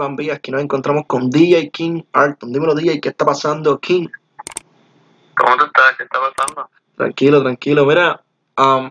[0.00, 0.32] Urban Beat.
[0.32, 2.52] Aquí nos encontramos con DJ King Arton.
[2.52, 4.08] Dímelo, DJ, ¿qué está pasando, King?
[5.36, 5.96] ¿Cómo tú estás?
[5.96, 6.70] ¿Qué está pasando?
[6.96, 7.86] Tranquilo, tranquilo.
[7.86, 8.22] Mira,
[8.56, 8.90] um,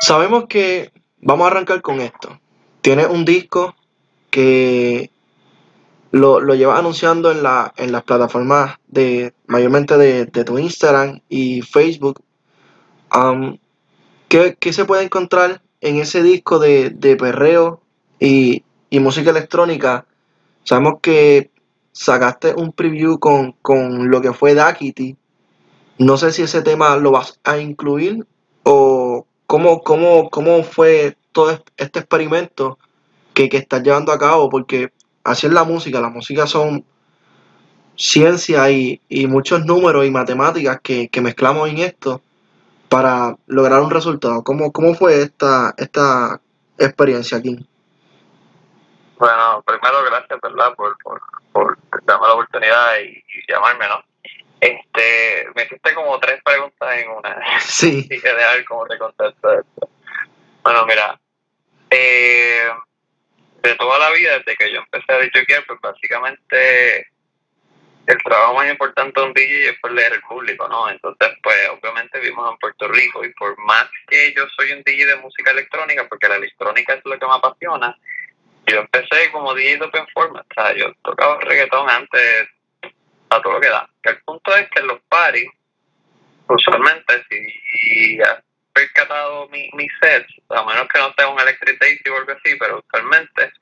[0.00, 2.38] sabemos que vamos a arrancar con esto.
[2.80, 3.74] Tienes un disco
[4.30, 5.10] que
[6.10, 11.20] lo, lo llevas anunciando en, la, en las plataformas de mayormente de, de tu Instagram
[11.28, 12.22] y Facebook.
[13.14, 13.58] Um,
[14.28, 17.82] ¿qué, qué se puede encontrar en ese disco de, de perreo
[18.18, 20.04] y, y música electrónica?
[20.64, 21.50] Sabemos que
[21.92, 25.16] sacaste un preview con, con lo que fue Dakity.
[25.98, 28.26] No sé si ese tema lo vas a incluir
[28.62, 32.78] o cómo, cómo, cómo fue todo este experimento
[33.34, 34.92] que, que estás llevando a cabo, porque
[35.24, 36.84] así es la música, la música son
[37.96, 42.22] ciencia y, y muchos números y matemáticas que, que mezclamos en esto
[42.88, 44.42] para lograr un resultado.
[44.42, 46.40] ¿Cómo, cómo fue esta, esta
[46.78, 47.58] experiencia aquí?
[49.20, 50.74] Bueno, primero gracias, ¿verdad?
[50.74, 51.20] Por, por,
[51.52, 54.02] por darme la oportunidad y, y llamarme, ¿no?
[54.58, 57.38] Este, me hiciste como tres preguntas en una.
[57.60, 58.08] Sí.
[58.10, 59.90] y que cómo te contesto esto.
[60.62, 61.20] Bueno, mira,
[61.90, 62.70] eh,
[63.62, 67.06] de toda la vida, desde que yo empecé a DJing, pues básicamente
[68.06, 70.88] el trabajo más importante de un DJ es por leer el público, ¿no?
[70.88, 75.04] Entonces, pues obviamente vivimos en Puerto Rico y por más que yo soy un DJ
[75.04, 77.94] de música electrónica, porque la electrónica es lo que me apasiona,
[78.70, 82.48] yo empecé como DJ open format, o sea, yo tocaba reggaetón antes
[83.30, 83.88] a todo lo que da.
[84.02, 85.48] El punto es que en los paris,
[86.48, 92.08] usualmente, si has percatado mi, mi set, a menos que no sea un electric daisy
[92.08, 93.52] o algo así, pero usualmente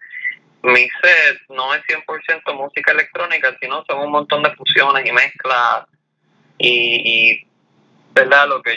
[0.63, 5.87] mi set no es 100% música electrónica, sino son un montón de fusiones y mezclas
[6.59, 7.49] y, y
[8.13, 8.49] ¿verdad?
[8.49, 8.77] Lo que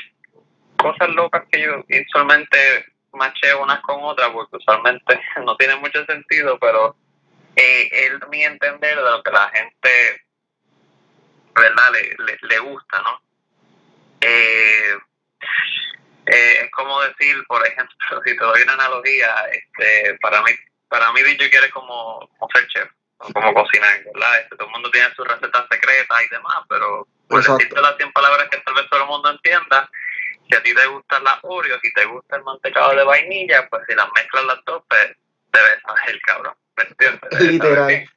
[0.77, 6.57] cosas locas que yo usualmente macheo unas con otras, porque usualmente no tiene mucho sentido,
[6.59, 6.95] pero
[7.55, 10.21] eh, es mi entender de lo que la gente
[11.53, 13.21] verdad le, le, le gusta, ¿no?
[14.21, 14.97] Eh,
[16.27, 17.95] eh, es como decir, por ejemplo,
[18.25, 20.51] si te doy una analogía, este, para mí,
[20.87, 24.39] para mí DJ quiere como, como ser chef, como cocinar, ¿verdad?
[24.41, 27.57] Este, todo el mundo tiene sus recetas secretas y demás, pero por Exacto.
[27.59, 29.89] decirte las 100 palabras que tal vez todo el mundo entienda,
[30.51, 33.83] si a ti te gustan las Oreos y te gusta el mantecado de vainilla, pues
[33.87, 35.15] si las mezclas las dos, pues
[35.53, 37.39] debes saber, cabrón, ¿me entiendes?
[37.39, 38.09] Literal.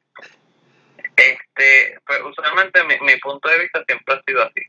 [1.15, 4.61] este, pues usualmente mi, mi punto de vista siempre ha sido así.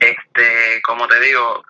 [0.00, 1.64] Este, como te digo,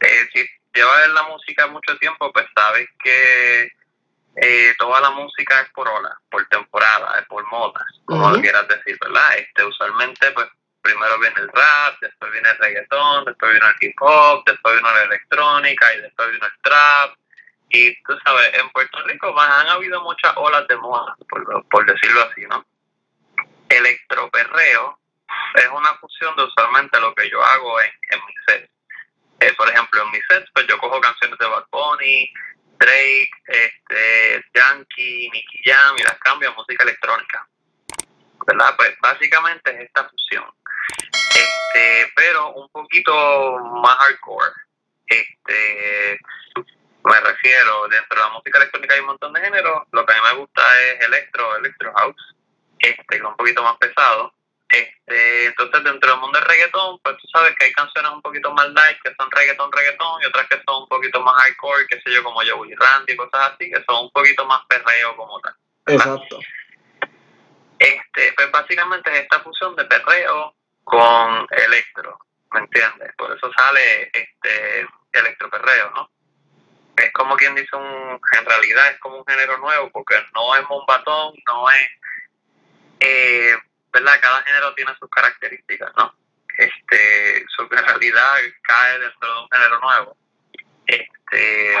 [0.00, 0.44] eh, si
[0.74, 3.70] llevas en la música mucho tiempo, pues sabes que
[4.36, 8.66] eh, toda la música es por ola, por temporada, es por modas, como lo quieras
[8.66, 9.38] decir, ¿verdad?
[9.38, 10.48] Este, usualmente, pues
[10.82, 14.90] primero viene el rap, después viene el reggaetón, después viene el hip hop, después viene
[14.92, 17.16] la electrónica y después viene el trap.
[17.70, 22.22] Y tú sabes, en Puerto Rico han habido muchas olas de moda, por, por decirlo
[22.22, 22.64] así, ¿no?
[23.68, 24.98] Electroperreo
[25.54, 28.70] es una fusión de usualmente lo que yo hago en, en mis sets.
[29.40, 32.32] Eh, por ejemplo, en mis sets, pues yo cojo canciones de Bad Bunny,
[32.78, 37.46] Drake, este, Yankee, Nicky Jam y las cambio a música electrónica.
[38.46, 38.74] ¿Verdad?
[38.76, 40.44] Pues básicamente es esta fusión.
[41.34, 42.68] Este, pero un
[43.02, 44.52] poquito más hardcore.
[45.06, 46.18] Este,
[47.04, 49.82] me refiero, dentro de la música electrónica hay un montón de géneros.
[49.92, 52.36] Lo que a mí me gusta es electro, electro house,
[52.78, 54.32] este, que es un poquito más pesado.
[54.70, 58.52] Este, entonces dentro del mundo del reggaetón, pues tú sabes que hay canciones un poquito
[58.52, 62.00] más light que son reggaetón, reggaetón, y otras que son un poquito más hardcore, qué
[62.02, 65.54] sé yo, como Joey Randy, cosas así, que son un poquito más perreo como tal.
[65.86, 66.14] ¿verdad?
[66.16, 66.38] Exacto.
[67.78, 70.54] Este, pues básicamente es esta fusión de perreo
[70.84, 72.18] con electro,
[72.52, 73.14] ¿me entiendes?
[73.16, 76.10] Por eso sale este electroperreo, ¿no?
[76.96, 80.66] Es como quien dice un, en realidad es como un género nuevo, porque no es
[80.66, 81.88] bombatón, no es,
[83.00, 83.56] eh,
[83.92, 84.18] ¿verdad?
[84.20, 86.14] Cada género tiene sus características, ¿no?
[86.56, 90.16] Este, su realidad cae dentro de un género nuevo.
[90.86, 91.74] Este,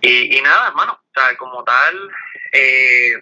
[0.00, 2.10] y, y nada, hermano, o sea, como tal,
[2.52, 3.14] eh,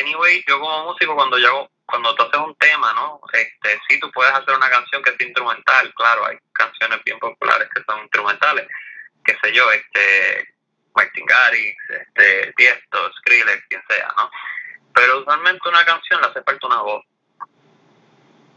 [0.00, 3.20] anyway, yo como músico cuando yo hago- cuando tú haces un tema, ¿no?
[3.32, 7.68] Este, sí, tú puedes hacer una canción que es instrumental, claro, hay canciones bien populares
[7.74, 8.68] que son instrumentales,
[9.24, 10.54] qué sé yo, este,
[10.94, 14.30] Martin Garrix, este, Tiesto, Skrillex, quien sea, ¿no?
[14.94, 17.04] Pero usualmente una canción le hace falta una voz.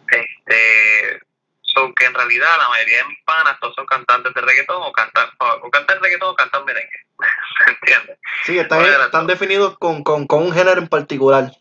[0.08, 1.22] Este,
[1.62, 4.92] so que en realidad la mayoría de mis panas todos son cantantes de reggaetón o
[4.92, 7.06] cantan, o, cantan reggaetón o cantan merengue,
[7.66, 8.20] ¿se entiende?
[8.46, 11.52] Sí, están, están definidos con, con, con un género en particular.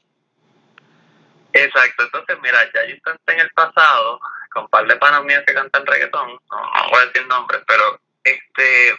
[1.64, 4.20] Exacto, entonces mira, ya yo intenté en el pasado
[4.52, 7.62] con un par de panas míos que cantan reggaetón, no, no voy a decir nombres,
[7.66, 8.96] pero este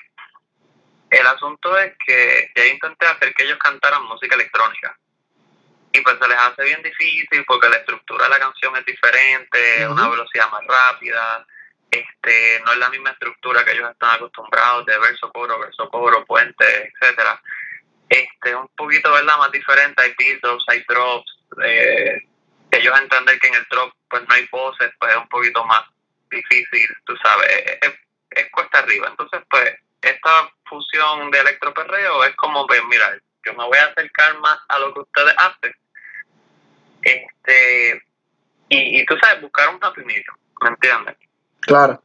[1.09, 4.95] el asunto es que ya intenté hacer que ellos cantaran música electrónica.
[5.91, 9.87] Y pues se les hace bien difícil porque la estructura de la canción es diferente,
[9.87, 11.47] una velocidad más rápida,
[11.89, 16.25] este, no es la misma estructura que ellos están acostumbrados de verso, coro, verso, coro,
[16.25, 17.41] puente, etcétera.
[18.07, 19.37] Este, un poquito, ¿verdad?
[19.37, 22.21] Más diferente, hay build-ups, hay drops, eh,
[22.71, 25.83] ellos entender que en el drop pues no hay voces, pues es un poquito más
[26.29, 27.99] difícil, tú sabes, es, es-
[28.31, 29.07] es cuesta arriba.
[29.09, 34.39] Entonces, pues, esta fusión de electroperreo es como, pues, mira, yo me voy a acercar
[34.39, 35.73] más a lo que ustedes hacen.
[37.01, 38.03] Este,
[38.69, 41.15] y, y tú sabes, buscar un happy ¿me entiendes?
[41.61, 42.03] Claro.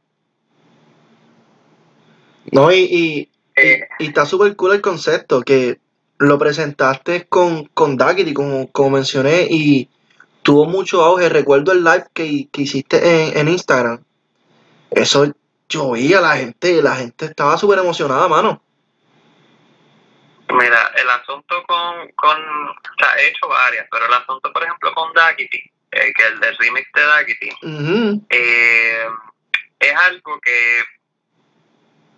[2.51, 5.79] No, y, y, y- Eh, y está súper cool el concepto, que
[6.17, 9.89] lo presentaste con, con Daggett, como, como mencioné, y
[10.45, 11.27] tuvo mucho auge.
[11.27, 14.03] Recuerdo el live que, que hiciste en, en Instagram.
[14.91, 15.25] Eso
[15.67, 18.61] yo vi a la gente, la gente estaba súper emocionada, mano.
[20.49, 24.93] Mira, el asunto con, con, o sea, he hecho varias, pero el asunto, por ejemplo,
[24.93, 25.57] con Daggity,
[25.91, 27.49] eh, que el del remix de Daggity,
[28.29, 29.07] eh,
[29.79, 30.83] es algo que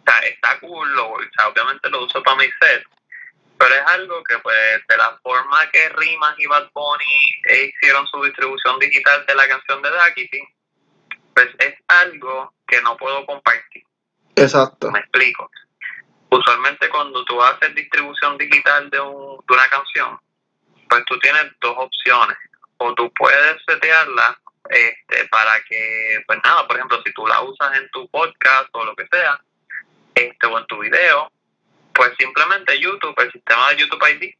[0.01, 2.83] o sea, está cool, lo, o sea, obviamente lo uso para mi set,
[3.57, 4.57] pero es algo que pues
[4.87, 7.19] de la forma que Rimas y Bad Bunny
[7.49, 10.43] eh, hicieron su distribución digital de la canción de Daggity,
[11.33, 13.83] pues es algo que no puedo compartir.
[14.35, 14.91] Exacto.
[14.91, 15.49] Me explico.
[16.29, 20.19] Usualmente cuando tú haces distribución digital de, un, de una canción,
[20.89, 22.37] pues tú tienes dos opciones.
[22.77, 24.39] O tú puedes setearla
[24.69, 28.85] este, para que, pues nada, por ejemplo, si tú la usas en tu podcast o
[28.85, 29.39] lo que sea,
[30.13, 31.31] este, o en tu video,
[31.97, 34.33] pues simplemente YouTube, el sistema de YouTube ID,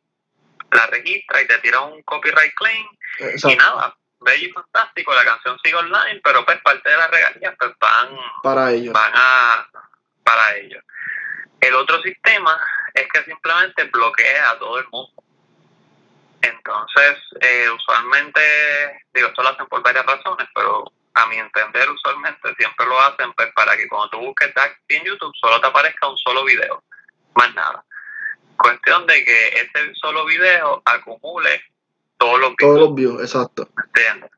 [0.71, 2.87] la registra y te tira un copyright claim
[3.19, 7.55] y nada, bello y fantástico, la canción sigue online, pero pues parte de las regalías
[7.57, 8.93] pues van Para ellos.
[8.93, 9.67] van a
[10.23, 10.83] para ellos.
[11.59, 12.59] El otro sistema
[12.93, 15.23] es que simplemente bloquea a todo el mundo.
[16.41, 18.41] Entonces, eh, usualmente,
[19.13, 23.33] digo, esto lo hacen por varias razones, pero a mi entender, usualmente siempre lo hacen
[23.33, 26.83] pues para que cuando tú busques Daxi en YouTube solo te aparezca un solo video,
[27.37, 27.83] más nada.
[28.57, 31.61] Cuestión de que ese solo video acumule
[32.17, 32.79] todos los Todos views.
[32.79, 33.69] los views, exacto.
[33.75, 34.31] ¿me entiendes?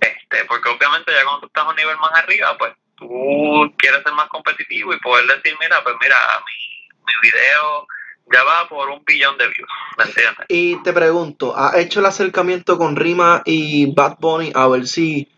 [0.00, 4.02] Este, porque obviamente ya cuando tú estás a un nivel más arriba, pues tú quieres
[4.02, 6.16] ser más competitivo y poder decir, mira, pues mira,
[6.46, 7.86] mi, mi video
[8.32, 10.46] ya va por un billón de views, ¿me entiendes?
[10.48, 15.30] Y te pregunto, ¿has hecho el acercamiento con Rima y Bad Bunny a ver si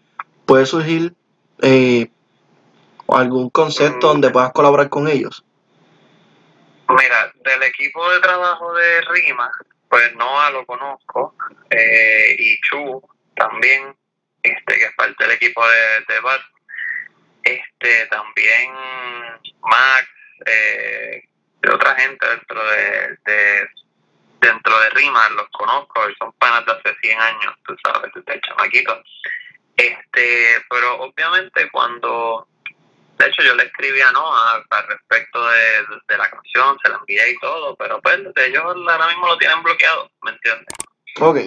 [0.46, 1.14] puede surgir
[1.62, 2.10] eh,
[3.08, 4.10] algún concepto Mm.
[4.12, 5.44] donde puedas colaborar con ellos?
[6.98, 9.50] Mira, del equipo de trabajo de Rima,
[9.88, 11.34] pues Noah lo conozco,
[11.70, 13.02] eh, y Chu
[13.36, 13.96] también,
[14.42, 16.20] este, que es parte del equipo de, de.
[17.44, 18.72] Este, también
[19.62, 20.08] Max,
[20.46, 21.22] eh,
[21.62, 23.68] de otra gente dentro de, de-
[24.40, 28.40] dentro de Rima, los conozco y son panas de hace 100 años, tú sabes, desde
[28.40, 29.02] chamaquito.
[29.76, 32.46] Este, pero obviamente cuando
[33.20, 36.96] de hecho, yo le escribí a Noah al respecto de, de la canción, se la
[36.96, 40.66] envié y todo, pero pues ellos ahora mismo lo tienen bloqueado, ¿me entiendes?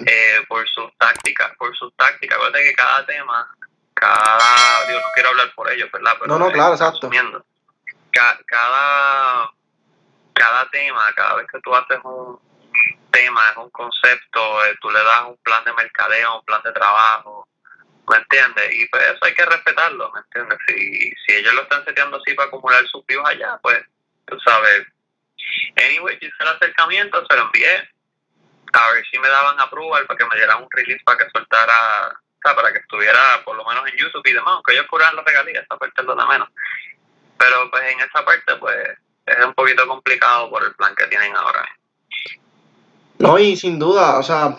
[0.06, 2.36] Eh, por sus tácticas, por sus tácticas.
[2.36, 3.54] Acuérdate que cada tema,
[3.94, 6.12] cada, digo, no quiero hablar por ellos, ¿verdad?
[6.20, 7.08] Pero No, no, claro, exacto.
[8.12, 9.50] Ca- cada,
[10.34, 12.38] cada tema, cada vez que tú haces un
[13.10, 16.72] tema, es un concepto, eh, tú le das un plan de mercadeo, un plan de
[16.72, 17.48] trabajo,
[18.08, 18.74] ¿me entiendes?
[18.74, 20.58] Y pues eso hay que respetarlo, ¿me entiendes?
[20.68, 23.82] Si, si ellos lo están seteando así para acumular sus views allá, pues
[24.26, 24.86] tú sabes.
[25.76, 27.88] Anyway, yo hice el acercamiento, se lo envié,
[28.72, 32.08] a ver si me daban approval para que me dieran un release para que soltara,
[32.08, 35.16] o sea, para que estuviera por lo menos en YouTube y demás, aunque ellos cubran
[35.16, 36.48] las regalías, esa parte es lo de menos.
[37.38, 41.34] Pero pues en esa parte pues es un poquito complicado por el plan que tienen
[41.36, 41.66] ahora.
[43.18, 44.56] no, y sin duda, o sea,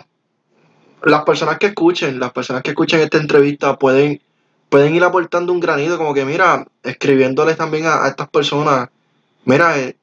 [1.05, 4.21] las personas que escuchen, las personas que escuchen esta entrevista pueden,
[4.69, 8.89] pueden ir aportando un granito, como que mira, escribiéndoles también a, estas personas,
[9.45, 9.95] mira, eh,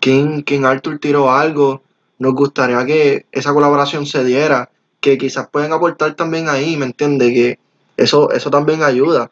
[0.00, 1.82] King, King Arthur tiró algo,
[2.18, 4.70] nos gustaría que esa colaboración se diera,
[5.00, 7.32] que quizás pueden aportar también ahí, ¿me entiendes?
[7.32, 7.58] Que
[7.96, 9.30] eso, eso también ayuda.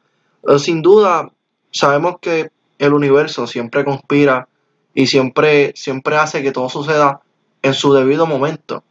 [0.59, 1.33] Sin duda,
[1.73, 4.49] sabemos que el universo siempre conspira
[4.95, 7.21] y siempre, siempre hace que todo suceda
[7.62, 8.85] en su debido momento.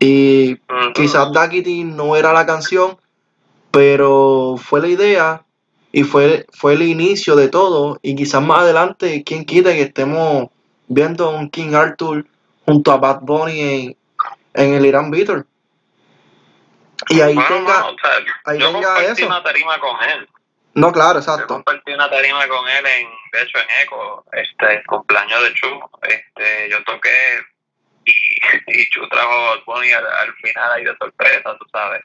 [0.00, 0.56] Y
[0.94, 2.96] quizás Daquiti no era la canción,
[3.70, 5.42] pero fue la idea
[5.92, 7.98] y fue, fue el inicio de todo.
[8.02, 10.48] Y quizás más adelante, quien quita que estemos
[10.88, 12.26] viendo a un King Arthur
[12.64, 13.96] junto a Bad Bunny en,
[14.54, 15.44] en el Irán Beater.
[17.10, 17.80] Y ahí Bueno, tenga.
[17.80, 18.10] no, o sea,
[18.46, 19.26] ahí yo tenga compartí eso.
[19.26, 20.28] una tarima con él.
[20.74, 21.54] No, claro, Yo exacto.
[21.54, 25.66] compartí una tarima con él en, de hecho en Eco, este, el cumpleaños de Chu,
[26.02, 27.10] este, yo toqué
[28.10, 28.40] y,
[28.80, 32.02] y Chu trajo al Bunny al, al final ahí de sorpresa, tú sabes.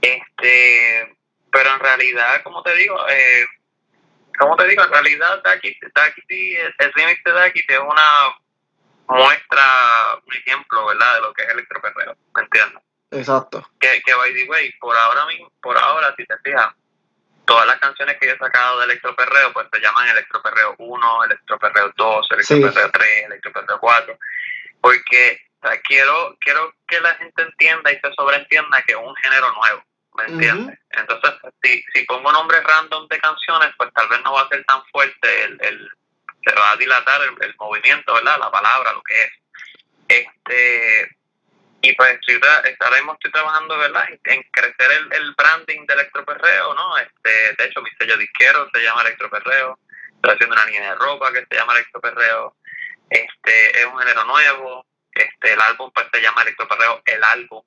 [0.00, 1.16] Este,
[1.52, 3.46] pero en realidad, como te digo, eh,
[4.38, 8.36] como te digo, en realidad Daki, Daki, el remix de Daki es una
[9.08, 9.64] muestra,
[10.24, 11.14] un ejemplo, ¿verdad?
[11.16, 12.82] De lo que es electroperreo, ¿me entiendes?
[13.10, 13.68] Exacto.
[13.80, 16.68] Que, que by the way, por ahora mismo, por ahora, si te fijas,
[17.44, 21.92] todas las canciones que yo he sacado de Electroperreo, pues se llaman Electroperreo 1, Electroperreo
[21.96, 22.92] 2, Electroperreo Sí.
[22.92, 24.18] 3, Electroperreo 4,
[24.80, 29.14] porque o sea, quiero, quiero que la gente entienda y se sobreentienda que es un
[29.16, 29.84] género nuevo,
[30.14, 30.78] ¿me entiendes?
[30.90, 34.64] Entonces, si, si pongo nombres random de canciones, pues tal vez no va a ser
[34.64, 35.90] tan fuerte el, el
[36.42, 38.38] se va a dilatar el, el movimiento, ¿verdad?
[38.40, 39.32] La palabra, lo que es.
[40.08, 41.16] Este,
[41.82, 46.74] y pues estoy estaremos estoy trabajando verdad en, en crecer el, el branding de electroperreo
[46.74, 49.78] no este de hecho mi sello disquero se llama electroperreo
[50.14, 52.56] estoy haciendo una línea de ropa que se llama electroperreo
[53.10, 57.62] este es un género nuevo este el álbum pues se llama electroperreo el álbum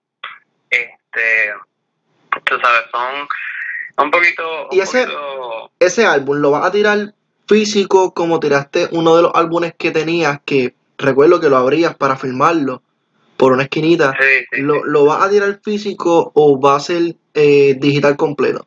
[0.69, 1.53] este
[2.45, 3.27] tú sabes son
[3.97, 7.13] un poquito un Y ese- poquito- Ese álbum lo vas a tirar
[7.47, 12.15] físico como tiraste uno de los álbumes que tenías que recuerdo que lo abrías para
[12.15, 12.81] filmarlo
[13.37, 14.15] por una esquinita.
[14.19, 14.81] sí, sí, ¿Lo, sí.
[14.85, 18.65] lo vas a tirar físico o va a ser eh, digital completo?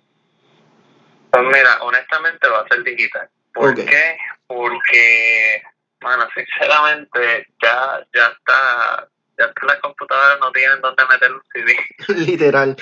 [1.30, 3.28] Pues mira, honestamente va a ser digital.
[3.54, 4.16] ¿Por qué?
[4.46, 5.62] Porque,
[6.06, 11.76] bueno, sinceramente, ya, ya está, ya está las computadoras no tienen dónde meter un CD.
[12.14, 12.76] Literal.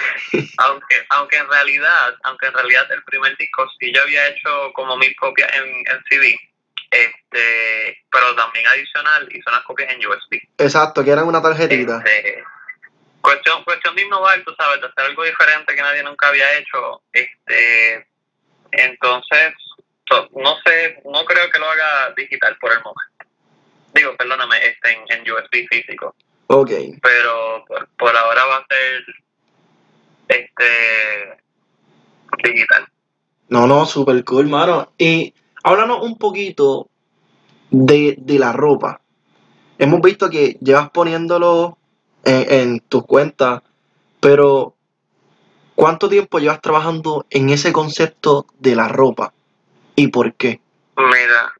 [0.58, 4.98] aunque, aunque en realidad, aunque en realidad el primer disco sí yo había hecho como
[4.98, 6.38] mil copias en, en CD,
[6.90, 10.40] este, pero también adicional hice unas copias en USB.
[10.58, 12.02] Exacto, que eran una tarjetita.
[12.04, 12.44] Este,
[13.22, 17.00] cuestión, cuestión de innovar, tú sabes, de hacer algo diferente que nadie nunca había hecho.
[17.10, 18.06] Este,
[18.72, 19.54] entonces,
[20.10, 23.13] no sé, no creo que lo haga digital por el momento.
[23.94, 26.14] Digo, perdóname, este, en, en USB físico.
[26.48, 26.70] Ok.
[27.02, 29.04] Pero por, por ahora va a ser
[30.28, 31.42] este
[32.42, 32.88] digital.
[33.48, 34.92] No, no, super cool, mano.
[34.98, 36.88] Y háblanos un poquito
[37.70, 39.00] de, de la ropa.
[39.78, 41.78] Hemos visto que llevas poniéndolo
[42.24, 43.62] en, en tus cuentas,
[44.20, 44.74] pero
[45.74, 49.32] ¿cuánto tiempo llevas trabajando en ese concepto de la ropa?
[49.96, 50.60] ¿Y por qué?
[50.96, 51.52] Mira,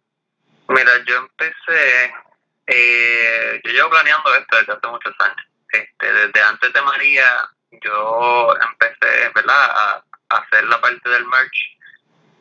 [0.68, 2.12] mira, yo empecé,
[2.66, 5.46] eh, yo llevo planeando esto desde hace muchos años.
[5.72, 7.48] Este, desde antes de María,
[7.82, 11.78] yo empecé, ¿verdad?, a, hacer la parte del merch.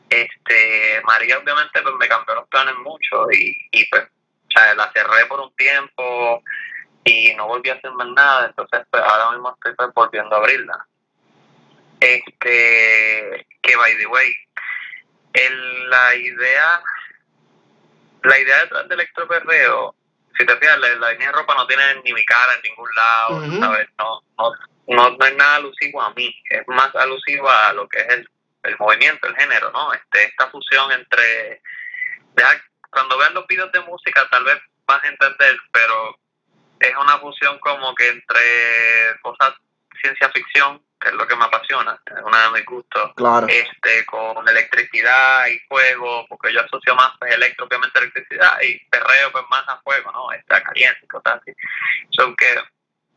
[0.09, 4.91] Este, María obviamente pues me cambió los planes mucho y, y pues, o sea, la
[4.93, 6.43] cerré por un tiempo
[7.03, 10.39] y no volví a hacer más nada, entonces pues ahora mismo estoy pues, volviendo a
[10.39, 10.87] abrirla.
[11.99, 14.33] Este, que by the way,
[15.33, 16.81] el, la idea
[18.23, 19.95] la idea detrás del electroperreo
[20.37, 22.89] si te fijas la, la línea de ropa no tiene ni mi cara en ningún
[22.95, 23.59] lado Ujú.
[23.59, 23.87] ¿sabes?
[23.99, 24.51] No, no,
[24.87, 28.29] no, no es nada alusivo a mí es más alusivo a lo que es el,
[28.63, 31.61] el movimiento el género no este esta fusión entre
[32.35, 36.17] deja- cuando vean los videos de música tal vez vas a entender pero
[36.79, 38.41] es una fusión como que entre
[39.21, 39.53] cosas
[40.01, 43.45] ciencia ficción que es lo que me apasiona es uno de mis gustos Claro.
[43.49, 49.31] este con electricidad y fuego, porque yo asocio más pues, electro obviamente electricidad y perreo
[49.31, 50.31] pues más a fuego, ¿no?
[50.31, 51.51] Está caliente cosas así.
[52.11, 52.53] So que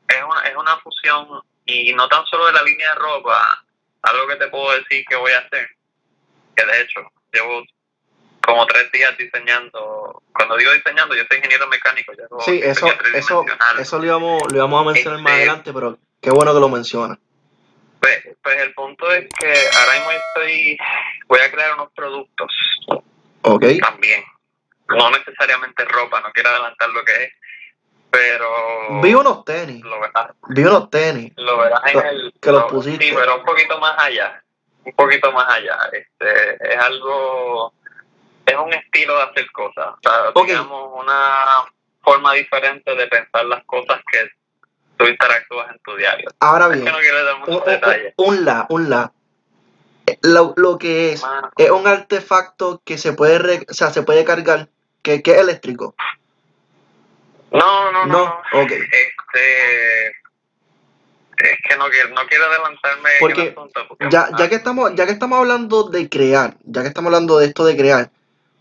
[0.09, 3.65] es una, es una fusión y no tan solo de la línea de ropa,
[4.03, 5.69] algo que te puedo decir que voy a hacer,
[6.57, 7.01] que de hecho
[7.33, 7.63] llevo
[8.45, 13.45] como tres días diseñando, cuando digo diseñando yo soy ingeniero mecánico, hago Sí, eso, eso,
[13.79, 16.69] eso lo íbamos, lo íbamos a mencionar más Este- adelante, pero qué bueno que lo
[16.69, 17.19] mencionas.
[18.01, 20.79] Pues, pues el punto es que ahora mismo estoy,
[21.27, 22.53] voy a crear unos productos
[23.43, 23.65] Ok.
[23.81, 24.23] también.
[24.89, 27.33] No necesariamente ropa, no quiero adelantar lo que es,
[28.11, 31.33] pero Vi unos tenis, lo verás, vi unos tenis.
[31.37, 32.35] lo verás en el...
[32.41, 33.05] que los lo- pusiste.
[33.05, 34.43] Sí, pero un poquito más allá,
[34.85, 35.77] un poquito más allá.
[35.93, 37.73] Este, es algo,
[38.47, 40.47] es un estilo de hacer cosas, o sea, Ok.
[40.47, 41.45] digamos una
[42.03, 44.31] forma diferente de pensar las cosas que
[44.97, 46.29] tú interactúas en tu diario.
[46.41, 48.15] Ahora Es bien, que no quiero dar un, muchos detalles.
[48.17, 49.13] un la, un la.
[50.23, 54.03] Lo, lo que es, Más- es un artefacto que se puede, re- o sea, se
[54.03, 54.69] puede cargar,
[55.03, 55.95] que, que es eléctrico.
[57.53, 58.13] No, no, no,
[58.53, 58.71] No, ok.
[58.73, 60.09] Este,
[61.39, 63.81] es que no quiero, no quiero adelantarme en Porque el asunto.
[63.89, 67.39] Porque Ya, ya que estamos, ya que estamos hablando de crear, ya que estamos hablando
[67.39, 68.11] de esto de crear,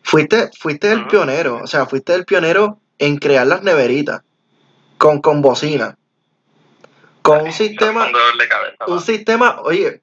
[0.03, 4.21] fuiste, fuiste el pionero, o sea, fuiste el pionero en crear las neveritas
[4.97, 5.97] con, con bocina.
[7.25, 8.85] Con un sistema, un de cabeza.
[8.85, 9.99] un sistema, oye,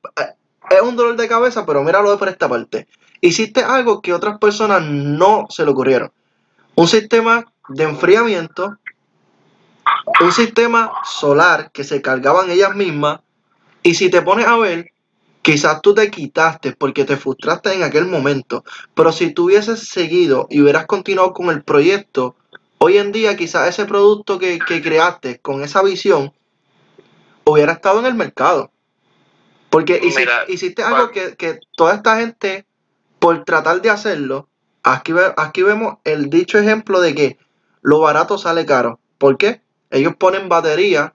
[0.70, 2.88] es un dolor de cabeza, pero míralo por esta parte.
[3.20, 6.10] Hiciste algo que otras personas no se le ocurrieron.
[6.74, 8.76] Un sistema de enfriamiento,
[10.20, 13.20] un sistema solar que se cargaban ellas mismas.
[13.84, 14.90] Y si te pones a ver,
[15.42, 18.64] quizás tú te quitaste porque te frustraste en aquel momento.
[18.94, 22.34] Pero si tú hubieses seguido y hubieras continuado con el proyecto,
[22.78, 26.32] hoy en día quizás ese producto que, que creaste con esa visión
[27.44, 28.70] hubiera estado en el mercado.
[29.70, 32.66] Porque Mira, hiciste algo que, que toda esta gente,
[33.18, 34.48] por tratar de hacerlo,
[34.82, 37.38] aquí, ve- aquí vemos el dicho ejemplo de que
[37.80, 39.00] lo barato sale caro.
[39.18, 39.62] ¿Por qué?
[39.90, 41.12] Ellos ponen baterías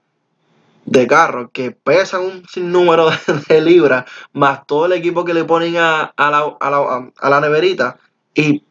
[0.86, 3.17] de carro que pesan un sinnúmero de,
[3.48, 7.29] de libras, más todo el equipo que le ponen a, a la, a la- a
[7.29, 7.98] la neverita.
[8.34, 8.63] ¿Y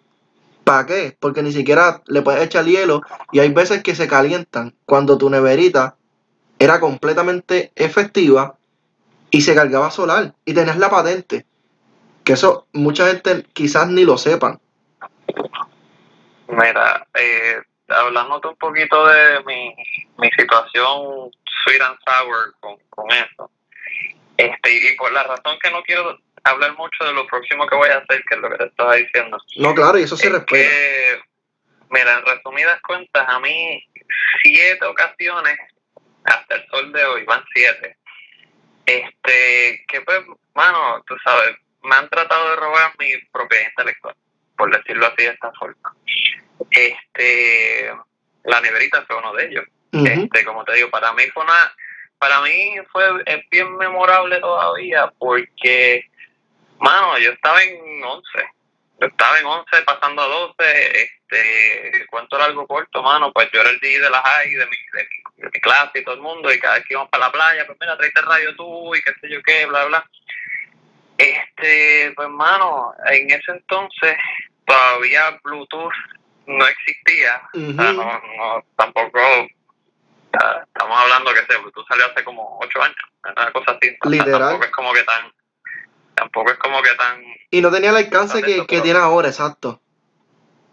[0.65, 1.17] para qué?
[1.21, 5.31] Porque ni siquiera le puedes echar hielo y hay veces que se calientan cuando tu
[5.31, 5.97] neverita
[6.59, 8.57] era completamente efectiva
[9.31, 11.45] y se cargaba solar y tenías la patente.
[12.25, 14.59] Que eso mucha gente quizás ni lo sepan.
[16.49, 19.75] Mira, eh, hablándote un poquito de mi,
[20.19, 21.31] mi situación
[21.65, 23.51] sweet and sour con, con eso,
[24.37, 27.89] este, y por la razón que no quiero hablar mucho de lo próximo que voy
[27.89, 30.33] a hacer, que es lo que te estaba diciendo, No, claro, y eso se es
[30.33, 30.69] respeta.
[30.69, 31.19] que,
[31.91, 33.83] mira, en resumidas cuentas, a mí
[34.43, 35.57] siete ocasiones,
[36.27, 37.97] hasta el sol de hoy, van siete,
[38.85, 40.21] este, que pues,
[40.55, 44.15] mano, tú sabes, me han tratado de robar mi propiedad intelectual,
[44.57, 45.95] por decirlo así de esta forma.
[46.71, 47.93] Este,
[48.45, 49.65] la neverita fue uno de ellos.
[49.93, 51.75] Este, como te digo, para mí fue una,
[52.19, 56.05] para mí fue es bien memorable todavía porque,
[56.79, 58.45] mano, yo estaba en 11, yo
[59.01, 63.79] estaba en 11 pasando a 12, este, cuento largo corto, mano, pues yo era el
[63.81, 66.53] DJ de la high, de mi, de mi, de mi clase y todo el mundo,
[66.53, 69.03] y cada vez que íbamos para la playa, pues mira, traiste el radio tú y
[69.03, 70.11] qué sé yo qué, bla, bla.
[71.19, 74.17] Este, pues mano, en ese entonces
[74.67, 75.93] todavía Bluetooth
[76.47, 79.19] no existía, o sea, no, no, tampoco,
[80.33, 84.41] ah, estamos hablando que sé, Bluetooth salió hace como 8 años, una cosa así, Literal.
[84.41, 85.33] tampoco es como que tan,
[86.17, 89.81] tampoco es como que tan Y no tenía el alcance que, que tiene ahora, exacto.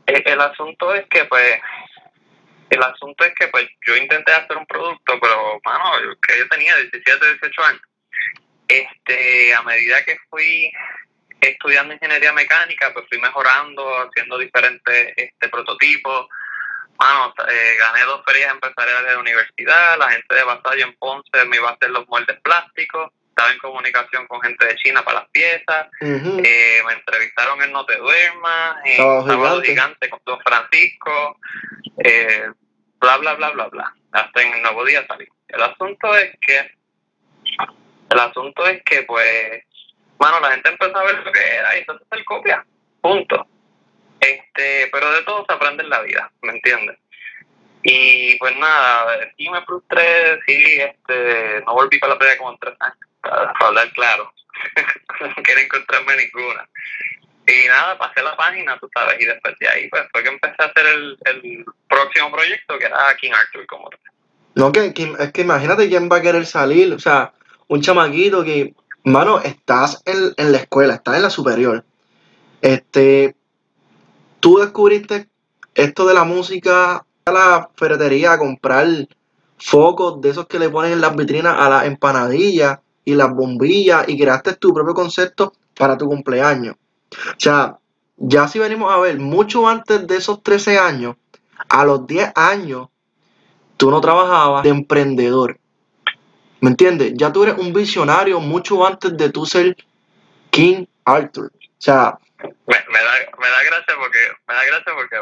[0.07, 1.59] el, el asunto es que pues
[2.69, 5.91] el asunto es que pues yo intenté hacer un producto pero mano
[6.25, 7.81] que yo tenía 17 18 años.
[8.67, 10.71] Este a medida que fui
[11.39, 16.27] estudiando ingeniería mecánica pues fui mejorando haciendo diferentes este prototipos.
[16.97, 21.45] Mano eh, gané dos ferias empresariales de la universidad la gente de Vasallo en Ponce
[21.47, 25.21] me iba a hacer los moldes plásticos estaba en comunicación con gente de China para
[25.21, 30.09] las piezas eh, me entrevistaron en No Te Duermas, en Sábado Gigante.
[30.09, 31.39] Con Don Francisco,
[31.97, 32.47] eh,
[32.99, 33.95] bla, bla, bla, bla, bla.
[34.11, 35.27] Hasta en el Nuevo Día salí.
[35.47, 36.71] El asunto es que,
[38.09, 39.63] el asunto es que, pues,
[40.19, 42.65] mano, la gente empezó a ver lo que era y entonces hacer copia.
[43.01, 43.47] Punto.
[44.19, 46.97] Este, pero de todo se aprende en la vida, ¿me entiendes?
[47.81, 52.57] Y pues nada, sí me frustré, sí, este, no volví para la playa como en
[52.57, 54.31] tres años, para, hablar claro.
[55.21, 56.69] no quería encontrarme ninguna.
[57.47, 60.55] Y nada, pasé la página, tú sabes, y después de ahí pues fue que empecé
[60.59, 63.99] a hacer el, el próximo proyecto que era King Arthur como tal.
[64.55, 66.93] No, que, que- es que imagínate quién va a querer salir.
[66.93, 67.33] O sea,
[67.67, 71.83] un chamaquito que, mano, estás en, en la escuela, estás en la superior.
[72.61, 73.35] Este,
[74.39, 75.27] tú descubriste
[75.75, 78.87] esto de la música a la ferretería a comprar
[79.57, 84.07] focos de esos que le ponen en las vitrinas a las empanadillas y las bombillas
[84.07, 86.75] y creaste tu propio concepto para tu cumpleaños.
[86.75, 87.77] O sea,
[88.17, 91.15] ya si venimos a ver, mucho antes de esos 13 años,
[91.69, 92.87] a los 10 años,
[93.77, 95.59] tú no trabajabas de emprendedor.
[96.61, 97.13] ¿Me entiendes?
[97.15, 99.75] Ya tú eres un visionario mucho antes de tú ser
[100.49, 101.51] King Arthur.
[101.53, 105.15] O sea, Me, da gracia porque, me da gracia porque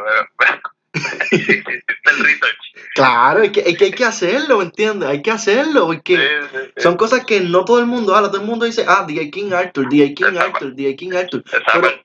[0.94, 2.58] el research.
[2.96, 5.10] claro, es que, es que hay que hacerlo, ¿me entiendes?
[5.10, 6.82] Hay que hacerlo, porque Sí, sí, sí.
[6.82, 8.30] son cosas que no todo el mundo habla.
[8.30, 11.44] Todo el mundo dice, ah, DJ King Arthur, DJ King Arthur, DJ King Arthur.
[11.48, 12.02] Esa Pero, parte,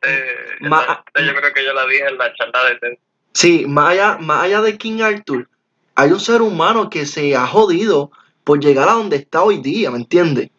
[0.61, 2.99] esa yo creo que yo la dije en la charla de.
[3.33, 5.49] Sí, más allá, más allá de King Arthur,
[5.95, 8.11] hay un ser humano que se ha jodido
[8.45, 10.51] por llegar a donde está hoy día, ¿me entiendes?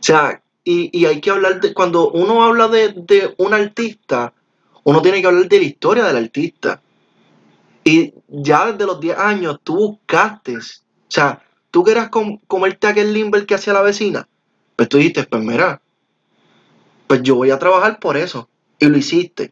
[0.00, 4.32] O sea, y, y hay que hablar de, cuando uno habla de, de un artista,
[4.84, 6.80] uno tiene que hablar de la historia del artista.
[7.84, 10.60] Y ya desde los 10 años tú buscaste, o
[11.08, 14.28] sea, tú querías com- comerte aquel limber que hacía la vecina,
[14.76, 15.80] pues tú dijiste, pues mira,
[17.06, 18.48] pues yo voy a trabajar por eso.
[18.78, 19.50] Y lo hiciste.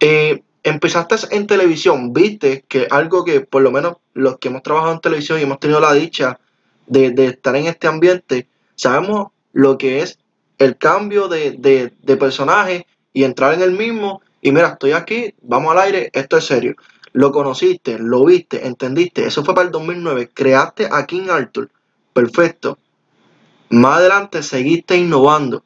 [0.00, 4.92] Eh, empezaste en televisión, viste que algo que por lo menos los que hemos trabajado
[4.94, 6.40] en televisión y hemos tenido la dicha
[6.86, 10.18] de, de estar en este ambiente, sabemos lo que es
[10.58, 14.22] el cambio de, de, de personaje y entrar en el mismo.
[14.40, 16.74] Y mira, estoy aquí, vamos al aire, esto es serio.
[17.14, 19.24] Lo conociste, lo viste, entendiste.
[19.24, 20.30] Eso fue para el 2009.
[20.34, 21.70] Creaste a King Arthur.
[22.12, 22.76] Perfecto.
[23.70, 25.62] Más adelante seguiste innovando.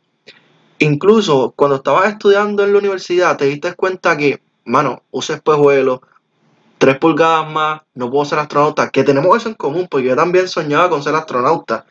[0.78, 6.00] Incluso cuando estabas estudiando en la universidad, te diste cuenta que, mano, usa espejuelos,
[6.76, 8.90] 3 pulgadas más, no puedo ser astronauta.
[8.90, 11.86] Que tenemos eso en común, porque yo también soñaba con ser astronauta.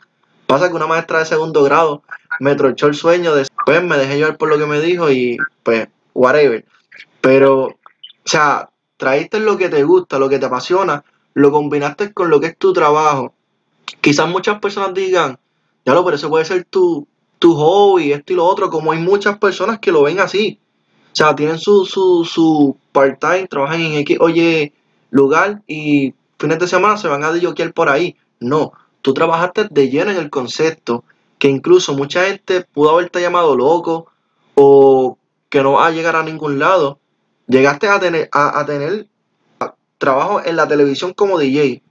[0.46, 2.04] Pasa que una maestra de segundo grado
[2.38, 5.88] me trochó el sueño, después me dejé llevar por lo que me dijo y pues,
[6.14, 6.64] whatever.
[7.20, 7.76] Pero, o
[8.24, 12.48] sea, traíste lo que te gusta, lo que te apasiona, lo combinaste con lo que
[12.48, 13.32] es tu trabajo.
[14.02, 15.38] Quizás muchas personas digan,
[15.86, 17.06] ya lo, pero eso puede ser tu,
[17.38, 20.60] tu hobby, esto y lo otro, como hay muchas personas que lo ven así.
[21.12, 24.74] O sea, tienen su, su, su part-time, trabajan en X, oye,
[25.10, 28.16] lugar y fines de semana se van a disjoquear por ahí.
[28.40, 31.04] No, tú trabajaste de lleno en el concepto,
[31.38, 34.06] que incluso mucha gente pudo haberte llamado loco
[34.54, 35.16] o
[35.48, 36.98] que no va a llegar a ningún lado.
[37.48, 39.06] Llegaste a tener, a, tener
[39.96, 41.82] trabajo en la televisión como DJ.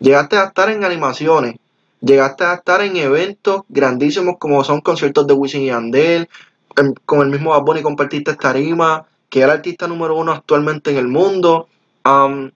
[0.00, 1.56] Llegaste a estar en animaciones.
[2.00, 6.28] Llegaste a estar en eventos grandísimos como son conciertos de Wisin y Andel.
[6.76, 10.90] en- con el mismo Bad Bunny compartiste tarima, que era el artista número uno actualmente
[10.90, 11.68] en el mundo.
[12.02, 12.50] O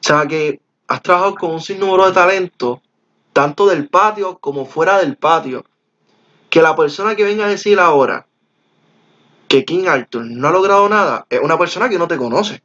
[0.00, 2.80] sea que has trabajado con un sinnúmero de talentos,
[3.32, 5.64] tanto del patio como fuera del patio.
[6.50, 8.26] Que la persona que venga a decir ahora
[9.48, 12.62] que King Arthur no ha logrado nada es una persona que no te conoce.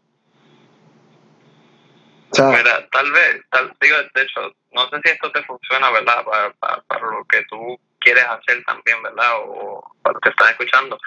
[2.32, 6.24] Tal vez, tal, digo, de hecho, no sé si esto te funciona, ¿verdad?
[6.24, 9.34] Para, para, para lo que tú quieres hacer también, ¿verdad?
[9.46, 10.98] O para los que están escuchando.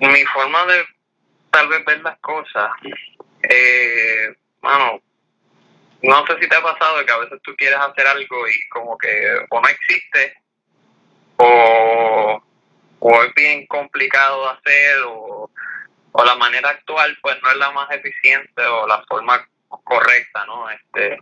[0.00, 0.84] Mi forma de
[1.50, 2.70] tal vez ver las cosas,
[3.48, 5.00] eh, mano,
[6.02, 8.98] no sé si te ha pasado que a veces tú quieres hacer algo y como
[8.98, 10.34] que o no existe
[11.36, 12.42] o,
[13.06, 15.50] o es bien complicado de hacer o,
[16.12, 20.70] o la manera actual pues no es la más eficiente o la forma correcta, ¿no?
[20.70, 21.18] Este,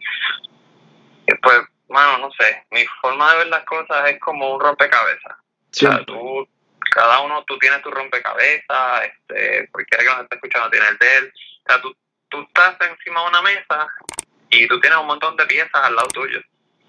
[1.42, 5.32] pues, mano, no sé, mi forma de ver las cosas es como un rompecabezas.
[5.32, 6.48] O sea, tú,
[6.92, 11.16] cada uno, tú tienes tu rompecabezas, este, cualquiera que nos esté escuchando tiene el de
[11.16, 11.32] él.
[11.34, 11.96] O sea, tú,
[12.28, 13.88] tú estás encima de una mesa
[14.50, 16.40] y tú tienes un montón de piezas al lado tuyo.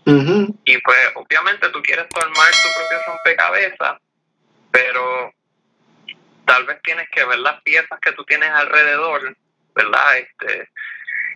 [0.06, 4.00] Ujú, Y pues, obviamente, tú quieres tú armar tu propio rompecabezas,
[4.74, 5.32] pero
[6.46, 9.38] tal vez tienes que ver las piezas que tú tienes alrededor,
[9.76, 10.18] ¿verdad?
[10.18, 10.70] Este,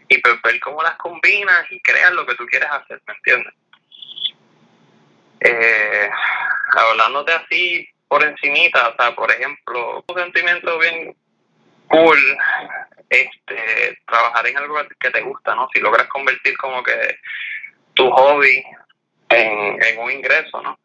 [0.09, 3.53] y pues ver cómo las combinas y creas lo que tú quieres hacer, ¿me entiendes?
[5.39, 6.09] Eh,
[6.71, 11.15] hablándote así por encimita, o sea, por ejemplo, un sentimiento bien
[11.89, 12.37] cool,
[13.09, 15.69] este, trabajar en algo que te gusta, ¿no?
[15.71, 17.19] Si logras convertir como que
[17.93, 18.63] tu hobby
[19.29, 20.79] en, en un ingreso, ¿no?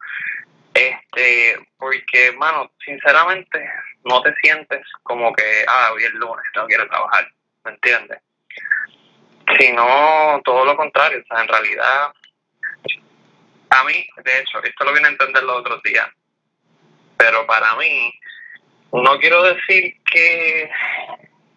[0.73, 3.69] Este, porque, mano, sinceramente,
[4.05, 7.27] no te sientes como que, ah, hoy es lunes, no quiero trabajar,
[7.63, 8.19] ¿me entiendes?
[9.59, 12.13] Sino todo lo contrario, o sea, en realidad,
[13.69, 16.07] a mí, de hecho, esto lo vine a entender los otros días,
[17.17, 18.11] pero para mí,
[18.93, 20.71] no quiero decir que,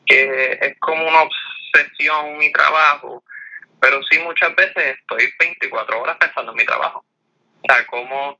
[0.04, 3.22] que es como una obsesión mi trabajo,
[3.80, 7.04] pero sí muchas veces estoy 24 horas pensando en mi trabajo.
[7.62, 8.38] O sea, cómo,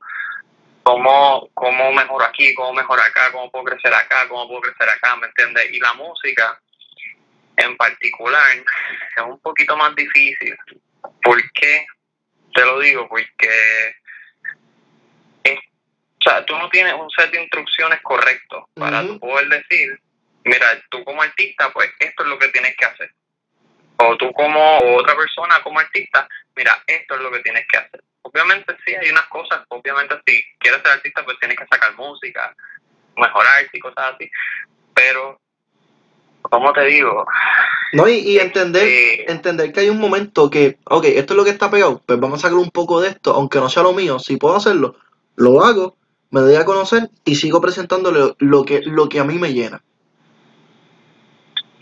[0.87, 5.17] cómo, cómo mejoro aquí, cómo mejoro acá, cómo puedo crecer acá, cómo puedo crecer acá,
[5.17, 5.69] ¿me entiendes?
[5.73, 6.57] Y la música
[7.57, 10.55] en particular es un poquito más difícil.
[11.21, 11.85] ¿Por qué?
[12.53, 13.95] Te lo digo, porque
[15.43, 19.07] es, o sea, tú no tienes un set de instrucciones correcto para Ujú.
[19.13, 19.99] tú poder decir,
[20.45, 23.11] mira, tú como artista, pues esto es lo que tienes que hacer.
[23.97, 28.03] O tú como otra persona como artista, mira, esto es lo que tienes que hacer.
[28.27, 32.53] Obviamente sí, hay unas cosas, obviamente si quieres ser artista, pues tienes que sacar música,
[33.15, 34.29] mejorar y cosas así.
[34.93, 35.39] Pero,
[36.41, 37.25] como te digo,
[37.93, 41.43] No, y, y entender, este, entender que hay un momento que, ok, esto es lo
[41.45, 43.93] que está pegado, pues vamos a sacar un poco de esto, aunque no sea lo
[43.93, 44.97] mío, si puedo hacerlo,
[45.35, 45.95] lo hago,
[46.29, 49.81] me doy a conocer y sigo presentándole lo que, lo que a mí me llena.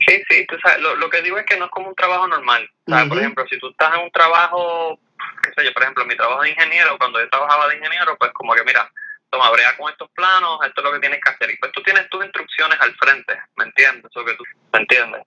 [0.08, 2.28] Sí, sí, tú sabes, lo, lo que digo es que no es como un trabajo
[2.28, 2.70] normal.
[2.86, 5.00] Sea, por ejemplo, si tú estás en un trabajo,
[5.44, 8.32] qué sé yo, por ejemplo, mi trabajo de ingeniero, cuando yo trabajaba de ingeniero, pues
[8.34, 8.90] como que mira,
[9.30, 11.50] toma, brega con estos planos, esto es lo que tienes que hacer.
[11.52, 14.06] Y pues tú tienes tus instrucciones al frente, ¿me entiendes?
[14.12, 15.24] Eso que tú, ¿me entiendes?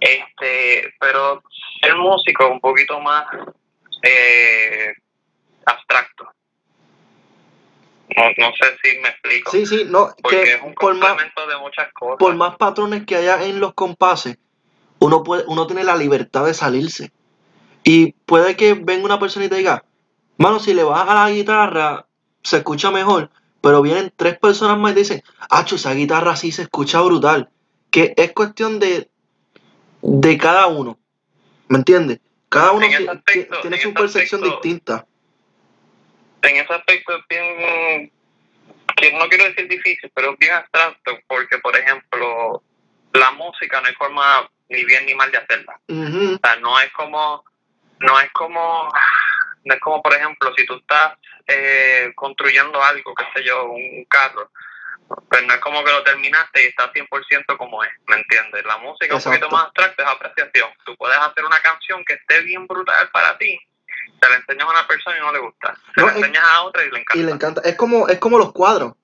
[0.00, 1.42] Este, pero
[1.80, 3.24] ser músico es un poquito más
[4.02, 4.94] eh,
[5.66, 6.32] abstracto.
[8.16, 9.50] No, no sé si me explico.
[9.50, 12.16] Sí, sí, no, porque que es un por más, de muchas cosas.
[12.18, 14.38] por más patrones que haya en los compases,
[14.98, 17.12] uno puede, uno tiene la libertad de salirse.
[17.84, 19.84] Y puede que venga una persona y te diga,
[20.38, 22.06] mano, si le bajas a la guitarra,
[22.42, 23.30] se escucha mejor.
[23.60, 27.48] pero vienen tres personas más y dicen, acho, esa guitarra sí se escucha brutal.
[27.90, 29.08] Que es cuestión de,
[30.02, 30.98] de cada uno.
[31.68, 32.20] ¿Me entiendes?
[32.48, 35.06] Cada uno aspecto- tiene en su percepción aspecto- distinta.
[36.42, 38.12] En ese aspecto es bien,
[39.18, 42.62] no quiero decir difícil, pero es bien abstracto, porque por ejemplo,
[43.12, 45.78] la música no hay forma ni bien ni mal de hacerla.
[45.88, 47.44] O sea, no es como,
[48.00, 48.92] no es como,
[49.64, 51.14] no es como por ejemplo, si tú estás
[51.46, 54.50] eh, construyendo algo, qué sé yo, un carro,
[55.28, 58.64] pues no es como que lo terminaste y está 100% como es, ¿me entiendes?
[58.64, 59.40] La música es un Exacto.
[59.40, 60.70] poquito más abstracta, es apreciación.
[60.84, 63.60] Tú puedes hacer una canción que esté bien brutal para ti,
[64.20, 65.74] te la enseñas a una persona y no le gusta.
[65.94, 67.18] Se No, la enseñas a otra y le encanta.
[67.18, 67.60] Y le encanta.
[67.62, 68.94] Es como, es como los cuadros.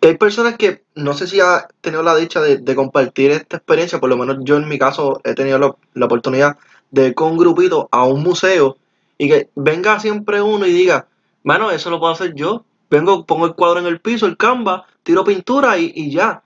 [0.00, 3.56] Que hay personas que no sé si ha tenido la dicha de, de compartir esta
[3.56, 6.56] experiencia, por lo menos yo en mi caso he tenido la, la oportunidad
[6.90, 8.76] de ir con un grupito a un museo
[9.18, 11.06] y que venga siempre uno y diga,
[11.42, 12.64] mano, eso lo puedo hacer yo.
[12.90, 16.42] Vengo, pongo el cuadro en el piso, el canvas, tiro pintura y, y ya.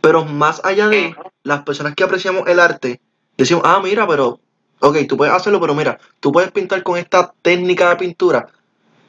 [0.00, 3.00] Pero más allá de las personas que apreciamos el arte,
[3.36, 4.40] decimos, ah, mira, pero,
[4.80, 8.48] ok, tú puedes hacerlo, pero mira, tú puedes pintar con esta técnica de pintura.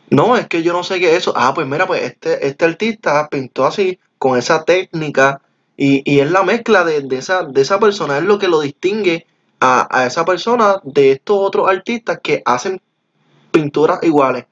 [0.10, 1.34] No, es que yo no sé qué es eso.
[1.36, 5.42] Ah, pues mira, pues este, este artista pintó así, con esa técnica,
[5.78, 8.60] y, y es la mezcla de, de esa, de esa persona, es lo que lo
[8.60, 9.28] distingue
[9.60, 12.82] a, a esa persona de estos otros artistas que hacen
[13.52, 14.46] pinturas iguales.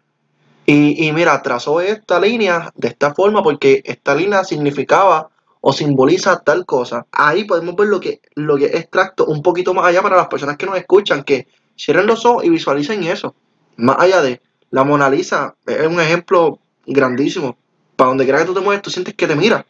[0.65, 5.29] Y, y mira, trazó esta línea de esta forma porque esta línea significaba
[5.61, 7.05] o simboliza tal cosa.
[7.11, 10.27] Ahí podemos ver lo que, lo que es extracto un poquito más allá para las
[10.27, 13.35] personas que nos escuchan, que cierren los ojos y visualicen eso.
[13.77, 14.41] Más allá de
[14.71, 17.57] la Mona Lisa, es un ejemplo grandísimo.
[17.95, 19.65] Para donde quiera que tú te mueves, tú sientes que te mira.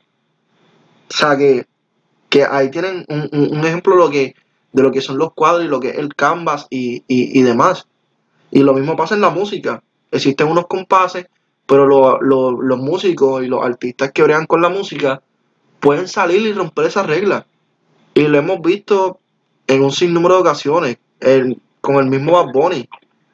[1.09, 1.65] O sea, que,
[2.29, 4.35] que ahí tienen un, un- ejemplo de lo, que,
[4.73, 7.41] de lo que son los cuadros y lo que es el canvas y, y, y
[7.43, 7.87] demás.
[8.51, 9.83] Y lo mismo pasa en la música.
[10.11, 11.27] Existen unos compases,
[11.65, 15.21] pero lo- lo- los músicos y los artistas que bregan con la música
[15.79, 17.45] pueden salir y romper esas reglas.
[18.13, 19.19] Y lo hemos visto
[19.67, 20.97] en un sinnúmero de ocasiones.
[21.19, 22.89] El- con el mismo Bad Bunny.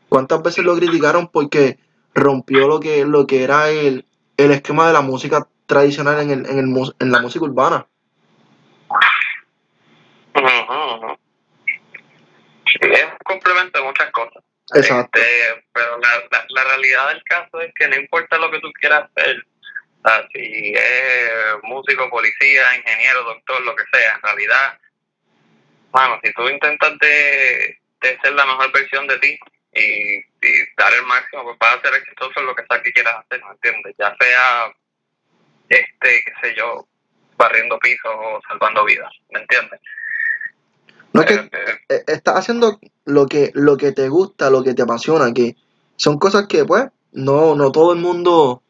[0.09, 1.79] ¿Cuántas veces lo criticaron porque
[2.13, 4.05] rompió lo que, lo que era el,
[4.37, 7.87] el esquema de la música tradicional en, el, en, el, en la música urbana?
[12.65, 14.43] Sí, es un complemento de muchas cosas.
[14.75, 15.19] Exacto.
[15.19, 18.71] Este, pero la, la, la realidad del caso es que no importa lo que tú
[18.79, 19.45] quieras hacer,
[20.33, 21.31] si es
[21.63, 24.79] músico, policía, ingeniero, doctor, lo que sea, en realidad,
[25.91, 29.39] bueno, si tú intentas de, de ser la mejor versión de ti
[29.73, 32.91] y, y dar el máximo, pues vas a ser exitoso en lo que sea que
[32.91, 33.95] quieras hacer, ¿me entiendes?
[33.97, 34.73] Ya sea,
[35.69, 36.87] este, qué sé yo,
[37.37, 39.79] barriendo pisos o salvando vidas, ¿me entiendes?
[41.13, 44.63] No es que Eh, eh, eh, estás haciendo lo que, lo que te gusta, lo
[44.63, 45.55] que te apasiona, que
[45.95, 48.63] son cosas que pues no, no todo el mundo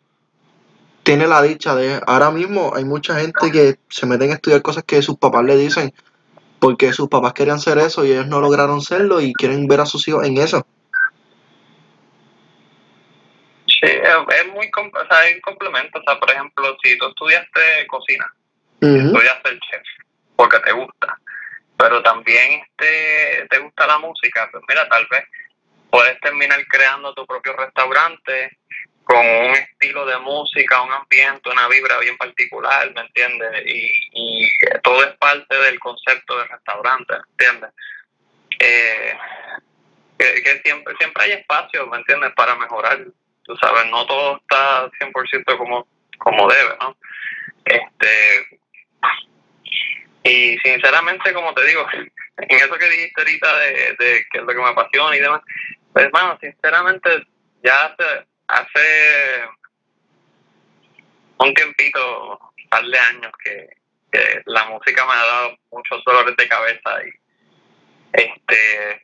[1.03, 2.01] tiene la dicha de.
[2.07, 5.57] Ahora mismo hay mucha gente que se meten a estudiar cosas que sus papás le
[5.57, 5.93] dicen
[6.59, 9.85] porque sus papás querían ser eso y ellos no lograron serlo y quieren ver a
[9.85, 10.65] sus hijos en eso.
[13.67, 15.99] Sí, es, es muy, o sea, hay un complemento.
[15.99, 18.33] O sea, por ejemplo, si tú estudiaste cocina,
[18.81, 19.81] Ujú, estudias ser chef
[20.37, 21.19] porque te gusta,
[21.77, 25.23] pero también este, te gusta la música, pues mira, tal vez
[25.93, 28.57] puedes terminar creando tu propio restaurante
[29.03, 33.61] con un estilo de música, un ambiente, una vibra bien particular, ¿me entiendes?
[33.67, 34.49] Y,
[34.81, 37.69] todo es parte del concepto del restaurante, ¿me entiendes?
[38.57, 39.17] Eh,
[40.17, 42.33] que, que siempre siempre hay espacio, ¿me entiendes?
[42.35, 43.05] Para mejorar,
[43.43, 46.97] tú sabes, no todo está 100% como, como debe, ¿no?
[47.65, 48.59] Este,
[50.23, 54.47] y sinceramente, como te digo, en eso que dijiste ahorita de, de que es lo
[54.47, 55.41] que me apasiona y demás,
[55.93, 57.27] pues hermano, sinceramente,
[57.63, 59.41] ya hace, hace
[61.37, 63.69] un tiempito, un par de años que,
[64.11, 67.09] que la música me ha dado muchos dolores de cabeza y
[68.13, 69.03] este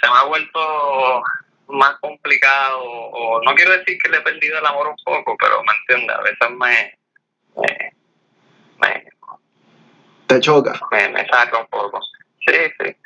[0.00, 1.22] se me ha vuelto
[1.68, 5.62] más complicado o no quiero decir que le he perdido el amor un poco, pero
[5.64, 6.98] me entiendes, a veces me,
[7.56, 7.92] me,
[8.78, 9.08] me,
[10.26, 10.78] Te choca.
[10.90, 12.00] me, me saca un poco.
[12.46, 12.96] Sí, sí.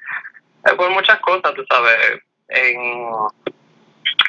[0.64, 2.20] Es por muchas cosas, tú sabes.
[2.48, 2.76] En,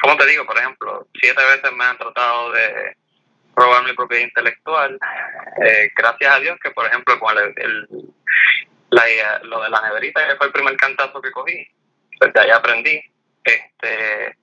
[0.02, 2.98] como te digo, por ejemplo, siete veces me han tratado de
[3.56, 4.98] robar mi propiedad intelectual.
[5.66, 7.88] Eh, gracias a Dios que, por ejemplo, con el, el-
[8.92, 9.04] la,
[9.44, 11.68] lo de la neverita, que fue el primer cantazo que cogí,
[12.20, 13.00] pues de ahí aprendí.
[13.44, 14.36] Este,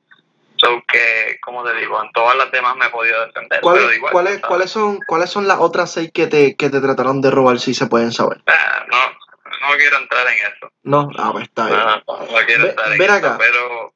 [0.56, 3.60] so que, como te digo, en todas las demás me he podido defender.
[3.60, 6.80] pero ¿Cuáles, igual, cuáles, cuáles son, ¿Cuáles son las otras seis que te, que te
[6.80, 8.40] trataron de robar si se pueden saber?
[8.46, 8.96] Ah, no,
[9.60, 10.72] no quiero entrar en eso.
[10.82, 11.78] No, ah, pues está bien.
[11.78, 13.36] No, no, no quiero Ve- estar en ven eso, acá.
[13.38, 13.94] pero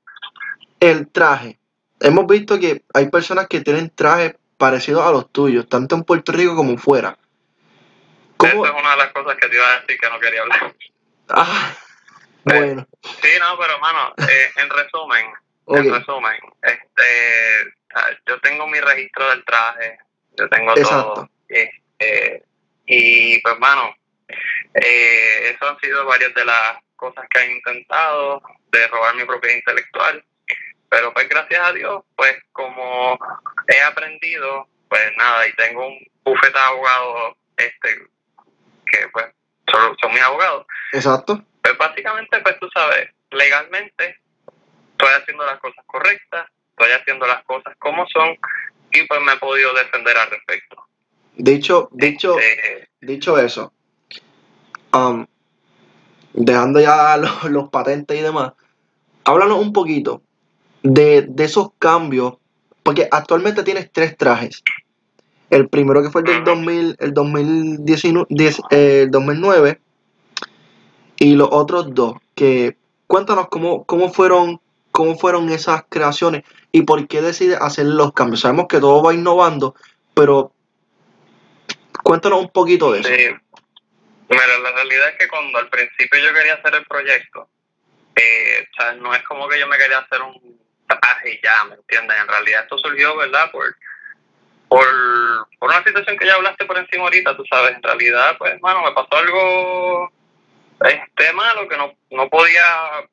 [0.80, 1.58] El traje.
[2.00, 6.32] Hemos visto que hay personas que tienen trajes parecidos a los tuyos, tanto en Puerto
[6.32, 7.16] Rico como fuera.
[8.36, 8.64] ¿Cómo?
[8.64, 10.74] Esa es una de las cosas que te iba a decir que no quería hablar.
[11.28, 11.72] Ah,
[12.44, 12.86] bueno.
[13.02, 15.26] Sí, no, pero hermano, eh, en resumen,
[15.68, 17.74] en resumen, este,
[18.26, 19.98] yo tengo mi registro del traje,
[20.38, 21.28] yo tengo todo.
[21.48, 22.44] Este,
[22.86, 23.94] y pues, hermano,
[24.74, 29.56] eh, eso han sido varias de las cosas que han intentado de robar mi propiedad
[29.56, 30.24] intelectual.
[30.88, 33.18] Pero pues gracias a Dios, pues como
[33.68, 37.88] he aprendido, pues nada, y tengo un bufete de abogados este,
[38.86, 39.26] que pues
[39.70, 40.66] son, son mis abogados.
[40.92, 41.44] Exacto.
[41.62, 44.18] Pues básicamente, pues tú sabes, legalmente
[44.92, 48.36] estoy haciendo las cosas correctas, estoy haciendo las cosas como son
[48.92, 50.84] y pues me he podido defender al respecto.
[51.34, 53.72] Dicho, dicho, este, dicho eso,
[54.92, 55.26] um,
[56.32, 57.16] dejando ya
[57.48, 58.52] los, patentes y demás,
[59.24, 60.22] háblanos un poquito
[60.82, 62.34] de, esos cambios,
[62.82, 64.62] porque actualmente tienes tres trajes.
[65.50, 68.26] El primero que fue el del 2000, el 2019,
[68.70, 69.80] eh, el 2009
[71.18, 72.14] y los otros dos.
[72.36, 72.76] Que
[73.08, 74.60] cuéntanos cómo, cómo fueron
[74.92, 78.40] cómo fueron esas creaciones y por qué decides hacer los cambios.
[78.40, 79.74] Sabemos que todo va innovando,
[80.14, 80.52] pero
[82.02, 83.08] cuéntanos un poquito de eso.
[84.30, 87.48] Mira, la realidad es que cuando al principio yo quería hacer el proyecto,
[88.14, 91.64] eh, o sea, no es como que yo me quería hacer un traje y ya,
[91.64, 92.16] ¿me entiendes?
[92.16, 93.50] En realidad esto surgió, ¿verdad?
[93.50, 93.76] Por,
[94.68, 94.86] por,
[95.58, 98.84] por una situación que ya hablaste por encima ahorita, tú sabes, en realidad, pues, hermano,
[98.84, 100.12] me pasó algo
[100.84, 102.62] este malo que no, no podía,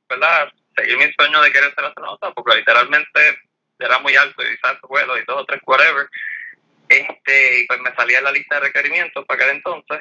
[0.08, 0.54] ¿verdad?
[0.76, 3.42] Seguir mi sueño de querer ser astronauta, porque literalmente
[3.80, 6.08] era muy alto y salto vuelo y todo, tres, whatever.
[6.90, 10.00] Este, y pues me salía la lista de requerimientos para aquel entonces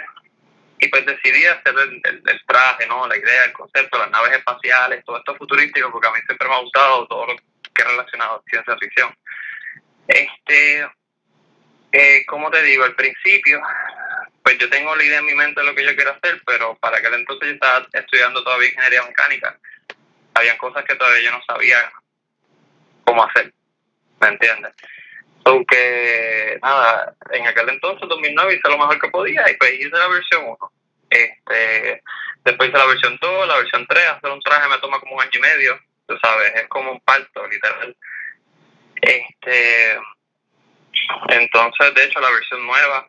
[0.79, 3.07] y pues decidí hacer el, el, traje, ¿no?
[3.07, 6.55] La idea, el concepto, las naves espaciales, todo esto futurístico, porque a mí siempre me
[6.55, 9.17] ha gustado todo lo que es relacionado a ciencia ficción.
[10.09, 10.87] Este,
[11.93, 13.61] eh, como te digo, al principio,
[14.43, 16.77] pues yo tengo la idea en mi mente de lo que yo quiero hacer, pero
[16.77, 19.59] para aquel entonces yo estaba estudiando todavía ingeniería mecánica.
[20.35, 21.91] Habían cosas que todavía yo no sabía
[23.05, 23.53] cómo hacer,
[24.21, 24.75] ¿me entiendes?
[25.47, 30.09] Aunque, nada, en aquel entonces, 2009, hice lo mejor que podía y pues hice la
[30.09, 30.73] versión 1.
[31.09, 32.03] Este,
[32.45, 35.23] después hice la versión 2, la versión 3, hacer un traje me toma como un
[35.23, 35.79] año y medio,
[36.09, 37.97] tú sabes, es como un parto, literal.
[39.01, 39.97] Este,
[41.29, 43.09] entonces, de hecho, la versión nueva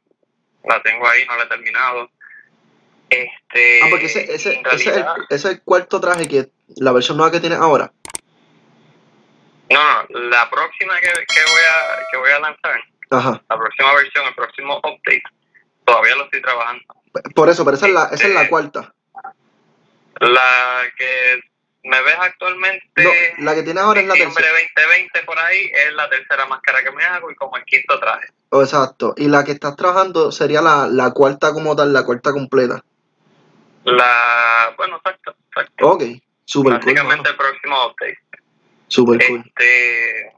[0.65, 2.11] la tengo ahí, no la he terminado.
[3.09, 6.91] Este, ah, porque ese, ese, ese, es el, ese es el cuarto traje que la
[6.91, 7.91] versión nueva que tienes ahora.
[9.69, 14.25] No, no, la próxima que, que, voy, a, que voy a lanzar, la próxima versión,
[14.25, 15.23] el próximo update,
[15.85, 16.83] todavía lo estoy trabajando.
[17.35, 18.93] Por eso, pero esa, es, la, esa es la este, cuarta.
[20.19, 21.41] La que
[21.83, 22.83] me ves actualmente.
[22.97, 24.47] No, la que tiene ahora es la tercera.
[24.49, 28.27] 2020 por ahí es la tercera máscara que me hago y como el quinto traje.
[28.49, 29.13] Oh, exacto.
[29.17, 32.83] Y la que estás trabajando sería la, la cuarta como tal, la cuarta completa.
[33.83, 34.73] La.
[34.75, 35.35] Bueno, exacto.
[35.49, 35.87] exacto.
[35.87, 36.03] Ok,
[36.45, 38.19] super Básicamente el próximo update.
[38.87, 39.43] Super cool.
[39.45, 40.33] Este,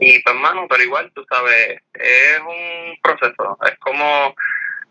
[0.00, 3.58] y pues, hermano, pero igual, tú sabes, es un proceso.
[3.64, 4.34] Es como,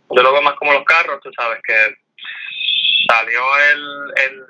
[0.09, 1.95] yo lo veo más como los carros, tú sabes, que
[3.07, 3.41] salió
[3.71, 4.45] el, el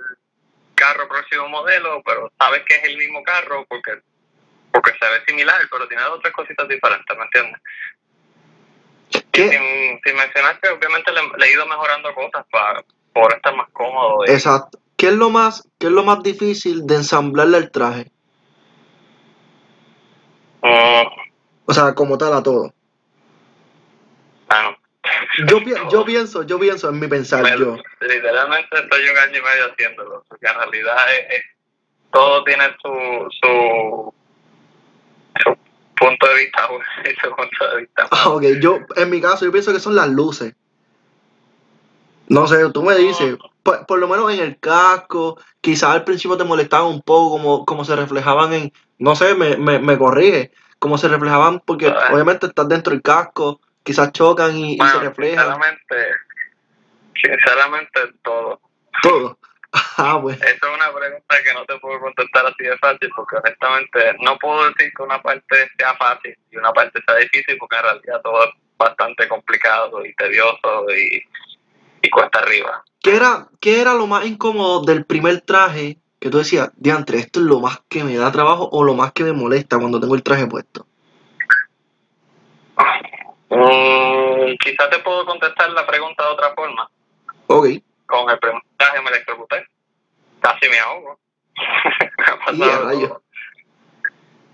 [0.76, 4.00] carro próximo modelo, pero sabes que es el mismo carro porque
[4.72, 7.62] porque se ve similar, pero tiene otras cositas diferentes, ¿me entiendes?
[9.34, 14.26] Sin, sin, mencionar que obviamente le, he ido mejorando cosas para poder estar más cómodo.
[14.28, 14.80] Exacto.
[14.98, 18.12] ¿Qué es lo más, qué es lo más difícil de ensamblarle el traje?
[20.64, 21.08] Mm.
[21.66, 22.74] O sea, como tal a todo.
[24.48, 24.78] Bueno.
[25.48, 25.60] Yo,
[25.92, 27.78] yo pienso, yo pienso en mi pensar yo.
[28.02, 30.98] Literalmente estoy un año y medio haciéndolo, porque en realidad
[31.30, 31.44] es,
[32.12, 34.14] todo tiene su, su,
[35.96, 36.68] punto de vista,
[37.22, 38.08] su punto de vista.
[38.12, 40.56] Ah, ok, yo, en mi caso, yo pienso que son las luces.
[42.28, 46.44] No sé, tú me dices, por, lo menos en el casco, quizás al principio te
[46.44, 50.98] molestaba un poco como, como se reflejaban en, no sé, me, me, me corrige, como
[50.98, 55.46] se reflejaban, porque obviamente estás dentro del casco, quizás chocan y, se reflejan.
[55.46, 55.96] Sinceramente,
[57.16, 58.62] sinceramente todo.
[59.02, 59.38] Todo.
[59.98, 60.40] Ah, bueno.
[60.42, 64.38] Esa es una pregunta que no te puedo contestar así de fácil, porque honestamente no
[64.38, 68.22] puedo decir que una parte sea fácil y una parte sea difícil, porque en realidad
[68.24, 71.22] todo es bastante complicado y tedioso y
[72.08, 72.84] y cuesta arriba.
[73.02, 77.40] ¿Qué era, ¿Qué era lo más incómodo del primer traje que tú decías, diantre, esto
[77.40, 80.16] es lo más que me da trabajo o lo más que me molesta cuando tengo
[80.16, 80.88] el traje puesto?
[83.50, 86.90] Mm, quizás te puedo contestar la pregunta de otra forma.
[87.48, 87.68] Ok.
[88.06, 89.68] Con el primer traje me electrocuté.
[90.42, 91.20] Casi me ahogo.
[92.18, 93.22] me ha pasado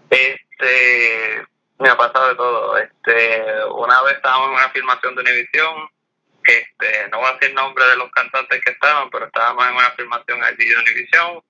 [0.09, 1.45] Este,
[1.79, 2.77] me ha pasado de todo.
[2.77, 5.89] Este, una vez estábamos en una filmación de Univision,
[6.51, 9.75] este, no voy a decir el nombre de los cantantes que estaban, pero estábamos en
[9.75, 11.43] una filmación allí de Univision.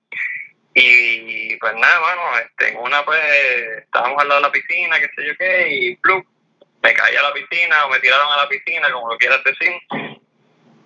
[0.74, 3.20] Y pues nada, bueno, este, en una pues
[3.78, 6.22] estábamos al lado de la piscina, qué sé yo qué, y plum,
[6.82, 9.72] me caí a la piscina o me tiraron a la piscina, como lo quieras decir.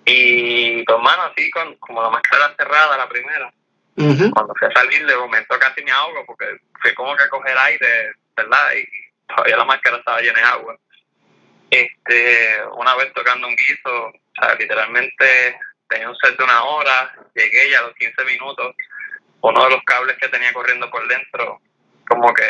[0.05, 3.53] Y pues mano, así con, como la máscara cerrada la primera.
[3.95, 6.45] Cuando fui a salir de momento casi me ahogo porque
[6.81, 8.73] fui como que a coger aire, ¿verdad?
[8.77, 8.87] Y
[9.27, 10.77] todavía la máscara estaba llena de agua.
[11.71, 17.13] Este, una vez tocando un guiso, o sea, literalmente tenía un set de una hora,
[17.35, 18.75] llegué ya a los 15 minutos,
[19.41, 21.61] uno de los cables que tenía corriendo por dentro,
[22.07, 22.43] como que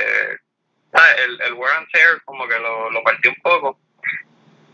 [1.24, 3.80] el, el wear and tear como que lo, lo partí un poco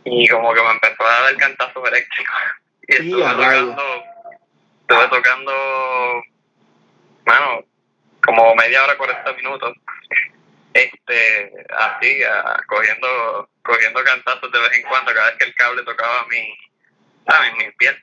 [0.05, 2.33] y como que me empezó a dar el cantazo eléctrico.
[2.87, 4.03] Y estuve tocando,
[4.81, 6.23] estuve tocando,
[7.25, 7.65] bueno,
[8.23, 9.75] como media hora, 40 minutos
[10.76, 12.19] este así
[12.67, 16.53] cogiendo cogiendo cantazos de vez en cuando cada vez que el cable tocaba mi
[17.26, 17.53] ¿sabes?
[17.57, 17.95] mi piel.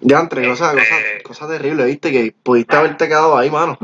[0.00, 3.76] Ya entre cosa, este, cosa, cosa terrible viste que pudiste haberte quedado ahí mano.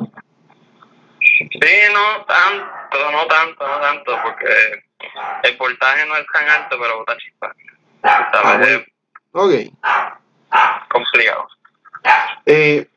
[1.20, 4.84] Sí no tanto no tanto no tanto porque
[5.42, 7.54] el voltaje no es tan alto pero bota chispa
[8.02, 8.60] ah,
[9.32, 9.52] ok.
[10.88, 11.48] complicado.
[12.46, 12.88] Eh,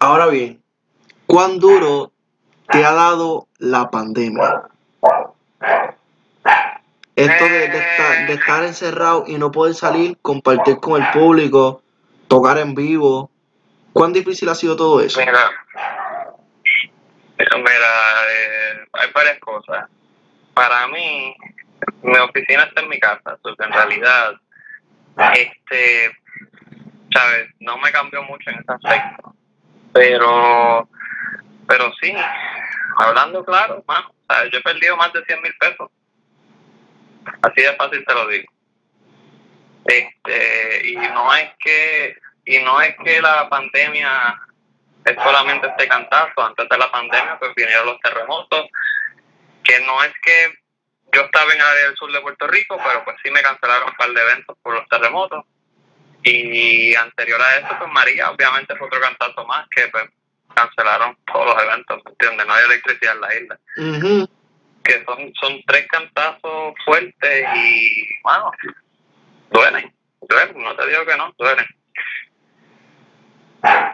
[0.00, 0.62] ahora bien
[1.26, 2.12] ¿cuán duro
[2.70, 4.62] te ha dado la pandemia?
[7.16, 7.64] Esto de,
[8.34, 11.82] estar, encerrado y no poder salir, compartir con el público,
[12.28, 13.30] tocar en vivo.
[13.92, 15.18] ¿Cuán difícil ha sido todo eso?
[15.18, 15.50] Mira,
[17.36, 17.90] mira
[18.30, 19.88] eh, hay varias cosas.
[20.54, 21.34] Para mí,
[22.02, 24.34] mi oficina está en mi casa, entonces en realidad,
[25.34, 26.12] este,
[27.12, 29.34] sabes, no me cambió mucho en ese aspecto.
[29.92, 30.88] Pero,
[31.68, 32.12] pero sí,
[32.96, 33.84] hablando claro,
[34.50, 35.90] yo he perdido más de 100 mil pesos.
[37.42, 38.50] Así de fácil te lo digo.
[39.84, 42.16] Este, y no es que,
[42.46, 44.40] y no es que la pandemia
[45.04, 48.66] es solamente este cantazo, antes de la pandemia pues vinieron los terremotos,
[49.62, 50.54] que no es que
[51.12, 53.90] yo estaba en el área del sur de Puerto Rico, pero pues sí me cancelaron
[53.90, 55.44] un par de eventos por los terremotos.
[56.22, 60.04] Y anterior a eso, pues María obviamente fue otro cantazo más que pues
[60.58, 62.46] cancelaron todos los eventos, ¿entiendes?
[62.46, 63.58] No hay electricidad en la isla.
[64.84, 68.50] Que son, son tres cantazos fuertes y, bueno,
[69.50, 71.66] duelen, duelen, no te digo que no, duelen.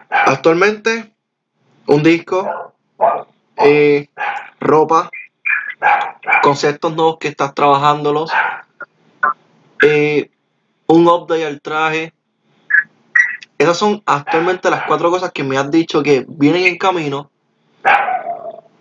[0.09, 1.13] Actualmente,
[1.87, 2.75] un disco,
[3.57, 4.09] eh,
[4.61, 5.11] ropa,
[6.43, 8.31] conceptos nuevos que estás trabajándolos,
[9.83, 10.31] eh,
[10.87, 12.13] un update al traje,
[13.59, 17.31] esas son actualmente las cuatro cosas que me has dicho que vienen en camino.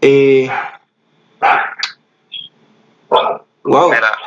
[0.02, 0.50] Eh,
[3.10, 3.90] wow.
[3.90, 4.18] Mira,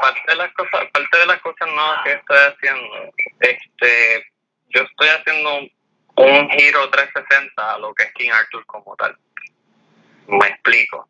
[0.00, 4.26] parte de las cosas, parte de las cosas nuevas que estoy haciendo, este,
[4.68, 5.58] yo estoy haciendo
[6.16, 9.16] un, giro 360 a lo que es King Arthur como tal.
[10.28, 11.08] Me explico.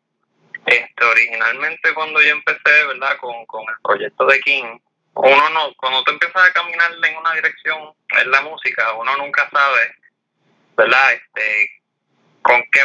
[0.65, 3.17] Este, originalmente cuando yo empecé, ¿verdad?
[3.21, 4.79] Con, con el proyecto de King,
[5.17, 9.49] uno no, cuando tú empiezas a caminar en una dirección en la música, uno nunca
[9.49, 9.95] sabe,
[10.75, 11.13] ¿verdad?
[11.13, 11.71] Este,
[12.41, 12.81] con qué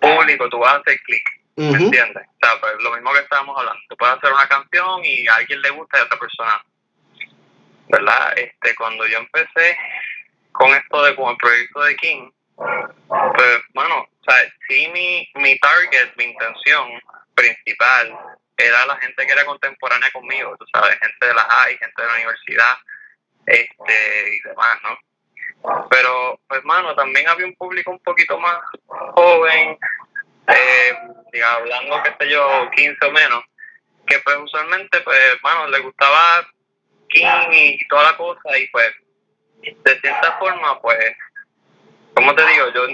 [0.00, 2.26] público tú vas a hacer clic, ¿me entiendes?
[2.26, 5.34] O sea, pues lo mismo que estábamos hablando, tú puedes hacer una canción y a
[5.36, 6.64] alguien le gusta y a otra persona,
[7.88, 8.38] ¿verdad?
[8.38, 9.76] Este, cuando yo empecé
[10.52, 14.36] con esto de, con el proyecto de King, pues, bueno, o sea,
[14.68, 17.00] sí mi, mi target, mi intención
[17.34, 18.18] principal
[18.66, 22.08] era la gente que era contemporánea conmigo, tú sabes, gente de la high, gente de
[22.08, 22.76] la universidad,
[23.46, 25.86] este, y demás, ¿no?
[25.90, 29.78] Pero, pues, mano, también había un público un poquito más joven,
[30.48, 33.44] eh, hablando, qué sé yo, 15 o menos,
[34.06, 36.46] que pues usualmente, pues, mano, le gustaba
[37.08, 38.92] King y toda la cosa, y pues,
[39.62, 41.16] de cierta forma, pues,
[42.14, 42.86] como te digo, yo,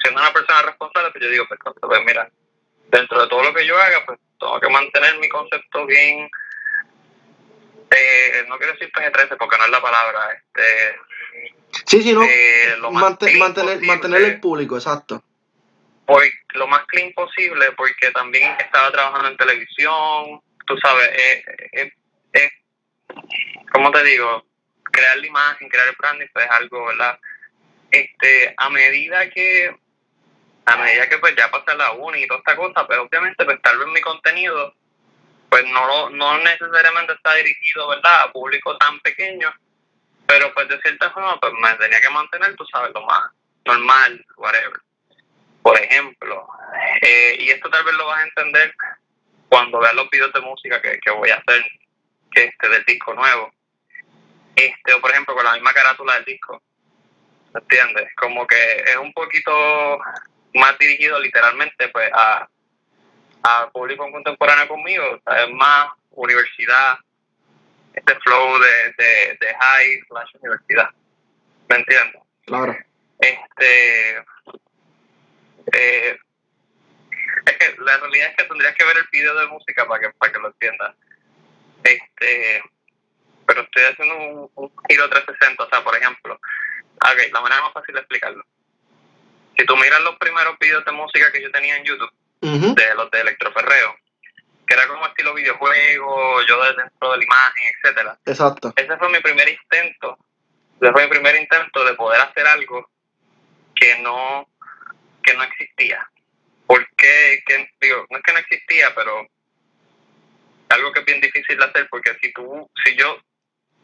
[0.00, 2.30] siendo una persona responsable, pues yo digo, pues, pues mira,
[2.94, 6.30] dentro de todo lo que yo haga, pues tengo que mantener mi concepto bien,
[7.90, 10.96] eh, no quiero decir PG-13 porque no es la palabra, este...
[11.86, 15.22] Sí, sí, no, eh, mantener, mantener el público, exacto.
[16.06, 21.92] Pues, lo más clean posible, porque también estaba trabajando en televisión, tú sabes, eh, eh,
[22.34, 22.50] eh,
[23.72, 24.44] ¿cómo te digo?
[24.84, 27.18] Crear la imagen, crear el branding, pues es algo, ¿verdad?
[27.90, 29.74] Este, a medida que
[30.66, 33.60] a medida que pues ya pasa la uni y toda esta cosa, pues obviamente pues
[33.62, 34.74] tal vez mi contenido
[35.48, 39.52] pues no, no necesariamente está dirigido, ¿verdad?, a público tan pequeño,
[40.26, 43.30] pero pues de cierta forma pues me tenía que mantener, tú sabes, lo más
[43.64, 44.80] normal, whatever.
[45.62, 46.46] Por ejemplo,
[47.00, 48.74] eh, y esto tal vez lo vas a entender
[49.48, 51.64] cuando veas los videos de música que, que voy a hacer
[52.34, 53.52] este del disco nuevo.
[54.56, 56.60] Este, o por ejemplo, con la misma carátula del disco.
[57.54, 58.08] ¿Entiendes?
[58.16, 60.00] Como que es un poquito
[60.54, 62.48] más dirigido literalmente pues a,
[63.42, 66.98] a público contemporáneo conmigo, es más universidad,
[67.92, 70.90] este flow de, de, de high slash universidad.
[71.68, 72.22] ¿Me entiendes?
[72.46, 72.76] Claro.
[73.18, 74.18] Este.
[75.72, 76.18] Eh,
[77.46, 80.10] es que la realidad es que tendrías que ver el video de música para que,
[80.18, 80.94] para que lo entiendas.
[81.82, 82.62] Este.
[83.46, 86.34] Pero estoy haciendo un, un giro 360, o sea, por ejemplo.
[86.34, 88.44] Ok, la manera más fácil de explicarlo.
[89.56, 93.10] Si tú miras los primeros videos de música que yo tenía en YouTube, de los
[93.10, 93.96] de electroferreo,
[94.66, 98.18] que era como estilo videojuego, yo de dentro de la imagen, etcétera.
[98.26, 98.72] Exacto.
[98.76, 100.18] Ese fue mi primer intento,
[100.80, 102.90] ese fue mi primer intento de poder hacer algo
[103.74, 104.48] que no,
[105.22, 106.08] que no existía.
[106.66, 109.26] Porque, que, digo, no es que no existía, pero
[110.70, 113.18] algo que es bien difícil de hacer, porque si tú, si yo,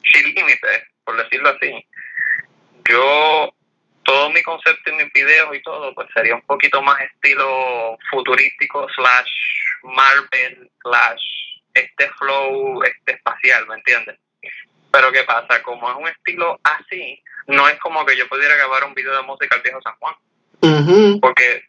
[0.03, 1.87] sin límites, por decirlo así,
[2.89, 3.55] yo
[4.11, 8.89] todo mi concepto en mis videos y todo, pues sería un poquito más estilo futurístico,
[8.97, 9.31] slash
[9.85, 11.23] Marvel, slash
[11.75, 14.19] este flow este espacial, ¿me entiendes?
[14.91, 15.63] Pero ¿qué pasa?
[15.63, 19.23] Como es un estilo así, no es como que yo pudiera grabar un video de
[19.23, 21.65] música al viejo San Juan, porque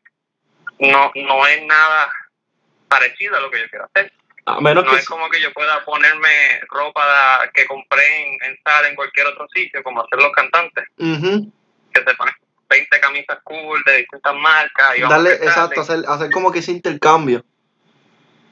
[0.80, 2.12] no, no es nada
[2.88, 4.12] parecido a lo que yo quiero hacer.
[4.48, 8.60] A menos No que es como que yo pueda ponerme ropa que compré en, en
[8.64, 10.86] Zara en cualquier otro sitio, como hacen los cantantes.
[10.98, 11.54] Ujú.
[11.94, 12.34] Que se ponen
[12.70, 14.98] 20 camisas cool de distintas marcas.
[14.98, 15.34] Y prestarle.
[15.34, 17.46] exacto, hacer, hacer como que ese intercambio.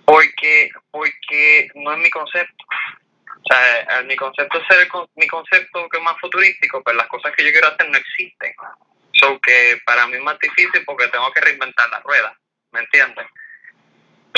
[0.06, 2.66] Porque, porque no es mi concepto.
[3.40, 6.98] O sea, eh, mi concepto es ser el mi concepto que es más futurístico, pero
[6.98, 8.54] las cosas que yo quiero hacer no existen.
[9.14, 12.38] So que para mí es más difícil porque tengo que reinventar la rueda,
[12.72, 13.26] ¿me entiendes?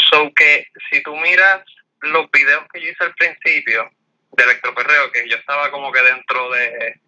[0.10, 1.64] So que si tú miras
[2.02, 3.90] los videos que yo hice al principio
[4.32, 7.00] de electroperreo, que yo estaba como que dentro de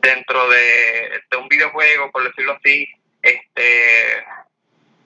[0.00, 2.88] dentro de, de un videojuego, por decirlo así,
[3.22, 4.24] este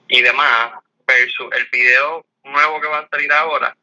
[0.08, 0.72] y demás,
[1.06, 3.76] versus el video nuevo que va a salir ahora,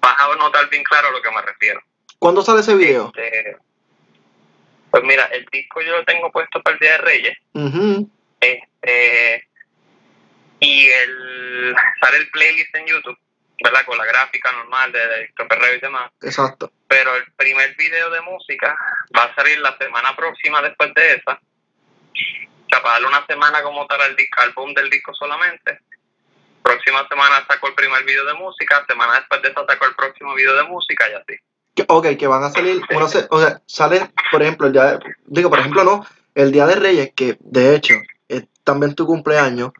[0.00, 1.80] vas a notar bien claro a lo que me refiero.
[2.18, 3.12] ¿Cuándo sale ese video?
[3.14, 3.56] Este,
[4.90, 7.38] pues mira, el disco yo lo tengo puesto para el Día de Reyes,
[8.40, 9.48] este
[10.60, 13.18] y el sale el playlist en YouTube,
[13.62, 13.84] ¿verdad?
[13.86, 15.32] Con la gráfica normal de, de
[15.76, 16.10] y demás.
[16.22, 16.70] Exacto.
[16.88, 18.76] Pero el primer video de música
[19.16, 21.32] va a salir la semana próxima después de esa.
[21.32, 25.80] O sea, para darle una semana como tal al disco, al boom del disco solamente.
[26.62, 30.34] Próxima semana saco el primer video de música, semana después de esa saco el próximo
[30.34, 31.40] video de música y así.
[31.88, 35.48] Ok, que van a salir, se- o sea, sale, por ejemplo, el día de- digo,
[35.50, 37.94] por ejemplo, no, el Día de Reyes, que de hecho
[38.28, 39.70] es también tu cumpleaños,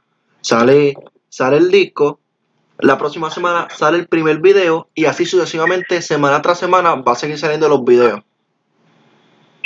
[0.42, 0.94] sale,
[1.28, 2.20] sale el disco,
[2.78, 7.16] la próxima semana sale el primer video y así sucesivamente, semana tras semana, va a
[7.16, 8.20] seguir saliendo los videos.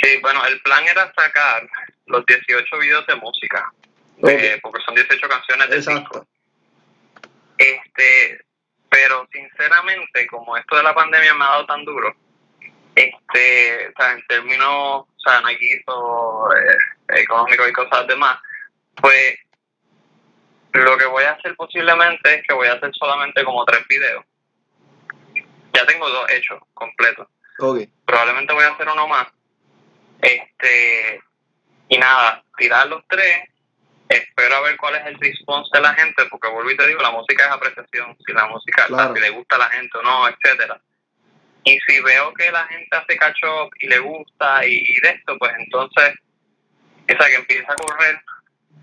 [0.01, 1.67] Sí, bueno, el plan era sacar
[2.07, 3.71] los 18 videos de música,
[4.17, 5.91] de- porque son 18 canciones disco.
[5.91, 6.27] Exacto.
[7.57, 8.39] Este,
[8.89, 12.15] pero sinceramente, como esto de la pandemia me ha dado tan duro,
[12.95, 18.37] este, o sea, en términos, o sea, no hay guiso, eh, económicos y cosas demás,
[18.95, 19.37] pues
[20.73, 24.23] lo que voy a hacer posiblemente es que voy a hacer solamente como tres videos.
[25.73, 27.27] Ya tengo dos hechos completos.
[27.59, 27.81] Ok.
[28.05, 29.27] Probablemente voy a hacer uno más.
[30.21, 31.21] Este,
[31.89, 33.47] y nada, tirar los tres.
[34.09, 37.01] Espero a ver cuál es el response de la gente, porque vuelvo y te digo,
[37.01, 38.17] la música es apreciación.
[38.25, 39.15] Si la música, Claro.
[39.15, 40.81] si le gusta a la gente o no, etcétera.
[41.63, 45.09] Y si veo que la gente hace catch up y le gusta y, y de
[45.09, 46.13] esto, pues entonces,
[47.03, 48.21] o sea, que empieza a correr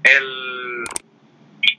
[0.04, 0.84] el,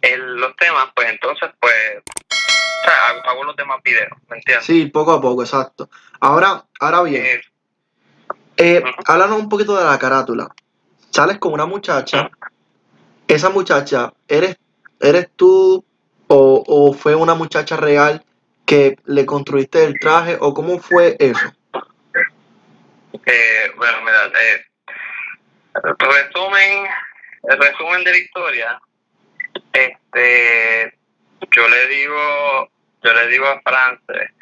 [0.02, 1.74] el, los temas, pues entonces, pues,
[2.08, 4.66] o sea, hago, hago los demás videos, ¿me entiendes?
[4.66, 5.90] Sí, poco a poco, exacto.
[6.20, 7.42] Ahora, ahora bien, Eh,
[8.58, 10.50] eh, háblanos un poquito de la carátula.
[11.12, 12.30] Sales con una muchacha,
[13.28, 14.58] esa muchacha, ¿eres,
[15.00, 15.84] eres tú
[16.28, 18.24] o, o fue una muchacha real
[18.66, 21.52] que le construiste el traje o cómo fue eso?
[23.26, 24.66] Eh, bueno, mira, eh,
[25.98, 26.88] resumen,
[27.44, 28.82] el resumen de la historia,
[29.74, 30.98] este,
[31.52, 32.72] yo le digo,
[33.04, 34.34] yo le digo a France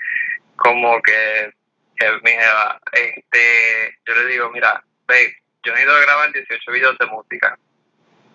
[0.55, 1.53] como que,
[1.95, 7.05] que mi jeva, este, yo le digo, mira, babe, yo necesito grabar 18 videos de
[7.07, 7.57] música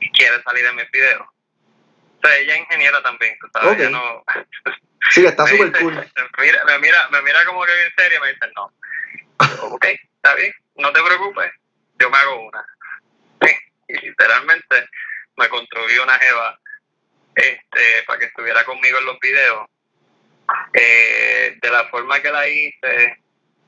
[0.01, 1.23] y quiere salir en mis videos.
[1.23, 3.79] O sea, ella es ingeniera también, sabes, Ok.
[3.81, 4.25] ella no...
[5.11, 5.95] Sí, está súper cool.
[5.95, 8.73] Me mira, me mira, me mira como que bien serio y me dice, no.
[9.57, 11.51] Yo, ok, está bien, no te preocupes,
[11.99, 12.64] yo me hago una.
[13.89, 14.89] y literalmente
[15.37, 16.59] me construí una jeva
[17.35, 19.66] este, para que estuviera conmigo en los videos.
[20.72, 23.18] Eh, de la forma que la hice,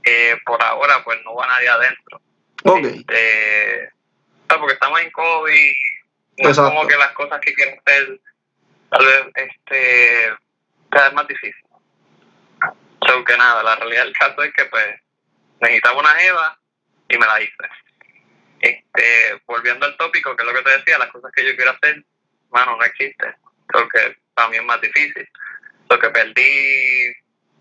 [0.05, 2.21] eh, por ahora pues no va nadie adentro.
[2.65, 2.85] Ok.
[2.85, 3.91] Este,
[4.49, 5.73] porque estamos en COVID,
[6.39, 8.21] no es como que las cosas que quiero hacer,
[8.91, 10.35] tal vez este,
[10.93, 11.65] sea más difícil.
[13.07, 14.87] So que nada, la realidad del caso es que pues
[15.61, 16.59] necesitaba una jeva
[17.09, 17.55] y me la hice.
[18.61, 21.73] Este, volviendo al tópico, que es lo que te decía, las cosas que yo quiero
[21.73, 22.03] hacer,
[22.51, 23.35] mano, no existe.
[23.67, 25.29] Creo que también es más difícil.
[25.89, 27.15] Lo que perdí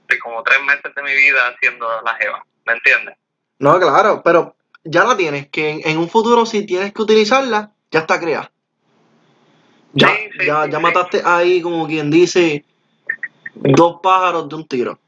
[0.07, 3.15] de como tres meses de mi vida haciendo la jeva, ¿me entiendes?
[3.59, 8.01] No, claro, pero ya la tienes, que en, un futuro si tienes que utilizarla, ya
[8.01, 8.51] está creada.
[9.93, 10.09] Ya,
[10.45, 12.65] ya, ya mataste ahí, como quien dice,
[13.53, 14.99] dos pájaros de un tiro.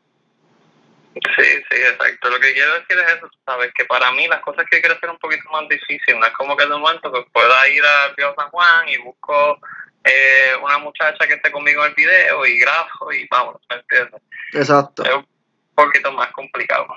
[1.16, 2.30] Sí, sí, exacto.
[2.30, 5.10] Lo que quiero decir es eso, sabes, que para mí las cosas que quiero hacer
[5.10, 8.34] un poquito más difícil, no es como que de momento que pueda ir al Río
[8.38, 9.60] San Juan y busco
[10.06, 14.22] eh, una muchacha que esté conmigo en el video y grafo y vamos, ¿me entiendes?
[14.54, 15.04] Exacto.
[15.04, 15.26] Es un
[15.76, 16.88] poquito más complicado.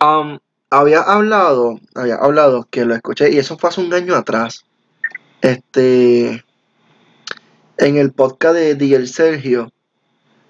[0.00, 0.38] Um,
[0.70, 4.64] había hablado, había hablado que lo escuché y eso fue hace un año atrás.
[5.40, 6.44] Este,
[7.78, 9.70] en el podcast de Diel Sergio,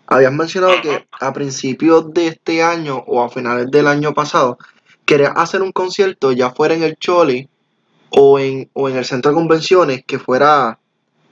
[0.07, 4.59] Habías mencionado que a principios de este año o a finales del año pasado
[5.07, 7.49] querías hacer un concierto ya fuera en el Choli
[8.11, 10.79] o en, o en el centro de convenciones que fuera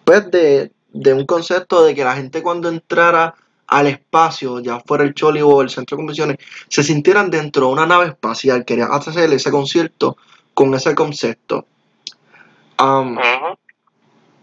[0.05, 3.34] pues de, un concepto de que la gente cuando entrara
[3.66, 6.36] al espacio, ya fuera el Choli o el centro de convenciones,
[6.68, 8.64] se sintieran dentro de una nave espacial.
[8.64, 10.16] Querías hacer ese concierto
[10.53, 11.66] con ese concepto.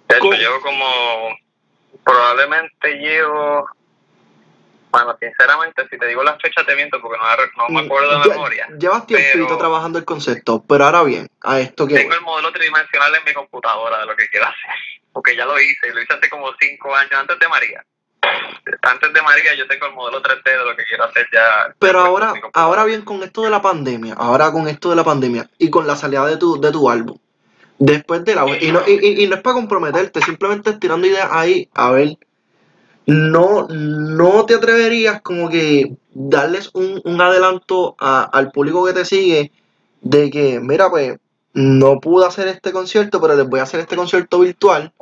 [0.08, 0.86] De hecho, como
[2.04, 3.68] probablemente llevo
[4.92, 7.18] bueno, sinceramente, si te digo las fechas te miento porque
[7.58, 8.68] no, me mm, acuerdo de memoria.
[8.78, 11.96] Llevas tiempo trabajando el concepto, pero ahora bien, a esto que...
[11.96, 14.72] Tengo el modelo tridimensional en mi computadora de lo que quiero hacer,
[15.12, 17.86] porque ya lo hice, lo hice hace como cinco años antes de María.
[18.82, 21.74] Antes de María yo tengo el modelo 3D de lo que quiero hacer ya.
[21.78, 25.50] Pero ahora, ahora bien, con esto de la pandemia, ahora con esto de la pandemia
[25.58, 27.18] y con la salida de tu, de tu álbum,
[27.78, 28.46] después de la...
[28.60, 32.18] Y no, y, y no es para comprometerte, simplemente tirando ideas ahí, a ver
[33.06, 39.52] no, no te atreverías como que darles un, adelanto al público que te sigue
[40.02, 41.18] de que, mira, pues
[41.54, 44.94] no pude hacer este concierto, pero les voy a hacer este concierto virtual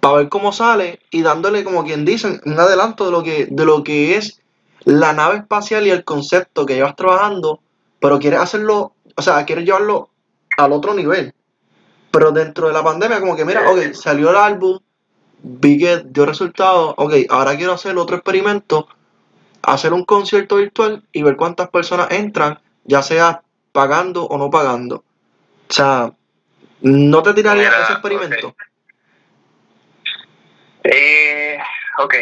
[0.00, 3.64] para ver cómo sale y dándole, como quien dice, un adelanto de lo que, de
[3.64, 4.40] lo que es
[4.84, 7.60] la nave espacial y el concepto que llevas trabajando,
[7.98, 10.10] pero quieres hacerlo, o sea, quieres llevarlo
[10.56, 11.34] al otro nivel.
[12.10, 14.78] Pero dentro de la pandemia, como que, mira, ok, salió el álbum,
[15.42, 18.88] vi que dio resultado, ok, ahora quiero hacer otro experimento,
[19.62, 25.04] hacer un concierto virtual y ver cuántas personas entran, ya sea pagando o no pagando.
[25.68, 26.12] O sea,
[26.80, 28.54] ¿no te tiraría ese experimento?
[30.84, 31.58] Eh,
[31.98, 32.14] ok.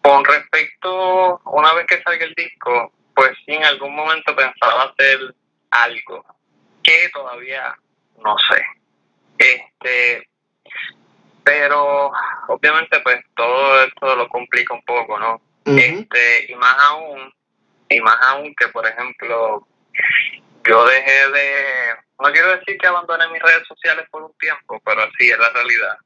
[0.00, 5.34] Con respecto, una vez que salga el disco, pues sí, en algún momento pensaba hacer
[5.70, 6.24] algo
[6.82, 7.76] que todavía
[8.22, 8.62] no sé.
[9.38, 10.28] Este,
[11.44, 12.12] pero
[12.48, 15.40] obviamente pues todo esto lo complica un poco, ¿no?
[15.64, 17.32] Este, y más aún,
[17.88, 19.66] y más aún que por ejemplo,
[20.64, 25.02] yo dejé de, no quiero decir que abandoné mis redes sociales por un tiempo, pero
[25.02, 25.96] así es la realidad.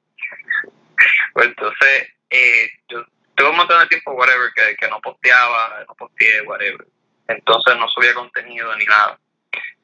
[1.33, 5.95] Pues entonces, eh, yo tuve un montón de tiempo, whatever, que, que no posteaba, no
[5.95, 6.87] posteé, whatever.
[7.29, 9.19] Entonces no subía contenido ni nada.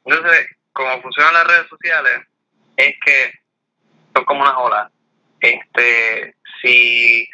[0.05, 2.21] Entonces, como funcionan las redes sociales,
[2.77, 3.33] es que
[4.15, 4.93] son como unas olas
[5.43, 7.29] este, si,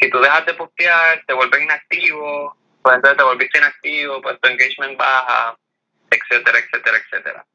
[0.00, 4.48] si tú dejas de postear, te vuelves inactivo, pues entonces te volviste inactivo, pues tu
[4.48, 5.56] engagement baja,
[6.10, 7.46] etcétera, etcétera, etcétera.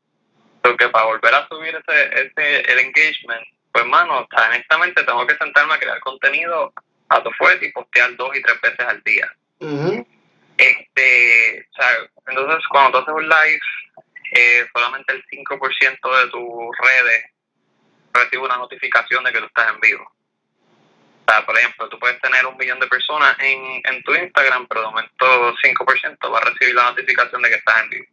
[0.62, 5.74] Porque para volver a subir ese, ese el engagement, pues mano, honestamente tengo que sentarme
[5.74, 6.74] a crear contenido
[7.10, 9.32] a tu fuerte y postear dos y tres veces al día.
[10.58, 11.90] Este, o sea,
[12.28, 13.60] entonces cuando tú haces un live,
[14.36, 17.33] eh, solamente el 5% de tus redes
[18.14, 20.04] recibe una notificación de que tú estás en vivo.
[21.26, 24.68] O sea, por ejemplo, tú puedes tener un millón de personas en, en tu Instagram,
[24.68, 28.06] pero de momento 5% va a recibir la notificación de que estás en vivo.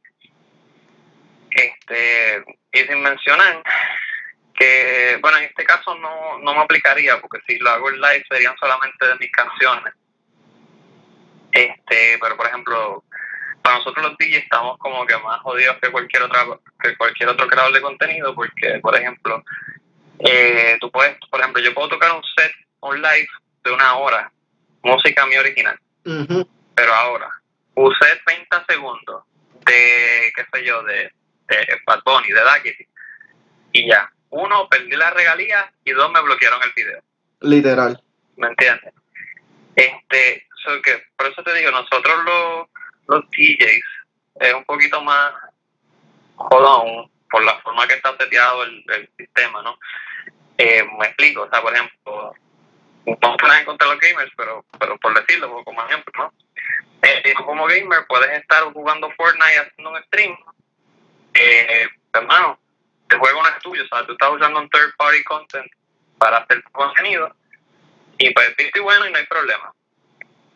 [1.50, 3.62] Este, y sin mencionar
[4.54, 8.24] que, bueno, en este caso no, no me aplicaría, porque si lo hago en live
[8.28, 9.94] serían solamente de mis canciones.
[11.52, 13.02] Este, pero por ejemplo,
[13.62, 16.44] para nosotros los DJs estamos como que más jodidos que cualquier otra
[16.80, 19.42] que cualquier otro creador de contenido, porque por ejemplo,
[20.20, 23.28] eh, tú puedes, por ejemplo, yo puedo tocar un set, un live
[23.64, 24.30] de una hora,
[24.82, 25.78] música mi original.
[26.74, 27.30] Pero ahora,
[27.74, 29.24] usé 30 segundos
[29.66, 31.12] de, qué sé yo, de,
[31.48, 32.86] de Bad Bunny, de Daquiti.
[33.72, 37.02] Y ya, uno, perdí la regalía y dos, me bloquearon el video.
[37.40, 38.02] Literal.
[38.36, 38.94] ¿Me entiendes?
[39.76, 42.68] Este, so que, por eso te digo, nosotros los,
[43.08, 43.84] los DJs
[44.40, 45.32] es un poquito más
[46.36, 49.78] jodón por la forma que está seteado el, el sistema, ¿no?
[50.62, 52.34] Eh, me explico, o sea, por ejemplo,
[53.06, 56.34] no tengo en contra los gamers, pero, pero por decirlo como ejemplo, ¿no?
[57.00, 60.36] Eh, como gamer puedes estar jugando Fortnite haciendo un stream,
[61.32, 62.60] eh, hermano,
[63.08, 65.72] el juego no es tuyo, o sea, tú estás usando un third party content
[66.18, 67.34] para hacer tu contenido
[68.18, 69.72] y pues viste bueno y no hay problema.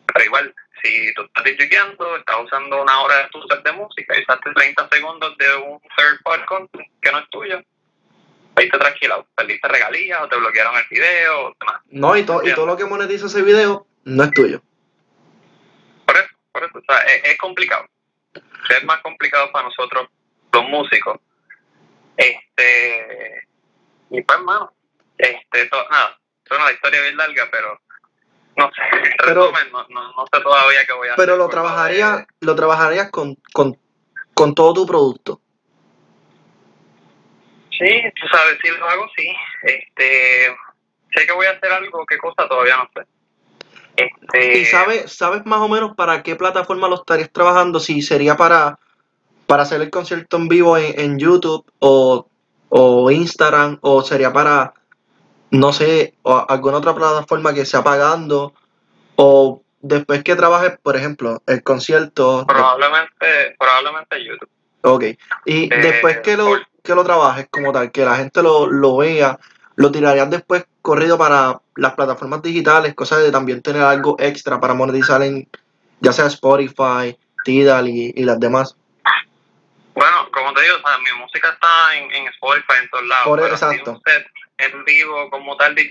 [0.05, 4.15] Pero igual, si tú estás disqueando, estás usando una hora de tu set de música
[4.15, 7.59] y usaste 30 segundos de un third party content que no es tuyo,
[8.55, 11.81] viste tranquilo, perdiste regalías o te bloquearon el video o demás.
[11.87, 14.61] No, y, to y todo lo que monetiza ese video no es tuyo.
[16.05, 17.85] Por eso, por eso, o sea, es, es complicado.
[18.33, 20.07] Es más complicado para nosotros,
[20.53, 21.19] los músicos.
[22.17, 23.47] Este,
[24.09, 24.73] y pues, hermano,
[25.17, 27.79] este, to, nada, es una historia bien larga, pero
[28.57, 28.81] no sé,
[29.25, 31.37] Pero- resumen, no, no, no sé todavía qué voy a Pero hacer.
[31.37, 32.27] lo por trabajaría, favor.
[32.41, 33.77] lo trabajarías con, con,
[34.33, 35.41] con todo tu producto.
[37.77, 39.27] Sí, tú sabes, si lo hago, sí.
[39.63, 40.55] Este,
[41.13, 43.07] sé que voy a hacer algo, qué cosa todavía no sé.
[43.97, 47.79] Este, ¿Y sabes, sabes más o menos para qué plataforma lo estarías trabajando?
[47.79, 48.77] Si sería para,
[49.47, 52.27] para hacer el concierto en vivo en, en YouTube o,
[52.69, 54.73] o Instagram, o sería para,
[55.51, 58.53] no sé, o alguna otra plataforma que sea pagando,
[59.15, 62.45] o después que trabajes, por ejemplo, el concierto.
[62.47, 64.49] Probablemente, probablemente YouTube.
[64.81, 65.03] Ok.
[65.45, 68.67] Y Eh, después que lo, por- que lo trabajes como tal, que la gente lo,
[68.67, 69.37] lo vea,
[69.75, 74.73] lo tirarías después corrido para las plataformas digitales, cosa de también tener algo extra para
[74.73, 75.47] monetizar en
[75.99, 78.75] ya sea Spotify, Tidal y, y las demás.
[79.93, 83.25] Bueno, como te digo, o sea, mi música está en, en Spotify en todos lados.
[83.25, 83.91] Por- pero exacto.
[83.91, 84.27] un set
[84.57, 85.81] en vivo como tal de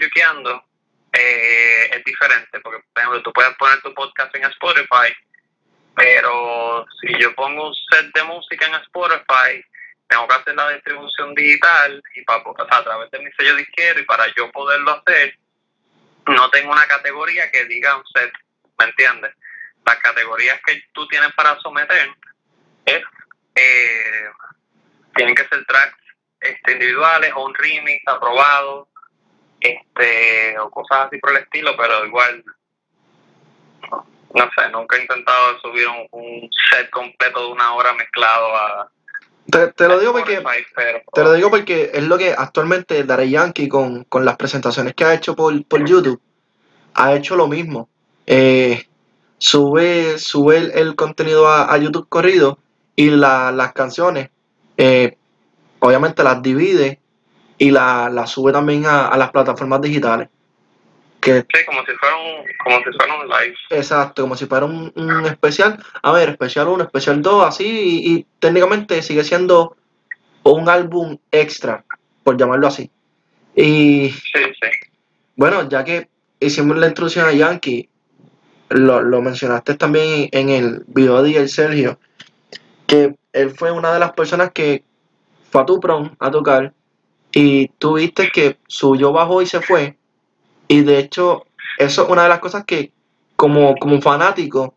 [1.12, 5.12] eh, es diferente, porque por ejemplo tú puedes poner tu podcast en Spotify,
[5.94, 9.64] pero si yo pongo un set de música en Spotify,
[10.08, 13.56] tengo que hacer la distribución digital y para, o sea, a través de mi sello
[13.56, 15.38] disquero y para yo poderlo hacer,
[16.26, 18.32] no tengo una categoría que diga un set,
[18.78, 19.34] ¿me entiendes?
[19.84, 22.10] Las categorías que tú tienes para someter
[22.86, 23.02] es
[23.54, 24.30] eh,
[25.14, 25.96] tienen que ser tracks
[26.40, 28.88] este, individuales o un remix aprobado
[29.60, 32.44] este o cosas así por el estilo pero igual
[34.34, 38.90] no, sé nunca he intentado subir un, un set completo de una hora mezclado a
[39.50, 40.36] Te, te lo digo porque
[41.12, 45.04] te lo digo porque es lo que actualmente Daddy Yankee con, con las presentaciones que
[45.04, 46.20] ha hecho por, por YouTube
[46.94, 47.88] ha hecho lo mismo.
[48.26, 48.84] Eh,
[49.38, 52.58] sube sube el, el contenido a, a YouTube corrido
[52.96, 54.30] y la- las canciones
[54.78, 55.16] eh,
[55.80, 57.00] obviamente las divide
[57.58, 60.28] y la- las sube también a, a las plataformas digitales.
[61.24, 64.66] Que sí como si fuera un como si fuera un live exacto, como si fuera
[64.66, 65.82] un, un especial.
[66.02, 69.76] A ver, especial 1, especial 2, así, y, y técnicamente sigue siendo
[70.42, 71.84] un álbum extra,
[72.22, 72.90] por llamarlo así.
[73.56, 74.68] Y sí sí
[75.36, 76.08] bueno, ya que
[76.38, 77.88] hicimos la introducción a Yankee,
[78.68, 81.98] lo, lo mencionaste también en el video de DJ Sergio,
[82.86, 84.84] que él fue una de las personas que
[85.50, 86.72] fue a tu prom a tocar
[87.32, 89.96] y tú viste que subió, bajó y se fue.
[90.68, 91.46] Y de hecho,
[91.78, 92.92] eso es una de las cosas que
[93.36, 94.74] como, como fanático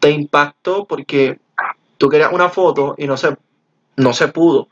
[0.00, 1.40] te impactó porque
[1.98, 3.36] tú querías una foto y no se,
[3.96, 4.68] no se pudo.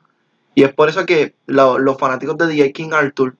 [0.55, 3.37] Y es por eso que lo- los fanáticos de DJ King Arthur,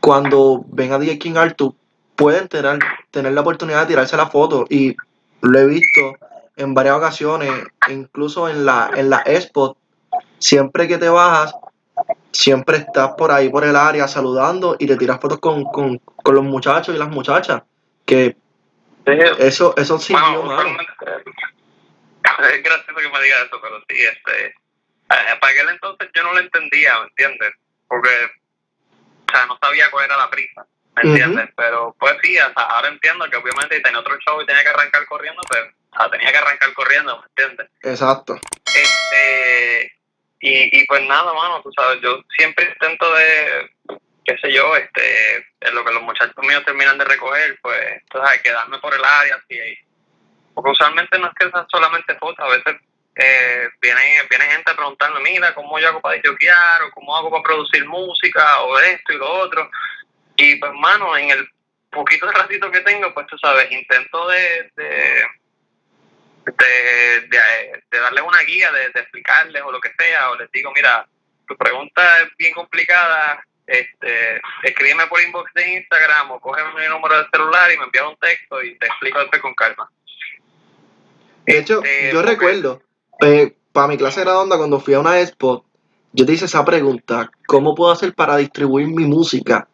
[0.00, 1.74] cuando ven a DJ King Arthur,
[2.16, 2.78] pueden tener,
[3.10, 4.64] tener la oportunidad de tirarse la foto.
[4.68, 4.96] Y
[5.42, 6.00] lo he visto
[6.56, 7.50] en varias ocasiones,
[7.90, 9.76] incluso en la, en la Expo,
[10.38, 11.54] siempre que te bajas,
[12.32, 16.34] siempre estás por ahí por el área saludando y te tiras fotos con, con, con
[16.34, 17.62] los muchachos y las muchachas.
[18.04, 18.36] Que
[19.08, 20.60] Sí, eso, eso sí, Bueno, mano.
[20.60, 20.92] usualmente,
[22.56, 24.54] es gracioso que me diga eso, pero sí, este, eh,
[25.40, 27.54] para aquel entonces yo no lo entendía, ¿me entiendes?
[27.88, 31.48] Porque, o sea, no sabía cuál era la prisa, ¿me entiendes?
[31.56, 35.06] Pero, pues sí, sea, ahora entiendo que obviamente tenía otro show y tenía que arrancar
[35.06, 37.70] corriendo, pues, o sea, tenía que arrancar corriendo, ¿me entiendes?
[37.84, 38.38] Exacto.
[38.66, 39.90] Este,
[40.40, 43.70] y, y pues nada, mano, tú sabes, yo siempre intento de,
[44.24, 48.42] qué sé yo, este, lo que los muchachos míos terminan de recoger, pues, tú sabes,
[48.42, 49.58] quedarme por el área, así,
[50.54, 52.76] porque usualmente no es que sean solamente fotos, a veces
[53.16, 56.82] eh, viene, viene gente a preguntarme, mira, ¿cómo yo hago para disjoquear?
[56.82, 59.70] o cómo hago para producir música, o esto y lo otro,
[60.36, 61.48] y pues, mano, en el
[61.90, 64.70] poquito de ratito que tengo, pues, tú sabes, intento de
[66.56, 70.50] de, de, de darles una guía, de, de explicarles o lo que sea, o les
[70.52, 71.06] digo, mira,
[71.46, 77.18] tu pregunta es bien complicada, este, escríbeme por inbox de Instagram o coge mi número
[77.18, 79.90] de celular y me envía un texto y te explico después con calma.
[81.46, 82.82] De hecho, Este, yo porque- recuerdo,
[83.20, 85.64] eh, para mi clase de onda cuando fui a una expo,
[86.12, 89.68] yo te hice esa pregunta, ¿cómo puedo hacer para distribuir mi música?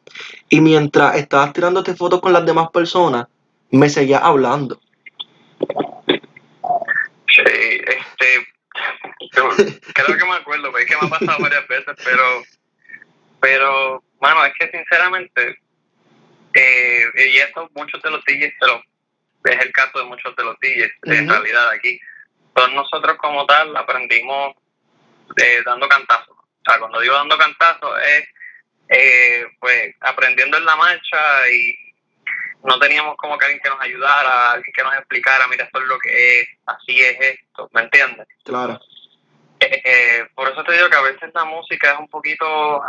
[0.48, 3.26] Y mientras estabas tirándote fotos con las demás personas,
[3.70, 4.80] me seguías hablando.
[7.34, 8.46] Sí, este,
[9.32, 9.48] yo
[9.94, 12.42] creo que me acuerdo, porque es que me ha pasado varias veces, pero,
[13.40, 15.58] pero, mano, es que sinceramente,
[16.54, 18.82] eh, y esto muchos de los DJs, pero
[19.44, 22.00] es el caso de muchos de los DJs, en realidad aquí,
[22.54, 24.54] todos nosotros como tal aprendimos
[25.36, 26.36] eh, dando cantazos.
[26.36, 28.28] O sea, cuando digo dando cantazos es,
[28.88, 31.76] eh, pues, aprendiendo en la marcha y
[32.64, 35.86] no teníamos como que alguien que nos ayudara, alguien que nos explicara, mira, esto es
[35.86, 38.26] lo que es, así es esto, ¿me entiendes?
[38.42, 38.80] Claro.
[39.60, 42.82] Eh, eh, por eso te digo que a veces la música es un poquito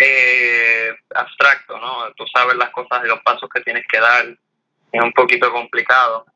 [0.00, 2.12] eh, abstracto, ¿no?
[2.12, 4.26] Tú sabes las cosas y los pasos que tienes que dar,
[4.92, 6.26] es un poquito complicado.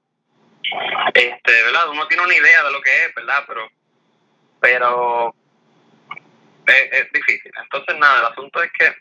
[1.14, 1.89] Este, ¿verdad?
[1.91, 3.45] Uno tiene una idea de lo que es, ¿verdad?
[3.47, 3.68] Pero,
[4.61, 5.35] pero
[6.66, 7.53] es, es difícil.
[7.62, 8.93] Entonces, nada, el asunto es que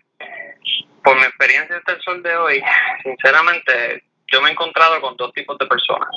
[1.04, 2.64] por mi experiencia hasta el sol de hoy,
[3.04, 6.10] sinceramente, yo me he encontrado con dos tipos de personas.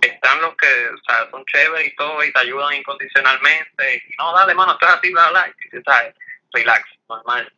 [0.00, 3.96] Están los que, o sea, son chéveres y todo y te ayudan incondicionalmente.
[3.96, 6.14] Y, no, dale, mano, esto es así, bla, bla, y, ¿sabes?
[6.52, 7.52] Relax, normal.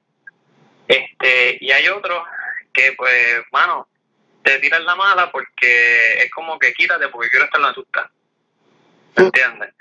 [0.88, 2.24] Este, y hay otros
[2.72, 3.88] que, pues, mano,
[4.42, 8.10] te tiran la mala porque es como que quítate porque quiero estar donde tú estás.
[9.16, 9.74] ¿Me entiendes?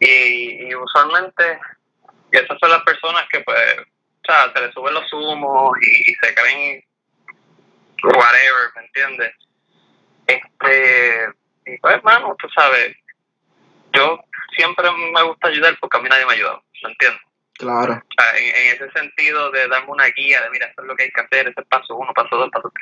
[0.00, 1.58] Y, y usualmente
[2.30, 3.76] esas son las personas que, pues,
[4.26, 6.84] o sea, se les suben los humos y, y se creen
[8.02, 9.34] whatever, ¿me entiendes?
[10.26, 11.28] Este,
[11.66, 12.96] y pues, hermano, tú sabes,
[13.92, 14.18] yo
[14.56, 17.20] siempre me gusta ayudar porque a mí nadie me ha ayudado, ¿me entiendes?
[17.56, 17.92] Claro.
[17.92, 20.96] O sea, en, en ese sentido de darme una guía, de mira, esto es lo
[20.96, 22.72] que hay que hacer, ese es paso uno, paso dos, paso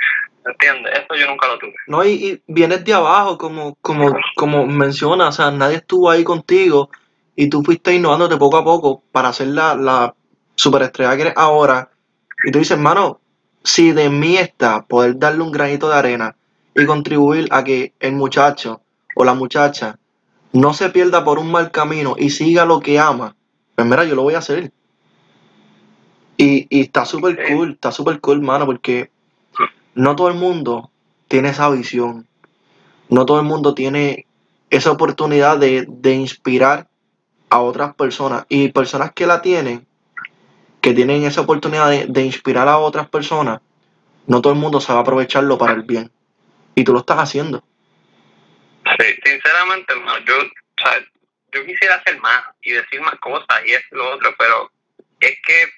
[0.45, 0.99] ¿me entiendes?
[0.99, 1.75] Eso yo nunca lo tuve.
[1.87, 6.25] No, y, y vienes de abajo, como, como, como menciona, o sea, nadie estuvo ahí
[6.25, 6.91] contigo
[7.37, 10.15] y tú fuiste innovándote poco a poco para ser la, la
[10.55, 11.91] superestrella que eres ahora.
[12.45, 13.21] Y tú dices, hermano,
[13.65, 16.37] si de mí está poder darle un granito de arena
[16.75, 18.83] y contribuir a que el muchacho
[19.15, 19.99] o la muchacha
[20.53, 23.37] no se pierda por un mal camino y siga lo que ama,
[23.75, 24.73] pues mira, yo lo voy a hacer.
[26.37, 29.11] Y, y está súper cool, está súper cool, mano, porque
[29.95, 30.91] no todo el mundo
[31.29, 32.27] tiene esa visión.
[33.09, 34.27] No todo el mundo tiene
[34.71, 36.89] esa oportunidad de, de inspirar
[37.51, 38.47] a otras personas.
[38.49, 39.87] Y personas que la tienen,
[40.83, 43.61] que tienen esa oportunidad de, de inspirar a otras personas,
[44.27, 46.11] no todo el mundo sabe aprovecharlo para el bien.
[46.75, 47.63] Y tú lo estás haciendo.
[48.99, 51.01] Sí, sinceramente, hermano, yo, o sea,
[51.53, 54.71] yo quisiera hacer más y decir más cosas y y lo otro, pero
[55.21, 55.71] es que,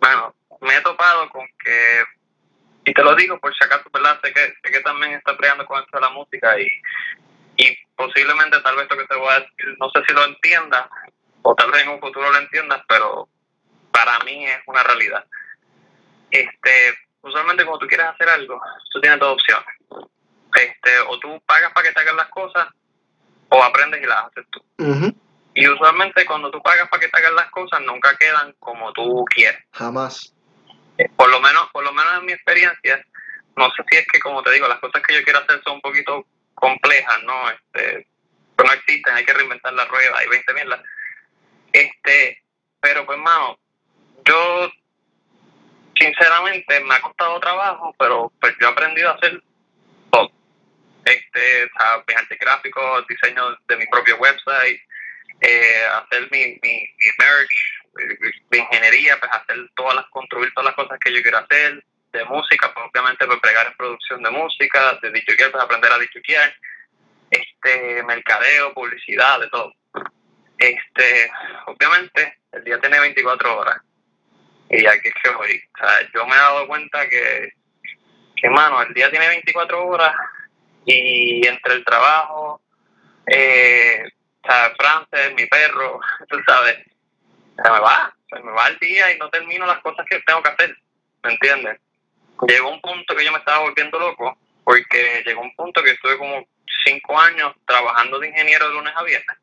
[0.00, 2.04] bueno, me he topado con que,
[2.86, 4.18] y te lo digo por si acaso, ¿verdad?
[4.22, 6.68] Sé que, sé que también está peleando con esto de la música y,
[7.58, 10.88] y posiblemente tal vez lo que te voy a decir, no sé si lo entiendas
[11.42, 13.28] o tal vez en un futuro lo entiendas, pero
[13.94, 15.24] para mí es una realidad.
[16.30, 18.60] Este, usualmente cuando tú quieres hacer algo,
[18.92, 19.68] tú tienes dos opciones
[20.54, 22.68] este, o tú pagas para que te hagan las cosas
[23.48, 24.64] o aprendes y las haces tú.
[24.78, 25.14] Ujú.
[25.54, 29.24] Y usualmente cuando tú pagas para que te hagan las cosas nunca quedan como tú
[29.26, 29.62] quieres.
[29.72, 30.34] Jamás.
[30.98, 33.04] Eh, Por lo menos, por lo menos en mi experiencia,
[33.56, 35.74] no sé si es que como te digo, las cosas que yo quiero hacer son
[35.74, 37.50] un poquito complejas, ¿no?
[37.50, 38.08] Este,
[38.56, 40.80] pues no existen, hay que reinventar la rueda, hay 20 mierdas.
[41.72, 42.42] Este,
[42.80, 43.58] pero pues mano,
[44.24, 44.70] yo
[45.98, 49.42] sinceramente me ha costado trabajo, pero pues yo he aprendido a hacer
[50.10, 50.30] todo.
[51.04, 54.80] Este, o sea, mis diseño de mi propio website,
[55.40, 57.74] eh, hacer mi, mi, mi merch,
[58.50, 62.24] mi, ingeniería, pues hacer todas las, construir todas las cosas que yo quiero hacer, de
[62.26, 66.54] música, pues obviamente pues pregar en producción de música, de dichoquear, pues aprender a dichoquear,
[67.30, 69.74] este, mercadeo, publicidad, de todo.
[70.58, 71.30] Este,
[71.66, 73.76] obviamente, el día tiene 24 horas.
[74.70, 75.62] Y aquí es que voy.
[75.74, 77.52] O sea, yo me he dado cuenta que,
[78.36, 80.14] que, mano, el día tiene 24 horas
[80.86, 82.60] y entre el trabajo,
[83.26, 84.04] eh,
[84.42, 86.78] o sea, Frances, mi perro, tú sabes,
[87.56, 90.42] se me va, se me va el día y no termino las cosas que tengo
[90.42, 90.76] que hacer,
[91.22, 91.80] ¿me entiendes?
[92.48, 96.18] Llegó un punto que yo me estaba volviendo loco, porque llegó un punto que estuve
[96.18, 96.46] como
[96.84, 99.38] cinco años trabajando de ingeniero de lunes a viernes,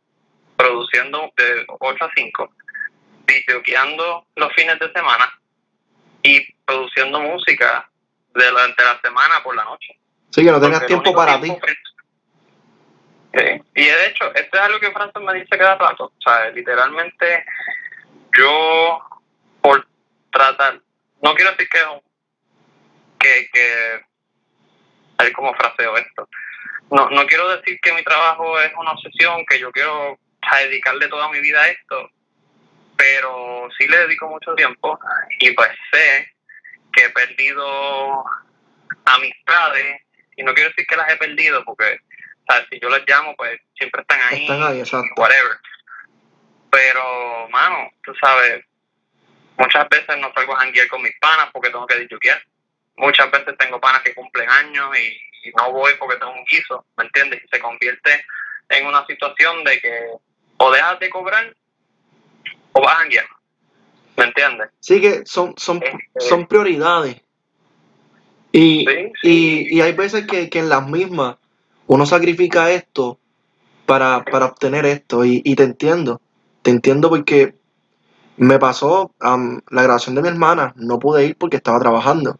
[0.57, 2.53] produciendo de 8 a 5,
[3.31, 5.31] videoqueando los fines de semana
[6.23, 7.89] y produciendo música
[8.33, 9.97] de la, semana por la noche.
[10.29, 11.43] Sí, que no tenías tiempo para ti.
[11.43, 11.67] tiempo
[13.33, 13.61] Sí.
[13.75, 16.05] Y de hecho, esto es algo que Francis me dice cada rato.
[16.05, 17.45] O sea, literalmente,
[18.37, 18.99] yo,
[19.61, 19.87] por
[20.31, 20.81] tratar,
[21.21, 22.01] no quiero decir que es un,
[23.17, 24.05] que, que,
[25.17, 26.27] a ver cómo fraseo esto,
[26.89, 30.19] no, no quiero decir que mi trabajo es una obsesión, que yo quiero
[30.59, 32.09] dedicarle toda mi vida a esto,
[33.01, 34.99] pero sí le dedico mucho tiempo
[35.39, 36.31] y pues sé
[36.93, 38.23] que he perdido
[39.05, 40.01] amistades
[40.37, 41.99] y no quiero decir que las he perdido porque
[42.69, 45.09] si yo las llamo pues siempre están ahí, están ahí exacto.
[45.17, 45.57] whatever
[46.69, 48.63] pero mano tú sabes
[49.57, 52.39] muchas veces no salgo a janguear con mis panas porque tengo que disjuquear
[52.97, 57.05] muchas veces tengo panas que cumplen años y, no voy porque tengo un guiso ¿me
[57.05, 57.41] entiendes?
[57.43, 58.23] y se convierte
[58.69, 60.07] en una situación de que
[60.57, 61.51] o dejas de cobrar
[62.73, 63.25] o vas a janguear
[64.17, 64.69] ¿me entiendes?
[64.79, 67.21] sí que son, son, este, son prioridades
[68.51, 68.85] y,
[69.23, 71.37] y, y hay veces que, que, en las mismas
[71.87, 73.17] uno sacrifica esto
[73.85, 75.23] para, para obtener esto.
[75.25, 76.21] Y, y, te entiendo,
[76.61, 77.55] te entiendo porque
[78.37, 82.39] me pasó la grabación de mi hermana, no pude ir porque estaba trabajando.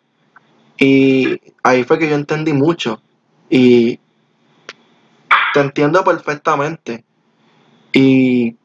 [0.77, 3.01] Y ahí fue que yo entendí mucho.
[3.49, 3.99] Y
[5.53, 7.03] te entiendo perfectamente.
[7.93, 8.55] Y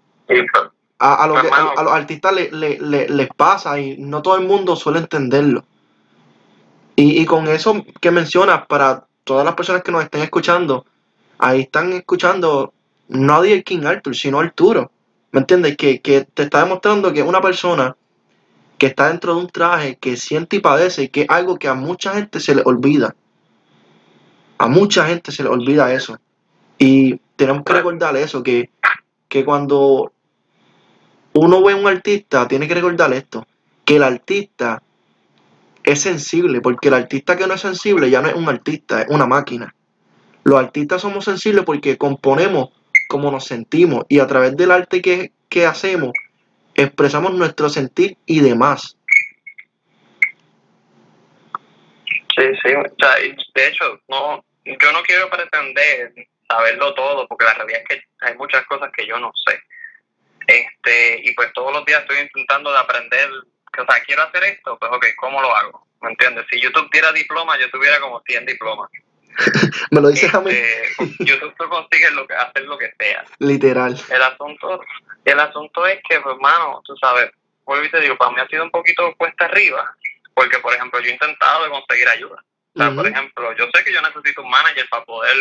[0.99, 4.37] a, a, lo que, a, los artistas le, le, le, les pasa y no todo
[4.37, 5.65] el mundo suele entenderlo.
[6.95, 10.87] Y, y con eso que mencionas, para todas las personas que nos estén escuchando,
[11.39, 12.73] ahí están escuchando
[13.09, 14.91] no a King Arthur, sino a Arturo.
[15.33, 15.77] ¿Me entiendes?
[15.77, 17.95] Que, que te está demostrando que es una persona
[18.79, 21.69] que está dentro de un traje, que siente y padece, y que es algo que
[21.69, 23.15] a mucha gente se le olvida.
[24.59, 26.19] A mucha gente se le olvida eso.
[26.79, 28.71] Y tenemos que recordar eso, que,
[29.29, 30.13] que cuando
[31.39, 33.47] uno ve a un artista, tiene que recordar esto,
[33.85, 34.83] que el artista
[35.85, 39.09] es sensible, porque el artista que no es sensible ya no es un artista, es
[39.09, 39.75] una máquina.
[40.45, 42.71] Los artistas somos sensibles porque componemos
[43.09, 45.33] como nos sentimos y a través del arte que,
[45.67, 46.13] hacemos
[46.75, 48.99] expresamos nuestro sentir y demás.
[52.37, 52.69] Sí, sí,
[53.55, 56.13] de hecho, no, yo no quiero pretender
[56.47, 59.59] saberlo todo, porque la realidad es que hay muchas cosas que yo no sé.
[60.47, 63.31] Este, y pues todos los días estoy intentando de aprender
[63.79, 65.87] o sea, quiero hacer esto, pues ok, ¿cómo lo hago?
[66.01, 66.47] ¿Me entiendes?
[66.51, 68.91] Si YouTube tuviera diploma, yo tuviera como 100 diplomas.
[69.91, 70.51] Me lo dices a mí.
[70.51, 73.25] Este, YouTube tú consigues lo que, hacer lo que sea.
[73.39, 73.99] Literal.
[74.09, 74.81] El asunto,
[75.25, 77.31] el asunto es que, pues, hermano, tú sabes,
[77.65, 79.95] vuelvo y te digo, para mí ha sido un poquito cuesta arriba,
[80.35, 82.43] porque, por ejemplo, yo he intentado de conseguir ayuda.
[82.75, 85.35] O sea, por ejemplo, yo sé que yo necesito un manager para poder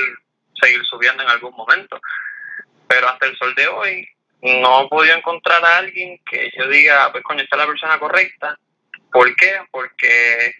[0.62, 1.99] seguir subiendo en algún momento,
[2.88, 4.08] pero hasta el sol de hoy
[4.46, 8.00] no he podido encontrar a alguien que yo diga, pues coño, esta es la persona
[8.00, 8.60] correcta.
[9.12, 9.60] ¿Por qué?
[9.72, 10.54] Porque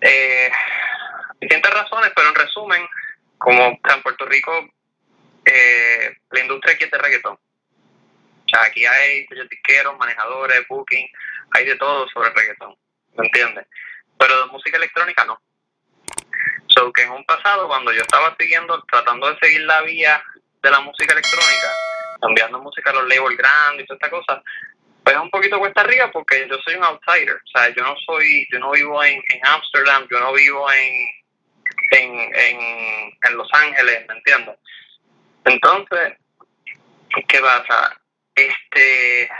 [0.00, 0.50] eh,
[1.40, 2.88] distintas razones, pero en resumen,
[3.36, 4.66] como en Puerto Rico,
[5.44, 7.34] eh, la industria aquí es de reggaetón.
[7.34, 11.06] O sea, aquí hay disqueros, manejadores, booking,
[11.50, 12.74] hay de todo sobre reggaetón,
[13.14, 13.66] ¿me entiendes?
[14.18, 15.38] Pero de música electrónica no.
[16.68, 20.22] So que en un pasado, cuando yo estaba siguiendo, tratando de seguir la vía
[20.62, 21.68] de la música electrónica,
[22.20, 24.42] cambiando música a los labels grandes y toda esta cosa,
[25.04, 27.94] pues es un poquito cuesta arriba porque yo soy un outsider, o sea, yo no
[28.04, 31.08] soy, yo no vivo en, en Amsterdam, yo no vivo en,
[31.92, 32.60] en, en,
[33.22, 34.56] en Los Ángeles, ¿me entiendes?
[35.44, 36.14] Entonces,
[37.26, 37.98] ¿qué pasa?
[38.34, 39.30] Este,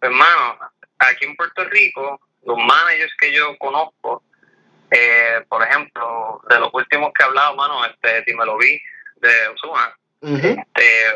[0.00, 0.58] hermano,
[0.98, 4.22] aquí en Puerto Rico, los managers que yo conozco,
[4.90, 8.80] eh, por ejemplo, de los últimos que he hablado, mano, este, lo Vi,
[9.16, 11.06] de Osuna, este,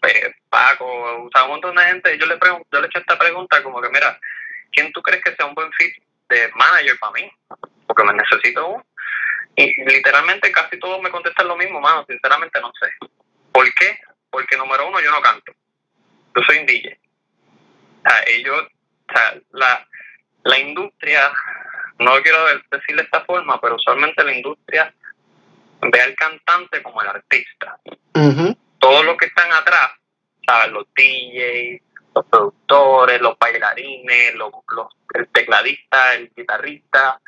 [0.00, 3.00] pues, Paco, o sea, un montón de gente, yo le pregunto, yo le he hecho
[3.00, 4.16] esta pregunta como que, mira,
[4.70, 5.92] ¿quién tú crees que sea un buen fit
[6.28, 7.28] de manager para mí?
[7.88, 8.86] Porque me necesito uno.
[9.56, 12.88] Y literalmente casi todos me contestan lo mismo, mano, sinceramente no sé.
[13.50, 13.98] ¿Por qué?
[14.30, 15.52] Porque número uno, yo no canto.
[16.36, 17.00] Yo soy un DJ.
[18.04, 18.62] O sea, ellos,
[19.08, 19.88] o sea, la,
[20.44, 21.32] la industria,
[21.98, 24.94] no quiero decir de esta forma, pero usualmente la industria
[25.80, 27.78] ve al cantante como el artista
[28.78, 29.92] todos los que están atrás,
[30.70, 31.82] Los DJs,
[32.14, 34.52] los productores, los bailarines, los,
[35.14, 37.20] el tecladista, el guitarrista,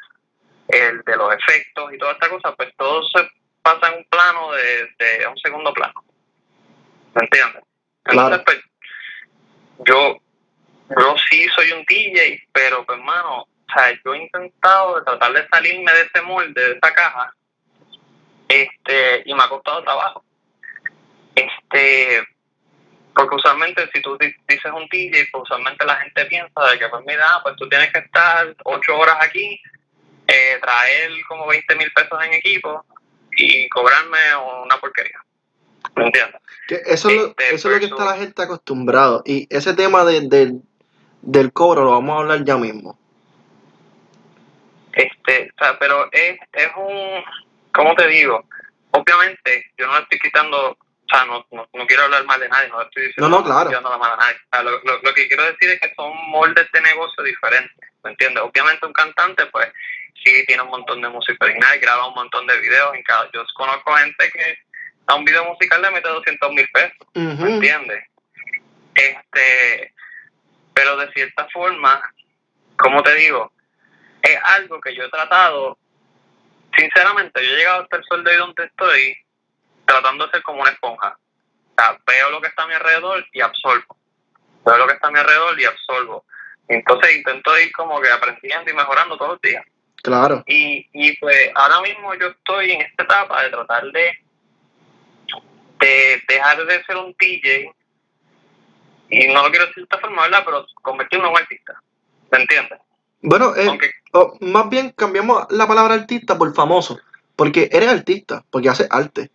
[0.69, 3.29] el de los efectos y toda esta cosa, pues todo se
[3.63, 6.05] pasa en un plano de, de un segundo plano.
[7.15, 7.63] ¿Me entiendes?
[8.05, 8.61] Entonces, pues,
[9.87, 10.19] yo,
[10.91, 15.33] yo sí soy un DJ, pero pues, hermano, o sea, yo he intentado de tratar
[15.33, 17.35] de salirme de ese molde, de esa caja,
[18.49, 20.25] este, y me ha costado trabajo.
[21.35, 22.23] Este,
[23.17, 27.03] porque usualmente si tú dices un DJ, pues usualmente la gente piensa de que pues
[27.07, 29.59] mira, pues tú tienes que estar ocho horas aquí,
[30.27, 32.85] eh, traer como 20 mil pesos en equipo
[33.33, 34.19] y cobrarme
[34.65, 35.19] una porquería.
[35.95, 36.41] ¿Me entiendes?
[36.69, 39.23] eso, es lo, este, eso es lo que está la gente acostumbrado.
[39.25, 40.61] Y ese tema de,
[41.23, 42.99] del cobro lo vamos a hablar ya mismo.
[44.93, 47.25] Este, o sea, pero es, es un,
[47.73, 48.45] ¿cómo te digo?
[48.91, 50.77] Obviamente, yo no le estoy quitando,
[51.09, 53.45] o sea, no, no, no quiero hablar mal de nadie, no estoy diciendo No, no,
[53.45, 53.81] claro.
[53.81, 54.37] no mal a nadie.
[54.37, 57.91] O sea, lo, lo, lo que quiero decir es que son moldes de negocio diferentes,
[58.03, 58.43] ¿me entiendes?
[58.43, 59.69] Obviamente un cantante, pues,
[60.25, 63.31] sí tiene un montón de música original, graba un montón de videos en cada...
[63.33, 64.59] Yo conozco gente que
[65.07, 67.47] a un video musical le mete 200 mil pesos, ¿me Ujú.
[67.47, 68.05] entiendes?
[68.95, 69.95] Este,
[70.75, 72.03] pero de cierta forma,
[72.77, 73.53] como te digo,
[74.23, 75.79] es algo que yo he tratado,
[76.77, 79.17] sinceramente, yo he llegado hasta el sol de hoy donde estoy,
[79.87, 81.17] tratando de ser como una esponja.
[81.17, 83.97] O sea, veo lo que está a mi alrededor y absorbo.
[84.65, 86.25] Veo lo que está a mi alrededor y absorbo.
[86.69, 89.65] Entonces intento ir como que aprendiendo y mejorando todos los días.
[90.03, 90.43] Claro.
[90.47, 94.11] Y, y pues ahora mismo yo estoy en esta etapa de tratar de,
[95.81, 97.73] de dejar de ser un DJ,
[99.09, 100.43] y no lo quiero decir de esta forma, ¿verdad?
[100.45, 101.81] Pero convertirme en un artista.
[102.31, 102.79] ¿Me entiendes?
[103.23, 106.99] Bueno, eh, Aunque o más bien cambiamos la palabra artista por famoso,
[107.35, 109.31] porque eres artista, porque haces arte.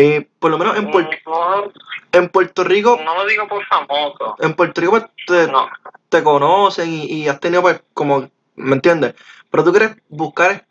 [0.00, 1.72] Eh, por lo menos en, Puer- no,
[2.12, 4.36] en Puerto Rico, no lo digo por famoso.
[4.38, 5.68] en Puerto Rico pues, te, No.
[6.08, 9.14] te conocen y, y has tenido pues como, ¿me entiendes?
[9.50, 10.64] Pero tú quieres buscar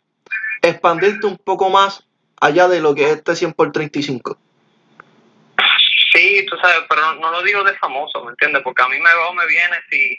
[0.62, 2.06] expandirte un poco más
[2.40, 4.38] allá de lo que es este 100 por 35.
[6.14, 8.62] Sí, tú sabes, pero no, no lo digo de famoso, ¿me entiendes?
[8.62, 10.16] Porque a mí me va o me viene si,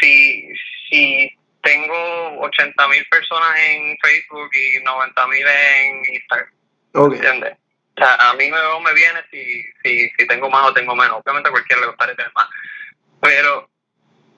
[0.00, 0.48] si,
[0.90, 1.30] si
[1.62, 6.48] tengo 80 mil personas en Facebook y 90 mil en Instagram,
[6.94, 7.14] Ok.
[7.14, 7.56] ¿entiendes?
[7.96, 11.20] O sea, a mí me me viene si, si, si tengo más o tengo menos.
[11.20, 12.48] Obviamente a cualquiera le gustaría tener más.
[13.20, 13.68] Pero,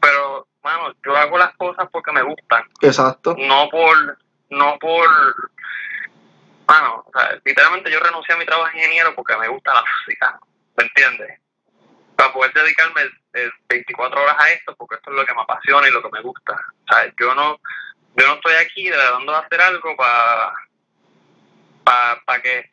[0.00, 2.64] pero, mano, yo hago las cosas porque me gustan.
[2.82, 3.34] Exacto.
[3.38, 4.18] no por
[4.50, 5.09] no por
[6.66, 9.82] bueno o sea, literalmente yo renuncié a mi trabajo de ingeniero porque me gusta la
[9.82, 10.38] música
[10.76, 11.40] ¿me entiendes?
[12.16, 13.02] para poder dedicarme
[13.34, 16.11] eh, 24 horas a esto porque esto es lo que me apasiona y lo que
[16.11, 17.59] me gusta o sea, yo no
[18.16, 20.52] yo no estoy aquí tratando de hacer algo para
[21.84, 22.70] para que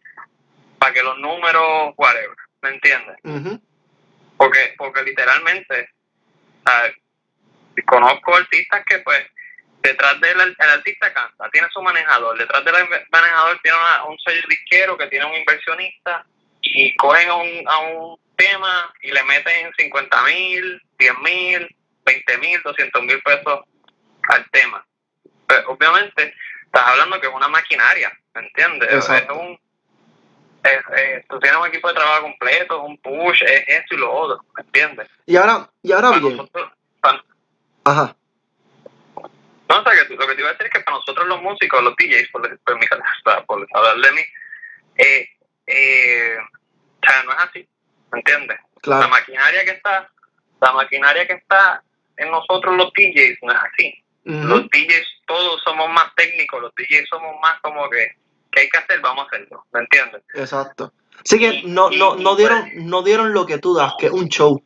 [0.84, 3.16] para que los números whatever ¿me entiendes?
[3.24, 3.62] Ujú.
[4.36, 5.90] porque porque literalmente
[6.66, 6.92] sea,
[7.86, 9.26] conozco artistas que pues
[9.82, 12.74] detrás del el artista canta, tiene su manejador, detrás del
[13.12, 16.26] manejador tiene una- un sello disquero que tiene un inversionista
[16.62, 21.76] y cogen a un, a un tema y le meten 50 mil, 10 mil,
[22.06, 23.60] 20 mil, 200 mil pesos
[24.30, 24.86] al tema.
[25.48, 26.34] Pero obviamente
[26.66, 28.94] estás hablando que es una maquinaria, ¿me entiendes?
[28.94, 29.34] Exacto.
[29.34, 29.60] Es un,
[30.64, 33.98] es- es- tú tienes un equipo de trabajo completo, es un push, es esto y
[33.98, 35.10] lo otro, ¿me entiendes?
[35.26, 37.24] Y ahora, y ahora Para bien, nosotros- para-
[37.86, 38.16] ajá,
[39.70, 41.42] No, o sea, que lo que te iba a decir es que para nosotros los
[41.42, 42.86] músicos, los DJs, por, por, mi-
[43.48, 44.22] por hablar de mí,
[44.98, 45.30] eh,
[45.66, 47.68] eh, o sea, no es así,
[48.12, 48.60] ¿me entiendes?
[48.84, 50.12] La maquinaria que está,
[50.62, 51.82] la maquinaria que está
[52.18, 54.04] en nosotros los DJs no es así.
[54.26, 58.16] Los DJs todos somos más técnicos, los DJs somos más como que,
[58.54, 59.00] ¿qué hay que hacer?
[59.02, 60.22] Vamos a hacerlo, ¿me entiendes?
[60.34, 60.94] exacto.
[61.24, 63.94] Así que Y- no, y- no, no dieron, pues- no dieron lo que tú das,
[63.98, 64.62] que es un show.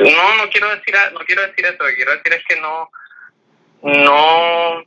[0.00, 2.90] No, no quiero decir, no quiero decir eso, lo que quiero decir es que no,
[3.82, 4.82] no,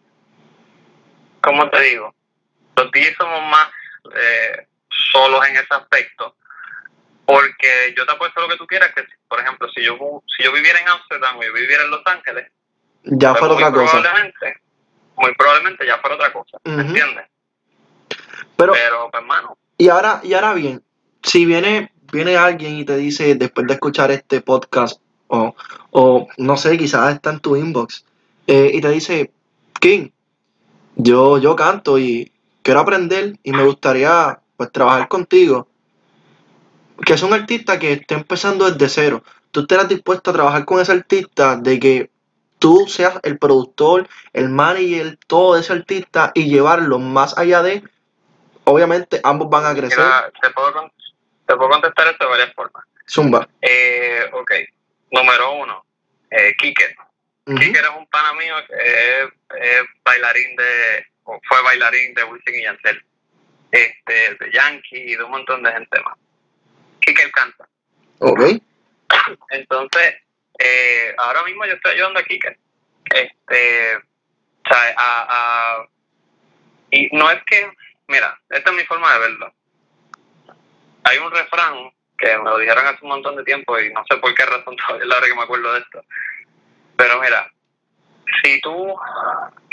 [1.41, 2.13] ¿cómo te digo?
[2.76, 3.67] Los DJs somos más
[4.15, 4.68] eh,
[5.11, 6.35] solos en ese aspecto,
[7.26, 9.97] porque yo te apuesto lo que tú quieras, que por ejemplo, si yo
[10.35, 12.52] si yo viviera en Amsterdam o yo viviera en Los Ángeles,
[13.03, 14.02] Ya pues fue otra cosa.
[14.02, 14.61] probablemente,
[15.23, 16.81] muy probablemente ya fuera otra cosa, ¿me Ujú.
[16.81, 17.25] entiendes?
[18.57, 20.83] Pero, Pero, pues, hermano, y ahora, y ahora bien,
[21.23, 25.55] si viene, viene alguien y te dice, después de escuchar este podcast, o,
[25.91, 28.05] o no sé, quizás está en tu inbox,
[28.47, 29.31] eh, y te dice,
[29.79, 30.09] King,
[30.95, 32.31] yo, yo canto y
[32.61, 35.67] quiero aprender y me gustaría pues trabajar contigo.
[37.05, 39.23] Que es un artista que esté empezando desde cero.
[39.51, 42.09] ¿Tú estarás dispuesto a trabajar con ese artista de que
[42.64, 47.84] tú seas el productor, el manager, todo de ese artista y llevarlo más allá de,
[48.64, 49.99] obviamente ambos van a crecer.
[49.99, 50.90] mira, te puedo,
[51.45, 52.85] te puedo contestar esto de varias formas.
[53.06, 53.49] Zumba.
[53.61, 54.52] Eh, ok,
[55.11, 55.85] número uno,
[56.31, 56.95] eh, Kicker.
[57.48, 57.57] Ujú.
[57.57, 59.30] Kicker es un pana mío que es,
[59.60, 63.06] es bailarín de, o fue bailarín de Wisin y Yandel,
[63.72, 66.15] este, de Yankee y de un montón de gente más.
[67.02, 67.68] Kicker canta.
[68.19, 68.41] Ok.
[69.49, 70.15] Entonces,
[70.59, 72.57] eh, ahora mismo yo estoy ayudando a Kicker.
[73.13, 75.27] Este, o sea, a,
[75.81, 75.88] a-
[76.91, 77.71] y no es que,
[78.07, 79.53] mira, esta es mi forma de verlo.
[81.05, 84.17] Hay un refrán que me lo dijeron hace un montón de tiempo y no sé
[84.17, 86.01] por qué razón todavía es la hora que me acuerdo de esto.
[86.95, 87.51] Pero mira,
[88.43, 88.95] si tú,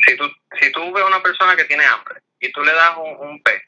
[0.07, 0.29] si tú,
[0.59, 3.43] si tú ves a una persona que tiene hambre y tú le das un, un
[3.43, 3.63] pez,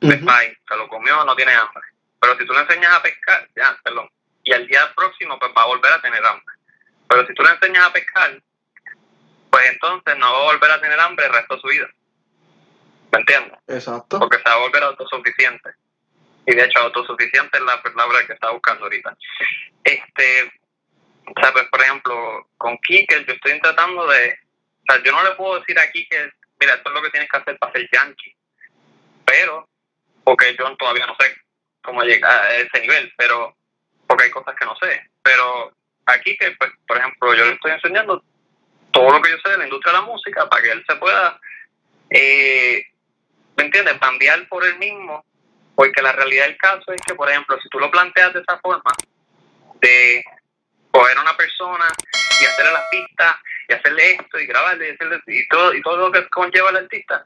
[0.00, 0.26] pues Ujú.
[0.26, 1.82] bye, se lo comió, no tiene hambre.
[2.20, 4.10] Pero si tú le enseñas a pescar, ya, perdón,
[4.48, 6.54] y al día próximo pues va a volver a tener hambre.
[7.06, 8.42] Pero si tú le enseñas a pescar,
[9.50, 11.88] pues entonces no va a volver a tener hambre el resto de su vida.
[13.12, 13.58] ¿Me entiendes?
[13.66, 14.18] Exacto.
[14.18, 15.70] Porque se va a volver autosuficiente.
[16.46, 19.16] Y de hecho, autosuficiente es la palabra que está buscando ahorita.
[19.84, 20.52] Este,
[21.26, 24.32] o sea, pues, por ejemplo, con Kike yo estoy tratando de.
[24.32, 27.28] O sea, yo no le puedo decir a Kike, mira, esto es lo que tienes
[27.28, 28.34] que hacer para ser yankee.
[29.26, 29.68] Pero,
[30.24, 31.36] porque yo todavía no sé
[31.82, 33.57] cómo llegar a ese nivel, pero,
[34.08, 35.10] porque hay cosas que no sé.
[35.22, 35.72] Pero
[36.06, 38.24] aquí que, pues, por ejemplo, yo le estoy enseñando
[38.90, 40.96] todo lo que yo sé de la industria de la música para que él se
[40.96, 41.38] pueda,
[42.10, 42.86] eh,
[43.56, 45.24] ¿me entiendes?, cambiar por él mismo,
[45.76, 48.58] porque la realidad del caso es que, por ejemplo, si tú lo planteas de esa
[48.58, 48.90] forma,
[49.80, 50.24] de
[50.90, 51.86] coger a una persona
[52.40, 53.36] y hacerle las pistas
[53.68, 56.78] y hacerle esto y grabarle y, hacerle, y todo y todo lo que conlleva el
[56.78, 57.24] artista,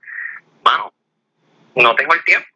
[0.65, 0.93] mano,
[1.77, 2.52] no tengo el tiempo.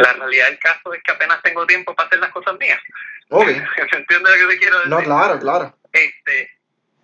[0.00, 2.80] La realidad del caso es que apenas tengo tiempo para hacer las cosas mías.
[3.28, 3.54] Okay.
[3.90, 4.90] ¿Se entiende lo que te quiero decir?
[4.90, 5.76] No, claro, claro.
[5.92, 6.50] Este,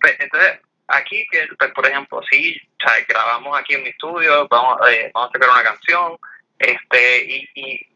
[0.01, 2.59] pues, entonces, aquí, pues, por ejemplo, sí,
[3.07, 6.17] grabamos aquí en mi estudio, vamos, eh, vamos a sacar una canción,
[6.59, 7.87] este, y, y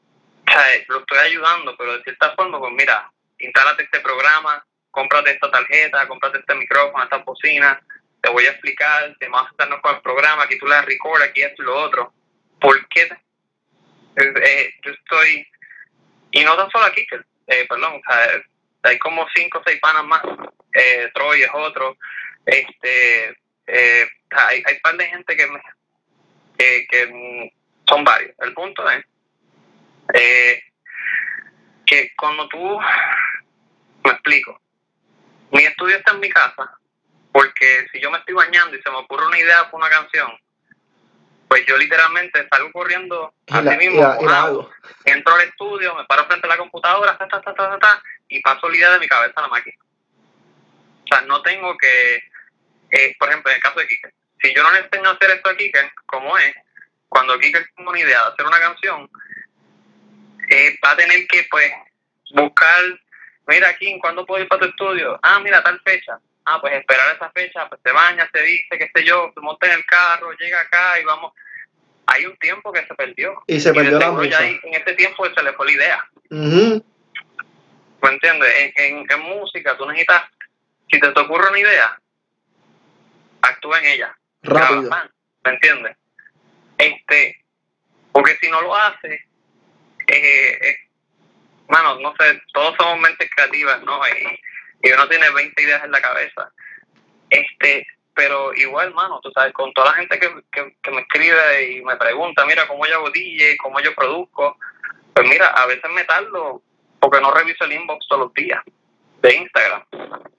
[0.88, 3.10] lo estoy ayudando, pero de cierta forma, pues mira,
[3.40, 7.82] instálate este programa, cómprate esta tarjeta, cómprate este micrófono, esta bocina,
[8.22, 11.22] te voy a explicar, te vamos a sentarnos con el programa, aquí tú la record,
[11.22, 12.14] aquí esto y lo otro.
[12.60, 13.10] ¿Por qué?
[14.16, 15.48] Eh, yo estoy,
[16.32, 17.06] y no tan solo aquí,
[17.48, 18.42] eh, perdón, o sea,
[18.84, 20.22] hay como cinco o seis panas más,
[20.74, 21.98] eh, Troy es otro,
[22.46, 23.30] este,
[23.68, 25.62] eh, hay, hay par de gente que, me,
[26.58, 27.52] que,
[27.88, 28.36] son varios.
[28.40, 29.06] El punto es
[30.14, 30.64] eh,
[31.86, 32.80] que cuando tú,
[34.04, 34.60] me explico,
[35.52, 36.78] mi estudio está en mi casa,
[37.32, 40.32] porque si yo me estoy bañando y se me ocurre una idea para una canción,
[41.62, 44.42] pues yo literalmente salgo corriendo a sí mismo, la- la
[45.06, 48.04] entro al estudio, me paro frente a la computadora, ta, ta, ta, ta, ta, ta,
[48.28, 49.76] y paso la idea de mi cabeza a la máquina.
[51.04, 52.16] O sea, no tengo que,
[52.92, 55.32] eh, por ejemplo, en el caso de Kike, si yo no le enseño a hacer
[55.32, 56.56] esto a Kike, como es,
[57.10, 59.10] cuando Kike tenga una idea de hacer una canción,
[60.50, 61.72] eh, va a tener que, pues,
[62.34, 62.84] buscar,
[63.48, 65.20] mira, Kim, ¿cuándo puedo ir para tu estudio?
[65.24, 66.18] Ah, mira, tal fecha.
[66.46, 69.68] Ah, pues esperar esa fecha, pues se baña, se dice, qué sé yo, se monta
[69.68, 71.34] en el carro, llega acá y vamos.
[72.14, 73.42] Hay un tiempo que se perdió.
[73.48, 74.44] Y se perdió la seguro ya musa.
[74.44, 76.10] ahí, en ese tiempo se le fue la idea.
[76.30, 78.54] ¿Me entiendes?
[78.58, 80.24] En, en, en música tú necesitas,
[80.92, 82.00] si te, te ocurre una idea,
[83.42, 84.18] actúa en ella.
[84.44, 84.90] Rápido.
[85.44, 85.96] ¿Me entiendes?
[86.78, 87.46] Este,
[88.12, 89.22] porque si no lo haces,
[90.08, 90.78] eh, eh,
[91.70, 94.00] mano, no sé, todos somos mentes creativas, ¿no?
[94.08, 96.52] Y, y uno tiene 20 ideas en la cabeza.
[97.30, 97.88] Este,
[98.22, 101.96] pero igual, mano, tú sabes, con toda la gente que, que, me escribe y me
[101.96, 103.58] pregunta, mira, ¿cómo yo hago DJ?
[103.58, 104.60] ¿Cómo yo produzco?
[105.16, 106.62] Pues mira, a veces me tardo
[107.00, 108.62] porque no reviso el inbox todos los días
[109.24, 109.84] de Instagram.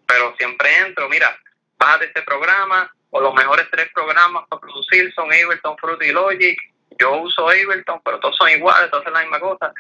[0.07, 1.37] Pero siempre entro, mira,
[1.77, 6.59] bájate este programa o los mejores tres programas para producir son Ableton, Fruity y Logic.
[7.01, 9.73] Yo uso Ableton, pero todos son iguales, todos hacen la misma cosa.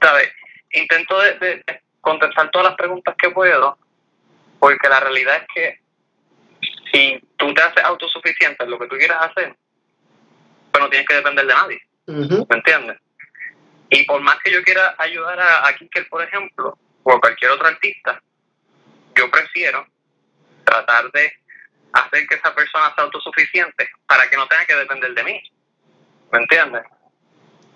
[0.00, 0.32] ¿Sabes?
[0.72, 3.76] Intento de- de contestar todas las preguntas que puedo,
[4.58, 5.83] porque la realidad es que
[6.92, 9.54] si tú te haces autosuficiente en lo que tú quieras hacer,
[10.70, 11.80] pues no tienes que depender de nadie.
[12.06, 12.98] ¿me entiendes?
[13.90, 17.50] Y por más que yo quiera ayudar a, a Kicker, por ejemplo, o a cualquier
[17.52, 18.20] otro artista,
[19.14, 19.86] yo prefiero
[20.64, 21.32] tratar de
[21.92, 25.42] hacer que esa persona sea autosuficiente para que no tenga que depender de mí.
[26.32, 26.82] ¿Me entiendes?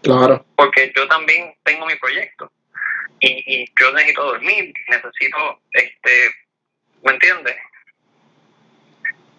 [0.03, 0.45] Claro.
[0.57, 2.51] Porque yo también tengo mi proyecto
[3.21, 6.35] y, y yo necesito dormir, necesito, este,
[7.05, 7.57] ¿me entiendes?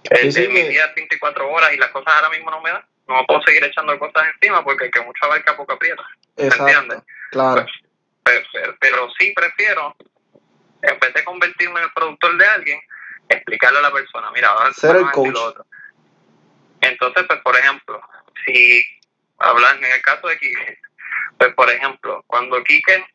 [0.03, 2.71] Sí, sí, Este, mi día es 24 horas y las cosas ahora mismo no me
[2.71, 2.83] dan.
[3.07, 6.03] No puedo seguir echando cosas encima porque el que mucho abarca poco aprieta.
[6.37, 6.67] Exacto.
[6.67, 7.03] entiendes?
[7.31, 7.65] Claro.
[8.23, 9.95] Pero, pero- pero sí prefiero,
[10.83, 12.79] en vez de convertirme en el productor de alguien,
[13.27, 15.31] explicarle a la persona, mira, ahora Ser el coach.
[15.33, 15.65] lo otro.
[16.81, 18.01] Entonces, pues, por ejemplo,
[18.45, 18.83] si
[19.39, 20.79] hablan en el caso de Kike,
[21.37, 23.05] pues, por ejemplo, cuando Kike,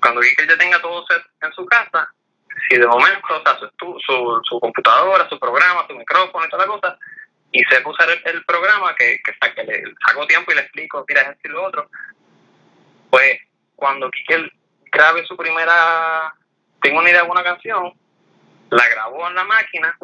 [0.00, 2.12] cuando Kike ya tenga todo set en su casa,
[2.68, 6.64] si de momento, o sea, su, su, su computadora, su programa, su micrófono y toda
[6.66, 6.98] la cosa,
[7.52, 11.04] y sepa usar el, el programa que, que, que le saco tiempo y le explico,
[11.08, 11.90] mira, es esto lo otro,
[13.10, 13.38] pues
[13.76, 14.50] cuando Kike
[14.92, 16.34] grabe su primera,
[16.82, 17.92] tengo una idea de una canción,
[18.70, 19.96] la grabó en la máquina,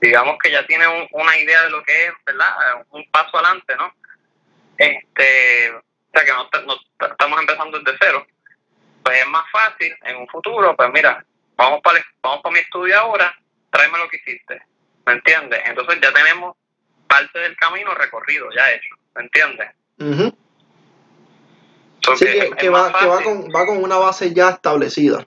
[0.00, 2.84] digamos que ya tiene un- una idea de lo que es, ¿verdad?
[2.90, 3.92] Un paso adelante, ¿no?
[4.76, 8.26] Este, o sea que no, no ta- estamos empezando desde cero.
[9.04, 11.24] Pues es más fácil en un futuro, pues mira,
[11.62, 13.34] vamos para vamos para mi estudio ahora,
[13.70, 14.62] tráeme lo que hiciste,
[15.06, 15.60] ¿me entiendes?
[15.66, 16.56] Entonces ya tenemos
[17.08, 19.70] parte del camino recorrido, ya hecho, ¿me entiendes?
[22.04, 22.26] So Sí,
[22.58, 25.24] que va, que va, con, va con una base ya establecida.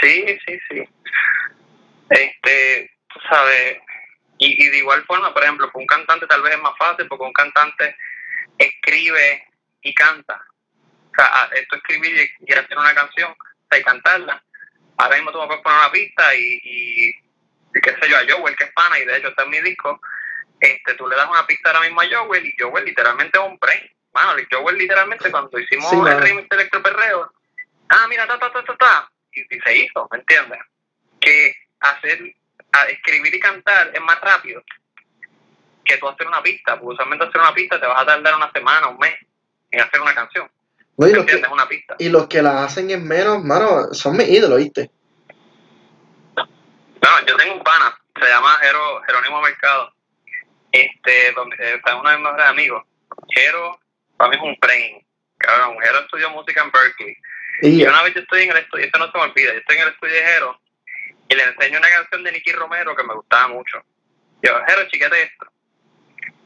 [0.00, 0.88] Sí, sí, sí.
[2.08, 3.78] este, tú sabes,
[4.38, 7.06] y, y de igual forma, por ejemplo, con un cantante tal vez es más fácil
[7.06, 7.94] porque un cantante
[8.56, 9.46] escribe
[9.82, 10.42] y canta.
[11.10, 14.42] O sea, esto escribir y, hacer una canción, o sea, y cantarla.
[15.00, 18.54] Ahora mismo tú me puedes poner una pista y, y, qué sé yo, a Joel,
[18.56, 19.98] que es pana, y de hecho está en mi disco,
[20.60, 23.58] este, tú le das una pista ahora mismo a Joel y Joel literalmente es un
[23.58, 23.90] brain.
[24.12, 27.32] Mano, Joel literalmente cuando hicimos el remix de Electroperreo,
[27.88, 30.60] ah, mira, ta, ta, ta, ta, ta, y, y se hizo, ¿me entiendes?
[31.18, 32.34] Que hacer,
[32.72, 34.62] a escribir y cantar es más rápido
[35.84, 38.52] que tú hacer una pista, porque usualmente hacer una pista te vas a tardar una
[38.52, 39.14] semana, un mes
[39.70, 40.50] en hacer una canción.
[41.00, 41.96] No, y, los que, una pista.
[41.98, 44.90] y los que la hacen en menos, mano, son mis ídolos, ¿viste?
[46.36, 48.58] No, yo tengo un pana, se llama
[49.06, 49.94] Jerónimo Mercado,
[50.70, 52.84] este, donde está uno de mis mejores amigos.
[53.30, 53.80] Jero,
[54.18, 55.06] para mí es un brain,
[55.38, 55.78] cabrón.
[55.80, 57.16] Jero estudió música en Berkeley.
[57.62, 59.76] Y, una vez yo estoy en el estudio, esto no se me olvida, yo estoy
[59.76, 60.60] en el estudio de Jero
[61.30, 63.82] y le enseño una canción de Nicky Romero que me gustaba mucho.
[64.42, 65.46] Yo, Jero, chiquete esto.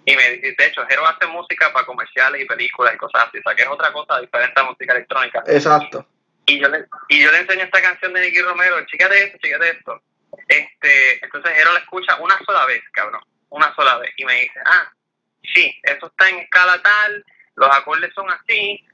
[0.07, 3.39] Y me dice, de hecho, Jero hace música para comerciales y películas y cosas así,
[3.39, 5.43] o sea, que es otra cosa diferente a música electrónica.
[5.47, 6.07] Exacto.
[6.47, 9.71] Y yo le, y yo le enseño esta canción de Nicky Romero, chiquete esto, chiquete
[9.71, 10.03] esto.
[10.49, 14.13] Este, entonces Jero la escucha una sola vez, cabrón, una sola vez.
[14.19, 14.93] Y me dice, ah,
[15.55, 17.25] sí, eso está en escala tal,
[17.55, 18.85] los acordes son así,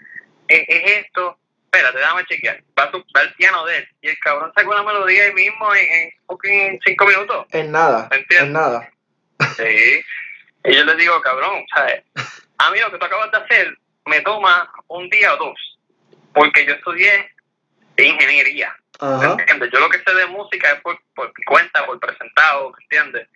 [0.47, 1.41] es, es esto
[1.73, 2.63] espérate, déjame chequear.
[2.79, 3.89] Va, a va el piano de él.
[4.03, 6.13] Y el cabrón sacó una melodía ahí mismo en,
[6.45, 7.47] en, cinco minutos.
[7.53, 8.09] En nada.
[8.11, 8.91] En nada.
[9.57, 10.03] Sí.
[10.65, 12.05] Y yo le digo, cabrón, ¿sabes?
[12.59, 15.79] A mí lo que tú acabas de hacer me toma un día o dos.
[16.33, 17.31] Porque yo estudié
[17.97, 18.75] ingeniería.
[19.01, 19.71] ¿Entiendes?
[19.73, 23.29] Yo lo que sé de música es por, por cuenta, por presentado, ¿entiendes?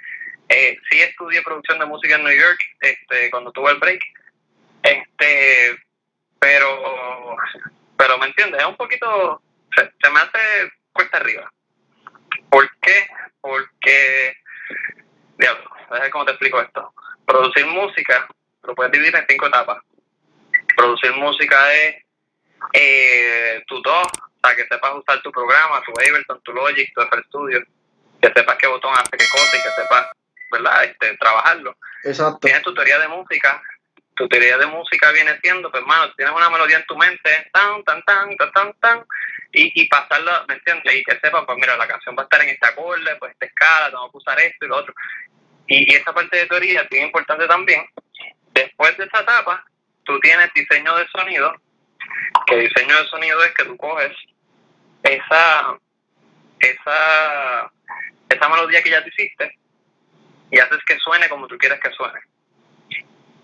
[0.48, 4.00] Eh, sí estudié producción de música en New York este, cuando tuve el break.
[4.82, 5.78] Este,
[6.38, 7.36] pero
[7.96, 8.60] pero, ¿me entiendes?
[8.60, 9.40] Es un poquito,
[9.74, 11.50] se, me hace cuesta arriba.
[12.50, 13.06] ¿Por qué?
[13.40, 14.36] Porque,
[15.38, 16.92] diablo, a ver cómo te explico esto.
[17.26, 18.28] Producir música
[18.62, 19.78] lo puedes dividir en cinco etapas.
[20.76, 22.04] Producir música es
[22.72, 27.02] eh, tu dos, o sea, que sepas usar tu programa, tu Ableton, tu Logic, tu
[27.02, 27.62] FL Studio,
[28.20, 30.06] que sepas qué botón hace qué cosa y que sepas,
[30.50, 31.76] ¿verdad?, este, trabajarlo.
[32.04, 32.38] Exacto.
[32.40, 33.62] Tienes tu teoría de música,
[34.14, 37.82] tu teoría de música viene siendo, pues hermano, tienes una melodía en tu mente, tan,
[37.84, 39.04] tan, tan, tan, tan, tan,
[39.52, 40.94] y, y pasarla, ¿me entiendes?
[40.94, 43.46] Y que sepa, pues mira, la canción va a estar en este acorde, pues esta
[43.46, 44.94] escala, tengo que usar esto y lo otro.
[45.66, 47.84] Y, esa parte de teoría es importante también.
[48.52, 49.64] Después de esa etapa,
[50.04, 51.54] tú tienes diseño de sonido,
[52.46, 54.12] que diseño de sonido es que tú coges
[55.02, 55.78] esa,
[56.60, 57.72] esa,
[58.28, 59.58] esa melodía que ya te hiciste
[60.50, 62.20] y haces que suene como tú quieres que suene.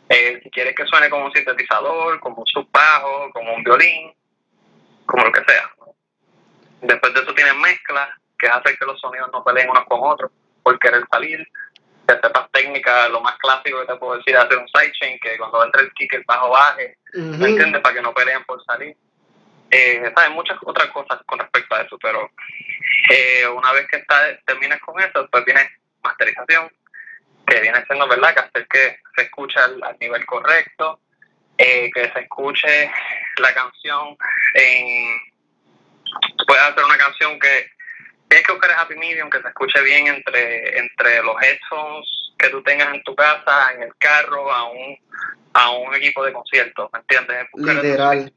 [0.09, 4.12] Eh, si quieres que suene como un sintetizador, como un subbajo, como un violín,
[5.06, 5.70] como lo que sea.
[6.82, 10.32] Después de eso tienes mezcla, que hace que los sonidos no peleen unos con otros
[10.62, 11.47] por querer salir.
[12.11, 15.65] Que sepas técnica, lo más clásico que te puedo decir hacer un sidechain, que cuando
[15.65, 17.81] entre el kick el bajo baje, ¿me entiendes?
[17.82, 18.97] Para que no peleen por salir.
[19.70, 22.28] Eh, Hay muchas otras cosas con respecto a eso, pero
[23.11, 25.70] eh, una vez que está, termines con eso, pues viene
[26.03, 26.73] masterización,
[27.47, 30.99] que viene siendo, ¿verdad?, que hacer que se escuche al, nivel correcto,
[31.59, 32.91] eh, que se escuche
[33.37, 34.16] la canción
[34.55, 35.20] en...
[36.45, 37.70] Puedes hacer una canción que
[38.31, 42.09] tienes que buscar el happy medium, que se escuche bien entre, entre los headphones
[42.39, 44.97] que tú tengas en tu casa, en el carro, a un,
[45.52, 47.48] a un equipo de concierto, ¿me entiendes?
[47.55, 48.32] Literal.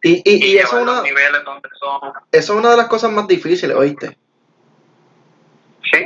[0.00, 2.12] Y, y, y, eso, una, niveles donde son...
[2.30, 4.16] eso es una de las cosas más difíciles, ¿oíste?
[5.92, 6.04] Sí,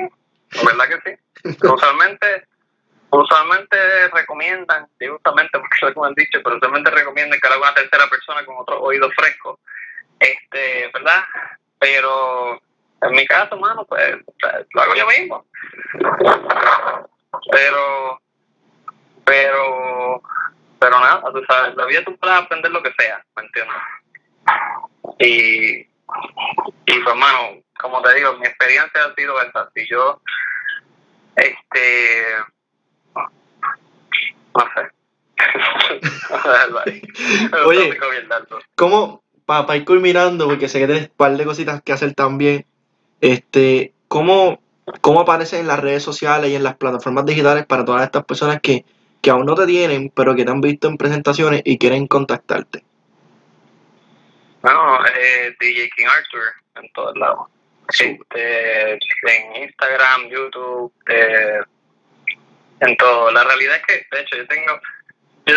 [0.65, 1.59] ¿verdad que sí?
[1.63, 2.47] usualmente
[3.11, 3.77] usualmente
[4.09, 8.09] recomiendan, y justamente porque lo han dicho, pero usualmente recomiendan que lo haga una tercera
[8.09, 9.61] persona con otro oído fresco,
[10.19, 11.23] este, ¿verdad?
[11.79, 12.61] Pero
[13.03, 14.17] en mi caso, mano, pues
[14.73, 15.45] lo hago yo mismo.
[17.51, 18.21] Pero,
[19.25, 20.23] pero,
[20.79, 23.77] pero nada, tú sabes, la vida tú puedes aprender lo que sea, ¿me entiendes?
[25.19, 25.89] Y, y
[26.87, 29.71] pues, hermano, como te digo, mi experiencia ha sido esa.
[29.75, 30.21] Si yo
[31.37, 32.25] este.
[34.55, 34.91] No sé.
[37.67, 37.99] Oye,
[38.75, 42.65] ¿cómo, para ir culminando, porque sé que tienes un par de cositas que hacer también,
[43.21, 44.61] este, ¿cómo,
[45.01, 48.85] cómo en las redes sociales y en las plataformas digitales para todas estas personas que,
[49.21, 52.85] que aún no te tienen, pero que te han visto en presentaciones y quieren contactarte?
[54.63, 57.49] Bueno, eh, DJ King Arthur en todos lados
[57.89, 61.61] este, en Instagram, YouTube, eh,
[62.81, 63.31] en todo.
[63.31, 64.81] La realidad es que, de hecho, yo tengo,
[65.47, 65.55] yo,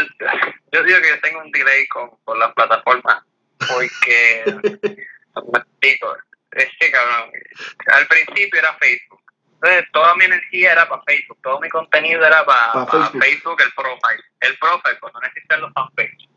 [0.71, 3.23] yo digo que yo tengo un delay con, con las plataformas,
[3.57, 4.43] porque,
[5.51, 6.15] me explico,
[6.51, 7.31] es que cabrón,
[7.93, 9.21] al principio era Facebook,
[9.55, 13.23] Entonces, toda mi energía era para Facebook, todo mi contenido era para, Pa' para Facebook.
[13.23, 13.61] Facebook.
[13.61, 14.23] el profile.
[14.39, 16.29] El profile, cuando no existían los fanpages.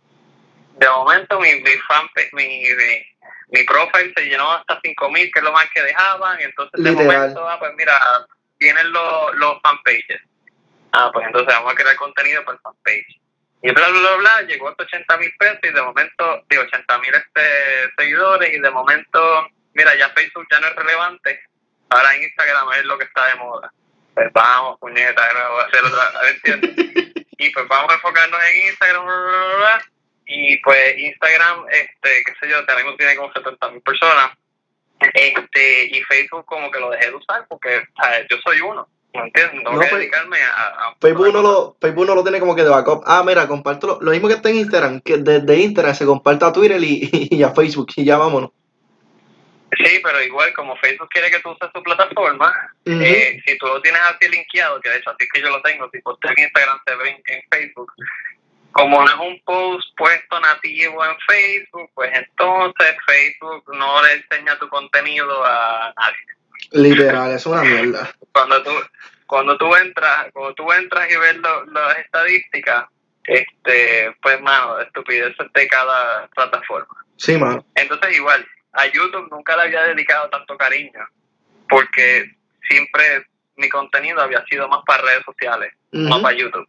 [0.78, 3.06] De momento, mi, mi fanpage, mi, mi,
[3.48, 6.40] mi profile se llenó hasta 5000, que es lo más que dejaban.
[6.40, 8.01] Y entonces, de momento, ah, pues mira,
[8.59, 10.20] tienen los, los fanpages.
[10.93, 13.20] Ah, pues entonces vamos a crear contenido para el fanpage.
[13.62, 16.98] Y bla, bla, bla, bla, llegó hasta 80 mil pesos y de momento, digo, 80
[16.98, 21.40] mil este, seguidores y de momento, mira, ya Facebook ya no es relevante,
[21.90, 23.73] ahora Instagram es lo que está de moda.
[24.15, 27.15] Pues vamos, puñeta, nuevo a hacer otra, ¿entiendes?
[27.39, 29.85] y pues vamos a enfocarnos en Instagram, bla, bla, bla, bla.
[30.27, 34.32] y pues Instagram, este, qué sé yo, tenemos tiene como 70 mil personas,
[35.15, 39.23] este, y Facebook como que lo dejé de usar porque, sea, yo soy uno, ¿me
[39.23, 39.57] entiendes?
[39.57, 40.66] Tengo No, que pues, dedicarme a...
[40.66, 43.03] a Facebook uno, lo, Facebook uno lo tiene como que de backup.
[43.07, 46.49] Ah, mira, comparto lo, lo mismo que está en Instagram, que desde Instagram se comparta
[46.49, 48.51] a Twitter y, y a Facebook y ya vámonos.
[49.78, 52.53] Sí, pero igual como Facebook quiere que tú uses su plataforma,
[52.85, 55.62] eh, si tú lo tienes así linkeado, que de hecho así es que yo lo
[55.62, 57.93] tengo, si posté en Instagram se ve en, en Facebook,
[58.73, 64.59] como no es un post puesto nativo en Facebook, pues entonces Facebook no le enseña
[64.59, 66.27] tu contenido a nadie.
[66.73, 68.15] Literal, es una mierda.
[68.32, 68.70] Cuando tú
[69.27, 72.85] cuando tú entras, cuando tú entras y ves lo- las estadísticas,
[73.24, 76.94] este, pues mano, estupideces de cada plataforma.
[77.16, 77.65] Sí, mano.
[77.74, 81.01] Entonces igual, a YouTube nunca le había dedicado tanto cariño,
[81.69, 82.36] porque
[82.69, 83.27] siempre
[83.57, 86.23] mi contenido había sido más para redes sociales, no Ujú.
[86.23, 86.69] para YouTube.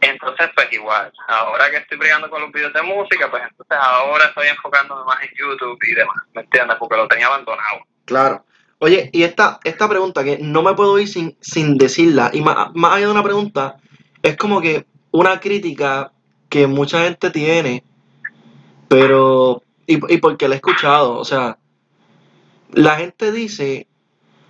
[0.00, 4.26] Entonces, pues igual, ahora que estoy brigando con los videos de música, pues entonces ahora
[4.26, 6.76] estoy enfocándome más en YouTube y demás, ¿me entiendes?
[6.78, 7.80] Porque lo tenía abandonado.
[8.04, 8.44] Claro.
[8.78, 12.74] Oye, y esta, esta pregunta que no me puedo ir sin, sin decirla, y más,
[12.74, 13.76] más allá de una pregunta,
[14.22, 16.12] es como que una crítica
[16.50, 17.82] que mucha gente tiene,
[18.88, 21.58] pero, y, y porque la he escuchado, o sea,
[22.72, 23.86] la gente dice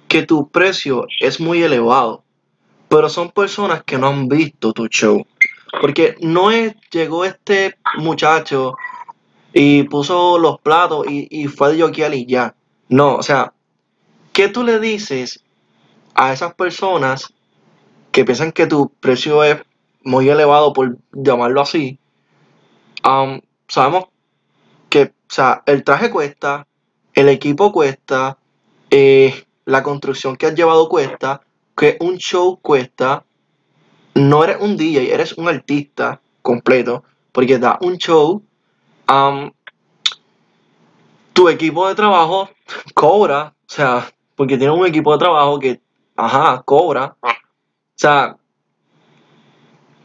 [0.08, 2.24] que tu precio es muy elevado,
[2.88, 5.26] pero son personas que no han visto tu show.
[5.80, 8.74] Porque no es, llegó este muchacho
[9.52, 12.54] y puso los platos y, y fue de joquear y ya.
[12.88, 13.52] No, o sea,
[14.32, 15.42] ¿qué tú le dices
[16.14, 17.34] a esas personas
[18.12, 19.58] que piensan que tu precio es
[20.02, 21.98] muy elevado, por llamarlo así?
[23.02, 24.06] Am, sabemos
[25.28, 26.66] o sea, el traje cuesta,
[27.14, 28.38] el equipo cuesta,
[28.90, 31.42] eh, la construcción que has llevado cuesta,
[31.76, 33.24] que un show cuesta.
[34.14, 38.42] No eres un DJ, eres un artista completo, porque da un show.
[39.06, 39.52] am,
[41.32, 42.48] tu equipo de trabajo
[42.94, 45.82] cobra, o sea, porque tienes un equipo de trabajo que,
[46.16, 47.16] ajá, cobra.
[47.22, 47.28] O
[47.94, 48.36] sea,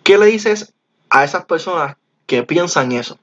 [0.03, 0.73] ¿qué le dices
[1.09, 1.95] a esas personas
[2.25, 3.17] que piensan eso?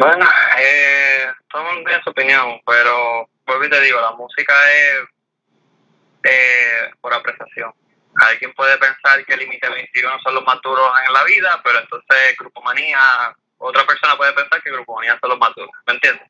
[0.00, 0.26] Bueno,
[0.58, 5.00] eh, todo el mundo tiene su opinión, pero vuelvo y te digo, la música es
[6.22, 7.70] eh, por apreciación.
[8.16, 12.34] Alguien puede pensar que Límite 21 son los más duros en la vida, pero entonces
[12.38, 12.98] Grupo Manía,
[13.58, 16.26] otra persona puede pensar que Grupo Manía son los más duros, ¿me entiendes?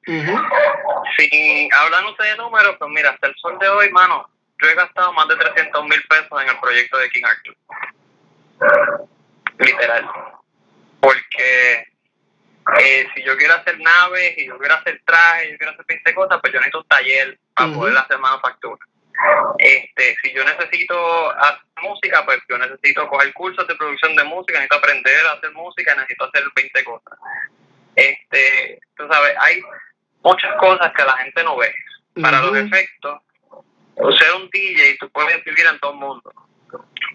[1.16, 4.28] Si hablan ustedes de números, pues mira, hasta el sol de hoy, mano,
[4.60, 7.56] yo he gastado más de 300 mil pesos en el proyecto de King Arthur.
[9.58, 10.10] Literal.
[10.98, 11.86] Porque
[12.78, 16.14] eh, si yo quiero hacer naves y yo quiero hacer trajes, yo quiero hacer 20
[16.14, 18.78] cosas, pues yo necesito un taller para poder hacer manufactura.
[19.58, 24.54] Este, si yo necesito hacer música, pues yo necesito coger cursos de producción de música,
[24.54, 27.18] necesito aprender a hacer música, necesito hacer 20 cosas.
[27.96, 29.60] Este, tú sabes, hay
[30.22, 31.72] muchas cosas que la gente no ve.
[32.20, 33.20] Para los efectos,
[33.96, 36.32] o ser un DJ, tú puedes vivir en todo el mundo.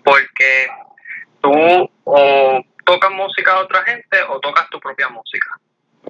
[0.03, 0.67] Porque
[1.41, 5.59] tú o tocas música a otra gente o tocas tu propia música.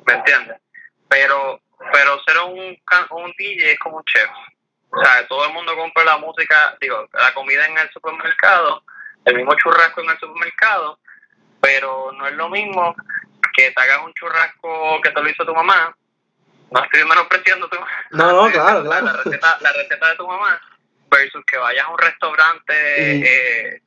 [0.06, 0.58] ¿Me entiendes?
[1.10, 1.62] Pero
[1.92, 2.78] pero ser un,
[3.12, 4.30] un DJ es como un chef.
[4.90, 8.84] O sea, todo el mundo compra la música, digo, la comida en el supermercado,
[9.26, 11.00] el mismo churrasco en el supermercado,
[11.60, 12.96] pero no es lo mismo
[13.54, 15.96] que te hagas un churrasco que te lo hizo tu mamá.
[16.72, 17.78] No estoy menospreciando tu
[18.12, 19.24] No, no, estoy claro, diciendo La claro.
[19.24, 20.62] receta, la receta de tu mamá
[21.12, 23.82] versus que vayas a un restaurante eh,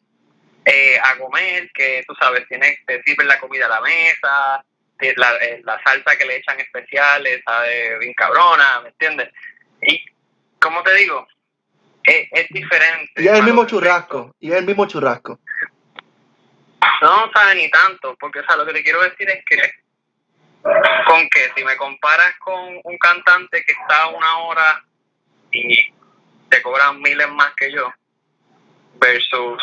[0.70, 4.62] eh, a comer, que tú sabes, tienes, te sirven la comida a la mesa,
[5.16, 9.30] la, eh, la salsa que le echan especiales, sabe bien cabrona, ¿me entiendes?
[9.80, 10.04] Y,
[10.60, 11.26] como te digo,
[12.04, 13.12] es, es diferente.
[13.16, 15.40] Y es el mismo churrasco, y es el mismo churrasco.
[17.00, 19.56] no sabe ni tanto, porque o sea, lo que te quiero decir es que
[21.06, 24.84] con que si me comparas con un cantante que está una hora
[25.50, 25.94] y
[26.50, 27.90] te cobran miles más que yo
[29.00, 29.62] versus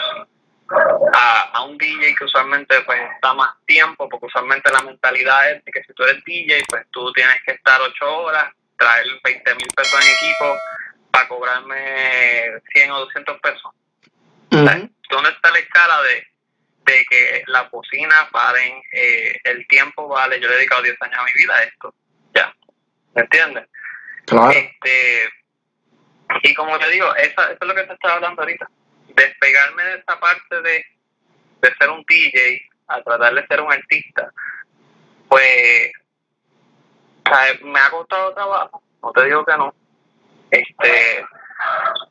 [1.13, 5.63] a, a un DJ que usualmente pues está más tiempo, porque usualmente la mentalidad es
[5.65, 9.67] que si tú eres DJ pues tú tienes que estar ocho horas, traer 20 mil
[9.75, 10.57] pesos en equipo
[11.11, 13.71] para cobrarme 100 o 200 pesos.
[14.49, 16.27] ¿Dónde está la escala de,
[16.91, 20.39] de que las bocinas valen, eh, el tiempo vale?
[20.39, 21.93] Yo le he dedicado 10 años a mi vida a esto.
[22.33, 22.53] Ya.
[23.13, 23.65] ¿Me entiendes?
[24.25, 24.51] Claro.
[24.51, 25.29] Este,
[26.43, 28.69] y como te digo, eso, eso es lo que te estaba hablando ahorita.
[29.15, 30.85] Despegarme de esa parte de,
[31.61, 34.31] de ser un DJ a tratar de ser un artista,
[35.27, 35.91] pues
[37.27, 37.61] ¿sabes?
[37.61, 39.73] me ha costado trabajo, no te digo que no.
[40.51, 41.25] Este,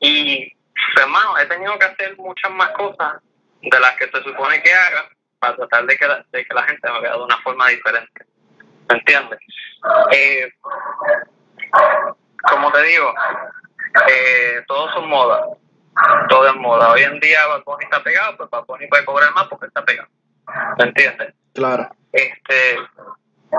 [0.01, 3.15] y pues, hermano, he tenido que hacer muchas más cosas
[3.63, 5.09] de las que se supone que haga
[5.39, 8.27] para tratar de que la, de que la gente me vea de una forma diferente.
[8.89, 9.39] ¿Me entiendes?
[10.13, 10.53] Eh,
[12.51, 13.15] como te digo,
[14.09, 15.59] eh, todos son modas.
[16.29, 16.93] Todo es moda.
[16.93, 19.85] Hoy en día Bad Bunny está pegado, pues Bad Bunny puede cobrar más porque está
[19.85, 20.09] pegado.
[20.79, 21.35] ¿Me entiendes?
[21.55, 21.89] Claro.
[22.12, 22.79] Este,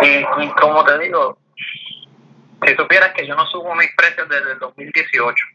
[0.02, 1.38] y, y como te digo,
[2.66, 5.46] si supieras que yo no subo mis precios desde el 2018,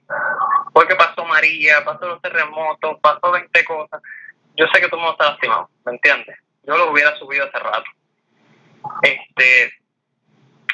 [0.72, 4.00] porque pasó María, pasó los terremotos, pasó 20 cosas,
[4.56, 6.38] yo sé que todo el mundo está lastimado, ¿me entiendes?
[6.62, 7.90] Yo lo hubiera subido hace rato.
[9.02, 9.72] Este,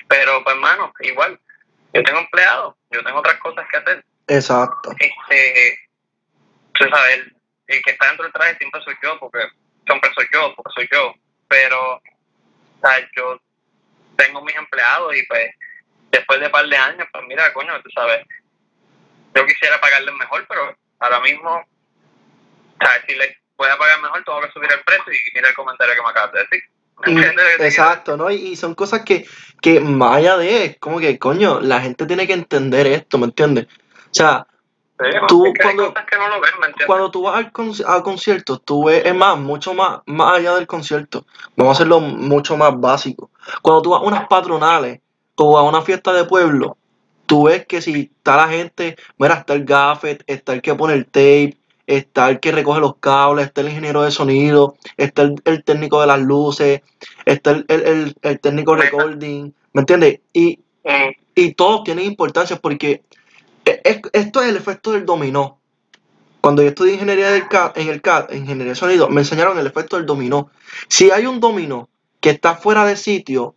[0.09, 1.39] pero pues hermano, igual,
[1.93, 4.05] yo tengo empleados, yo tengo otras cosas que hacer.
[4.28, 4.91] Exacto.
[4.99, 5.78] Este,
[6.78, 7.36] tú sabes, el,
[7.69, 9.47] el que está dentro del traje siempre soy yo, porque
[9.86, 11.15] siempre soy yo, porque soy yo.
[11.48, 12.01] Pero, o
[12.82, 13.40] sea, yo
[14.16, 15.51] tengo mis empleados y pues
[16.11, 18.24] después de un par de años, pues mira, coño, tú sabes,
[19.35, 21.65] yo quisiera pagarles mejor, pero ahora mismo,
[22.81, 23.03] ¿sabes?
[23.09, 26.03] Si les pueda pagar mejor, tengo que subir el precio y mira el comentario que
[26.03, 26.62] me acabas de decir.
[27.05, 28.31] ¿Me Y- quiero exacto, ¿no?
[28.31, 29.27] Y, y son cosas que,
[29.61, 33.27] que más allá de, es como que, coño, la gente tiene que entender esto, ¿me
[33.27, 33.66] entiendes?
[33.66, 34.47] O sea?
[34.98, 36.86] Sí, tú es que cuando- hay cosas que no lo ven, ¿me entiendes?
[36.86, 40.55] cuando tú vas al, conci- al concierto, tú ves, es más, mucho más, más allá
[40.55, 43.31] del concierto, vamos a hacerlo mucho más básico.
[43.62, 45.01] Cuando tú vas a unas patronales
[45.36, 46.77] o a una fiesta de pueblo,
[47.27, 50.94] tú ves que si está la gente, mira, está el gaffet, está el que pone
[50.94, 51.56] el tape,
[51.86, 56.01] está el que recoge los cables, está el ingeniero de sonido, está el, el técnico
[56.01, 56.81] de las luces,
[57.27, 60.20] está el, el, el- técnico de recording, ¿me entiendes?
[60.32, 60.59] Y,
[60.89, 63.02] Mm, y todos tienen importancia porque
[63.67, 65.59] es- esto es el efecto del dominó.
[66.41, 69.59] Cuando yo estudié ingeniería del CAD, en el CAD, en ingeniería de sonido, me enseñaron
[69.59, 70.51] el efecto del dominó.
[70.89, 71.89] Si hay un dominó
[72.21, 73.55] que está fuera de sitio,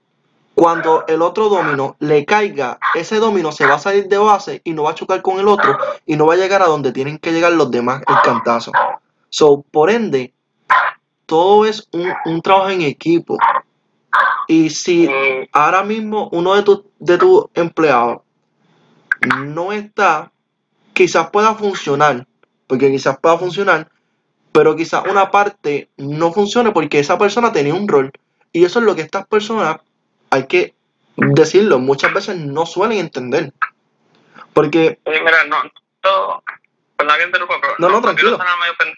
[0.55, 4.73] cuando el otro dominó le caiga, ese dominó se va a salir de base y
[4.73, 7.17] no va a chocar con el otro y no va a llegar a donde tienen
[7.19, 8.71] que llegar los demás el cantazo.
[9.29, 10.33] So, por ende,
[11.27, 13.37] todo es un, un trabajo en equipo.
[14.47, 15.07] Y si
[15.51, 18.21] ahora mismo uno de tus de tus empleados
[19.21, 20.31] no está,
[20.93, 22.25] quizás pueda funcionar,
[22.67, 23.89] porque quizás pueda funcionar,
[24.51, 28.11] pero quizás una parte no funcione porque esa persona tenía un rol.
[28.51, 29.77] Y eso es lo que estas personas,
[30.31, 30.73] hay que
[31.15, 33.53] decirlo, muchas veces no suelen entender.
[34.53, 35.57] Porque, Sí, mira, no,
[36.01, 36.43] todo,
[36.97, 38.37] perdón interrumpa, pero No, no, tranquilo.
[38.37, 38.95] quiero medio pen-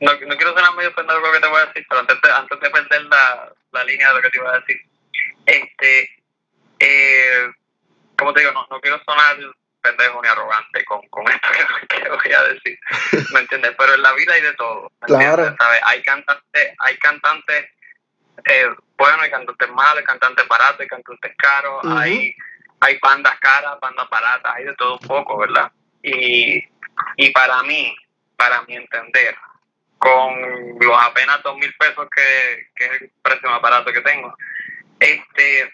[0.00, 2.30] no, no quiero sonar medio pendejo lo que te voy a decir, pero antes de,
[2.32, 4.76] antes de perder la, la línea de lo que te iba a decir,
[5.46, 6.10] este,
[6.80, 7.50] eh,
[8.22, 9.36] como te digo, no, no quiero sonar
[9.80, 11.48] pendejo ni arrogante con, con esto
[11.88, 12.78] que, voy a decir,
[13.32, 13.74] ¿me entiendes?
[13.76, 15.42] Pero en la vida hay de todo, ¿me Claro.
[15.44, 15.56] entiendes?
[15.58, 15.80] ¿Sabes?
[15.84, 17.66] Hay cantantes, hay cantantes
[18.44, 22.34] eh, buenos, hay cantantes malos, hay cantantes baratos, hay cantantes caros, hay
[22.80, 25.70] hay bandas caras, bandas baratas, hay de todo un poco, ¿verdad?
[26.02, 26.64] Y,
[27.16, 27.94] y para mí,
[28.36, 29.36] para mi entender,
[29.98, 34.36] con los apenas dos mil pesos que, que es el precio más barato que tengo,
[34.98, 35.72] este,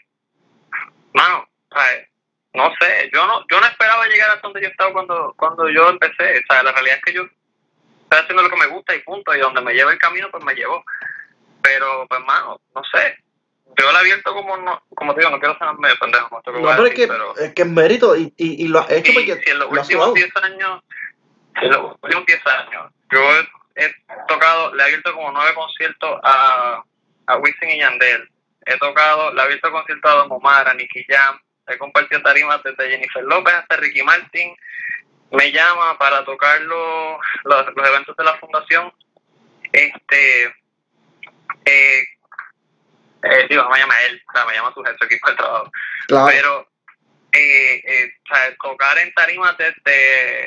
[1.15, 2.09] mano, ¿sabes?
[2.55, 5.89] No sé, yo no, yo no esperaba llegar hasta donde yo estaba cuando, cuando yo
[5.91, 9.01] empecé, o sea, la realidad es que yo estoy haciendo lo que me gusta y
[9.01, 10.83] punto, y donde me lleva el camino, pues me llevó,
[11.63, 13.19] pero, pues, mano, no sé,
[13.77, 16.77] yo lo abierto como, no, como te digo, no quiero ser medio pendejo no, a
[16.77, 17.37] pero es que, pero...
[17.37, 19.71] es que es mérito y, y, y lo has hecho Y porque si en los
[19.71, 20.15] lo últimos sudado.
[20.15, 20.83] 10 años,
[21.63, 23.95] en los últimos 10 años, yo he, he
[24.27, 26.83] tocado, le he abierto como nueve conciertos a,
[27.27, 28.29] a Wisin y Yandel.
[28.67, 31.39] He tocado, le he abierto conciertos a Don Omar, a Nicky Jam.
[31.69, 34.57] He compartido tarimas desde Jennifer López hasta Ricky Martin.
[35.31, 38.93] Me llama para tocar los, los, los eventos de la fundación.
[39.73, 40.45] Este,
[41.67, 42.05] eh,
[43.23, 45.37] eh, digo, no me llama él, o sea, me llama su jefe, su equipo de
[45.37, 45.71] trabajo
[46.07, 46.27] Claro.
[46.29, 46.69] pero
[47.33, 50.47] eh, eh, o sea, tocar en tarimas desde,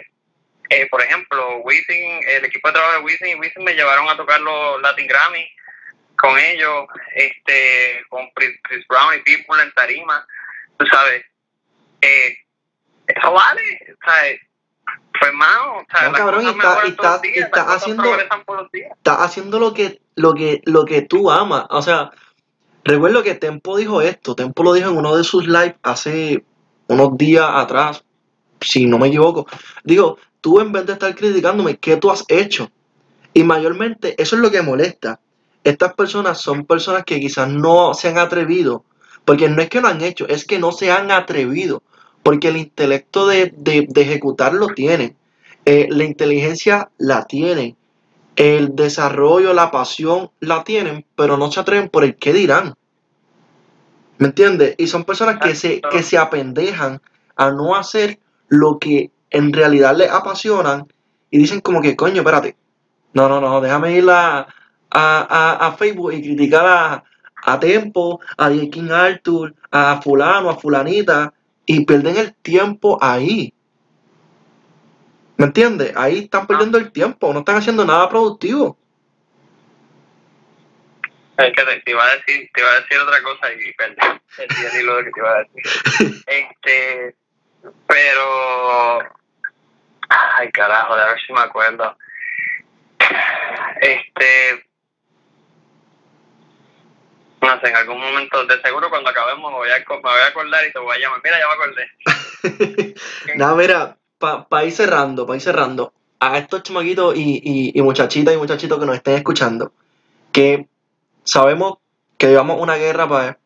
[0.69, 4.18] eh, por ejemplo, Wisin, el equipo de trabajo de Wisin y Wisin me llevaron a
[4.18, 5.48] tocar los Latin Grammy
[6.15, 10.26] con ellos, este, con Chris Brown y Pitbull en tarima,
[10.81, 11.23] tú sabes,
[12.01, 12.35] eh,
[13.07, 14.37] eso vale, o sea,
[15.11, 19.17] pues hermano, o sea, No, las cabrón, cosas y está- estás- días, estás haciendo- estás
[19.19, 21.65] haciendo lo que, lo que, lo que tú amas.
[21.69, 22.11] O sea,
[22.83, 24.35] recuerdo que Tempo dijo esto.
[24.35, 26.43] Tempo lo dijo en uno de sus lives hace
[26.87, 28.03] unos días atrás.
[28.63, 29.47] si no me equivoco.
[29.83, 32.69] Digo, tú en vez de estar criticándome, ¿qué tú has hecho?
[33.33, 35.19] Y mayormente eso es lo que molesta.
[35.63, 38.85] Estas personas son personas que quizás no se han atrevido,
[39.26, 41.84] porque no es que lo han hecho, es que no se han atrevido,
[42.23, 45.15] porque el intelecto de, de, de ejecutar lo tienen,
[45.65, 47.77] eh, la inteligencia la tienen,
[48.35, 52.76] el desarrollo, la pasión la tienen, pero no se atreven por el qué dirán.
[54.18, 54.76] ¿Me entiendes?
[54.77, 57.02] Y son personas que se, que se apendejan
[57.35, 60.88] a no hacer lo que en realidad les apasionan
[61.30, 62.56] y dicen como que, coño, espérate,
[63.14, 64.48] no, no, no, déjame ir a,
[64.89, 67.03] a, a, Facebook y criticar a,
[67.43, 71.34] a Tempo, a King Arthur, a fulano, a fulanita,
[71.65, 73.53] y pierden el tiempo ahí.
[75.38, 75.93] ¿Me entiendes?
[75.95, 78.77] Ahí están perdiendo el tiempo, no están haciendo nada productivo.
[81.38, 83.95] Es que te, iba a decir, te iba a decir otra cosa y perdí
[84.38, 86.23] el hilo de que te iba a decir.
[86.27, 87.15] este,
[87.88, 88.99] pero,
[90.09, 91.97] ay carajo, de a ver si me acuerdo.
[93.81, 94.65] Este,
[97.41, 100.68] sé, en algún momento, de seguro cuando acabemos me voy a, me voy a acordar
[100.68, 101.22] y te voy a llamar.
[101.23, 101.53] Mira, ya me
[102.53, 102.95] acordé.
[103.35, 108.34] no, mira, para ir cerrando, para ir cerrando, a estos chamaquitos y, y, y muchachitas
[108.34, 109.73] y muchachitos que nos estén escuchando,
[110.31, 110.68] que
[111.23, 111.80] sabemos
[112.18, 113.39] que llevamos una guerra para,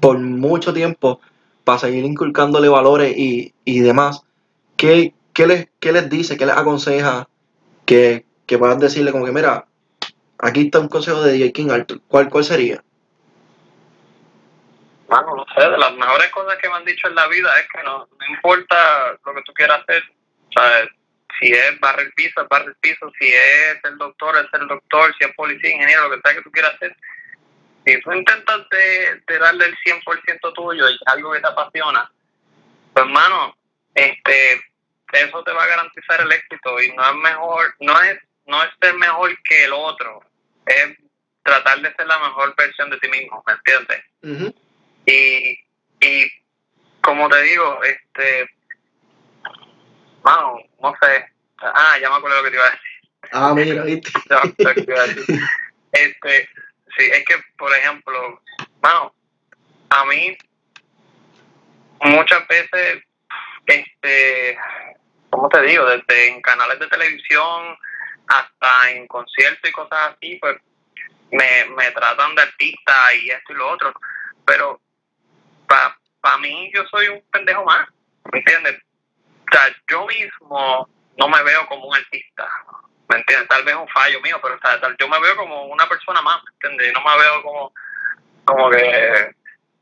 [0.00, 1.20] por mucho tiempo
[1.64, 4.22] para seguir inculcándole valores y, y demás,
[4.76, 7.28] ¿qué, qué, les, ¿qué les dice, qué les aconseja
[7.84, 9.66] que, que puedan decirle como que, mira,
[10.38, 11.52] aquí está un consejo de J.
[11.52, 12.82] King ¿cuál, cuál sería?
[15.08, 17.68] Bueno, no sé, de las mejores cosas que me han dicho en la vida es
[17.68, 20.02] que no, no importa lo que tú quieras hacer,
[20.56, 20.88] sea,
[21.38, 25.28] si es barrer piso, es barrer piso, si es el doctor, es el doctor, si
[25.28, 26.96] es policía, ingeniero, lo que sea que tú quieras hacer,
[27.84, 32.10] si tú intentas de darle el 100% tuyo y algo que te apasiona,
[32.92, 33.56] pues hermano,
[33.94, 34.64] este,
[35.12, 38.70] eso te va a garantizar el éxito y no es mejor, no es, no es
[38.80, 40.20] ser mejor que el otro,
[40.66, 40.96] es
[41.42, 44.52] tratar de ser la mejor versión de ti mismo, ¿me entiendes?
[45.06, 45.58] Y,
[46.00, 46.32] y
[47.00, 48.50] como te digo, este,
[50.22, 52.86] bueno, no sé, ah, ya me acuerdo lo que te iba a decir.
[53.32, 54.10] Ah, mira, viste.
[55.92, 56.48] este,
[56.96, 58.42] sí, es que, por ejemplo,
[58.80, 59.14] bueno,
[59.90, 60.36] a mí
[62.00, 63.02] muchas veces,
[63.66, 64.58] este,
[65.30, 65.86] ¿cómo te digo?
[65.86, 67.76] Desde en canales de televisión
[68.28, 70.56] hasta en conciertos y cosas así, pues
[71.30, 73.92] me, me tratan de artista y esto y lo otro.
[74.44, 74.80] Pero
[75.66, 77.88] para pa mí yo soy un pendejo más,
[78.32, 78.76] ¿me entiendes?
[79.48, 80.88] O sea, yo mismo
[81.18, 82.48] no me veo como un artista,
[83.08, 83.48] ¿me entiendes?
[83.48, 86.42] Tal vez un fallo mío, pero o tal, yo me veo como una persona más,
[86.44, 86.92] ¿me entiendes?
[86.92, 87.72] No me veo como,
[88.44, 89.34] como que,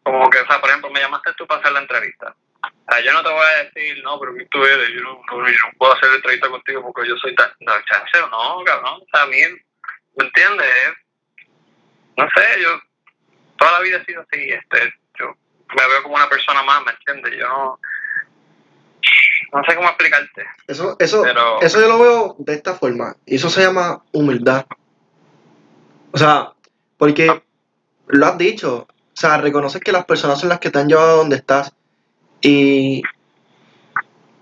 [0.02, 2.34] como que, o sea, por ejemplo, me llamaste tú para hacer la entrevista.
[2.86, 4.88] O sea, yo no te voy a decir, no, pero tú eres?
[4.90, 7.50] Yo no, no, yo no puedo hacer la entrevista contigo porque yo soy tan...
[7.60, 9.00] No, chance, no, cabrón.
[9.02, 9.38] O sea, a mí,
[10.16, 10.68] ¿me entiendes?
[12.16, 12.80] No sé, yo
[13.58, 14.50] toda la vida he sido así.
[14.50, 15.34] Este, yo
[15.76, 17.34] me veo como una persona más, ¿me entiendes?
[17.38, 17.80] Yo no,
[19.52, 20.46] no sé cómo explicarte.
[20.66, 21.24] Eso, eso,
[21.60, 23.16] eso yo lo veo de esta forma.
[23.26, 24.66] Y eso se llama humildad.
[26.12, 26.52] O sea,
[26.96, 27.42] porque
[28.06, 28.86] lo has dicho.
[28.88, 31.72] O sea, reconoces que las personas son las que te han llevado a donde estás.
[32.44, 33.02] Y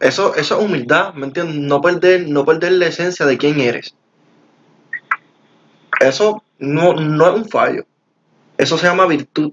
[0.01, 1.55] eso, eso es humildad, ¿me entiendes?
[1.55, 3.95] No perder, no perder la esencia de quién eres.
[6.01, 7.87] Eso no, no es un fallo.
[8.59, 9.53] Eso se llama virtud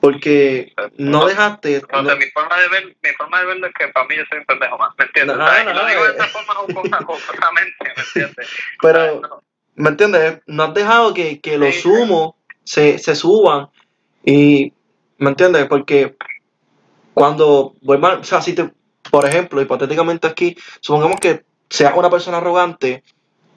[0.00, 1.78] porque no dejaste.
[1.92, 4.24] O sea, mi forma de ver, mi forma de verlo es que para mí yo
[4.28, 5.36] soy un pendejo más, ¿me entiendes?
[5.36, 8.48] No, no, no, lo digo de esa forma jocosamente, ¿me entiendes?
[8.82, 9.42] Pero,
[9.76, 10.40] ¿me entiendes?
[10.46, 12.34] No has dejado que, que los humos
[12.64, 13.68] se, se suban
[14.24, 14.72] y,
[15.18, 15.66] ¿me entiendes?
[15.66, 16.16] Porque
[17.18, 18.70] cuando o sea, si te,
[19.10, 23.02] por ejemplo, hipotéticamente aquí, supongamos que seas una persona arrogante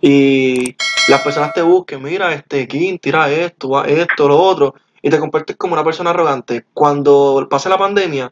[0.01, 0.75] y
[1.07, 5.55] las personas te busquen, mira, este, King, tira esto, esto, lo otro y te conviertes
[5.57, 8.31] como una persona arrogante, cuando pase la pandemia,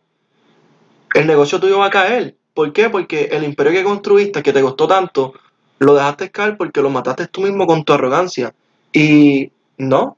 [1.16, 2.36] el negocio tuyo va a caer.
[2.54, 2.90] ¿Por qué?
[2.90, 5.34] Porque el imperio que construiste, que te costó tanto,
[5.80, 8.54] lo dejaste caer porque lo mataste tú mismo con tu arrogancia.
[8.94, 10.18] Y no,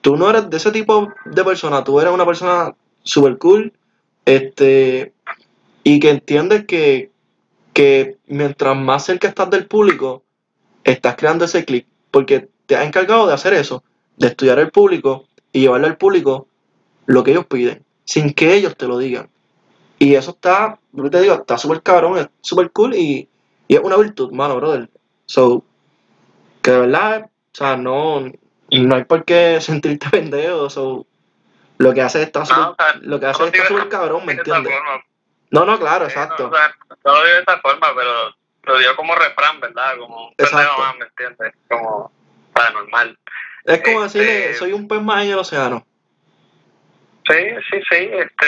[0.00, 3.72] tú no eres de ese tipo de persona, tú eres una persona super cool,
[4.24, 5.12] este,
[5.84, 7.10] y que entiendes que,
[7.72, 10.24] que mientras más cerca estás del público,
[10.84, 13.82] estás creando ese clic, porque te has encargado de hacer eso,
[14.16, 16.46] de estudiar el público, y llevarle al público
[17.06, 19.28] lo que ellos piden, sin que ellos te lo digan.
[19.98, 23.28] Y eso está, yo te digo, está súper cabrón, es súper cool y,
[23.68, 24.88] y, es una virtud, mano, brother.
[25.26, 25.64] So,
[26.62, 31.06] que de verdad, o sea, no, no hay por qué sentirte pendejo, so,
[31.80, 34.72] lo que hace está súper, lo que hace está súper cabrón, ¿me entiendes?
[35.50, 36.48] No, no, claro, Sí, no, exacto.
[36.48, 36.74] o sea,
[37.04, 38.34] no lo dio de esa forma, pero
[38.64, 39.96] lo dio como refrán, ¿verdad?
[39.98, 40.78] Como Exacto.
[40.78, 41.54] más, ¿me entiendes?
[41.68, 42.12] Como,
[42.52, 43.18] para normal.
[43.64, 45.86] Es como Este- decirle, soy un pez más en el océano.
[47.28, 47.36] Sí,
[47.70, 47.96] sí, sí.
[48.12, 48.46] Este,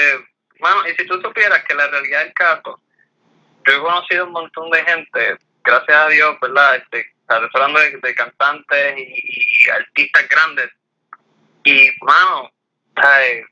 [0.60, 2.80] bueno, y si tú supieras que la realidad del caso,
[3.66, 6.76] yo he conocido un montón de gente, gracias a Dios, ¿verdad?
[6.76, 10.70] Este, hablando de, de cantantes y, y artistas grandes.
[11.64, 12.50] Y, mano,
[12.94, 13.46] ¿sabes?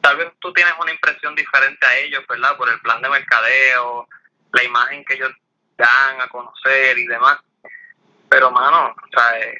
[0.00, 2.56] tal vez tú tienes una impresión diferente a ellos, ¿verdad?
[2.56, 4.08] Por el plan de mercadeo,
[4.52, 5.32] la imagen que ellos
[5.76, 7.38] dan a conocer y demás.
[8.28, 9.58] Pero, mano, ¿sabes?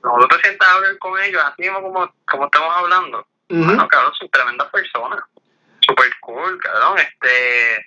[0.00, 3.62] Cuando tú te sientas a hablar con ellos, así mismo como, como estamos hablando, Ujú.
[3.62, 5.20] Bueno, cabrón, son tremendas personas.
[5.86, 6.98] Super cool, cabrón.
[6.98, 7.86] Este,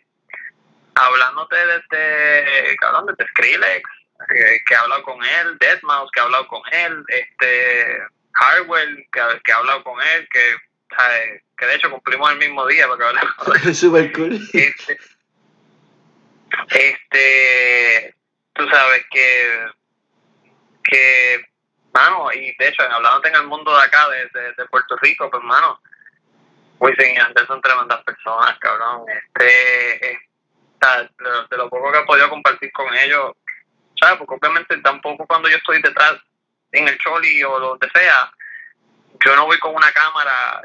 [0.96, 3.90] hablándote desde, cabrón, desde Skrillex,
[4.30, 8.02] que, que ha hablado con él, Deadmau5, que ha hablado con él, este,
[8.40, 10.56] Hardwell, que, que ha hablado con él, que,
[10.96, 11.44] ¿sabes?
[11.58, 13.78] que de hecho cumplimos el mismo día para que hablemos.
[13.78, 14.36] Super cool.
[14.54, 14.98] Este,
[16.70, 18.16] este,
[18.54, 19.66] tú sabes que,
[20.84, 21.46] que,
[21.94, 25.30] mano, y de hecho, hablándote en el mundo de acá, de, de, de Puerto Rico,
[25.30, 25.82] pues, mano,
[26.80, 29.06] Wisin y Yandel son tremendas personas, cabrón.
[29.10, 30.20] Este,
[30.76, 33.32] o sea, de, lo- de lo poco que he podido compartir con ellos,
[34.00, 34.18] ¿sabes?
[34.20, 36.14] Porque obviamente tampoco cuando yo estoy detrás
[36.72, 38.32] en el choli o donde sea,
[39.24, 40.62] yo no voy con una cámara,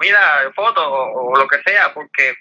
[0.00, 2.34] mira, foto o, o lo que sea, porque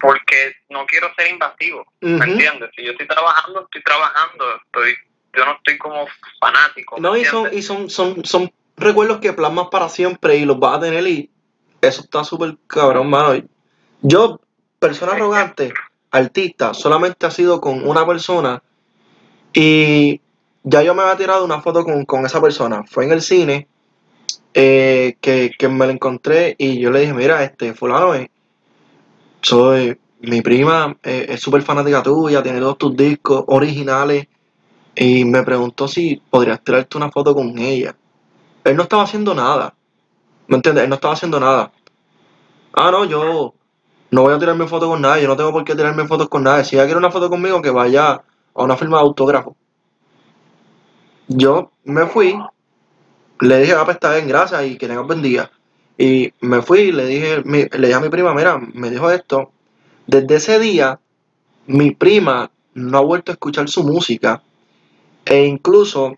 [0.00, 2.70] porque no quiero ser invasivo, ¿me entiendes?
[2.76, 4.94] Si yo estoy trabajando, estoy trabajando, estoy
[5.36, 6.06] yo no estoy como
[6.38, 10.44] fanático, ¿me No, y son, y son, son, son recuerdos que plasmas para siempre y
[10.44, 11.30] los vas a tener y
[11.80, 13.42] eso está súper cabrón, mano.
[14.02, 14.40] Yo,
[14.78, 15.72] persona arrogante,
[16.10, 18.62] artista, solamente ha sido con una persona
[19.52, 20.20] y
[20.64, 22.82] ya yo me había tirado una foto con, con esa persona.
[22.90, 23.68] Fue en el cine
[24.54, 28.30] eh, que, que me la encontré y yo le dije, mira, este, fulano, eh,
[29.42, 34.26] soy mi prima, eh, es súper fanática tuya, tiene todos tus discos originales
[34.94, 37.94] y me preguntó si podrías tirarte una foto con ella.
[38.64, 39.74] Él no estaba haciendo nada,
[40.46, 40.84] ¿me entiendes?
[40.84, 41.72] Él no estaba haciendo nada.
[42.72, 43.54] Ah, no, yo
[44.10, 46.42] no voy a tirarme foto con nadie, yo no tengo por qué tirarme fotos con
[46.44, 46.64] nadie.
[46.64, 48.22] Si ella quiere una foto conmigo, que vaya
[48.54, 49.56] a una firma de autógrafo.
[51.28, 52.34] Yo me fui,
[53.40, 55.50] le dije, ah, pues está bien, gracias y que tengas buen día.
[55.96, 59.52] Y me fui y le dije, le dije a mi prima, mira, me dijo esto.
[60.06, 61.00] Desde ese día,
[61.66, 64.42] mi prima no ha vuelto a escuchar su música.
[65.24, 66.16] E incluso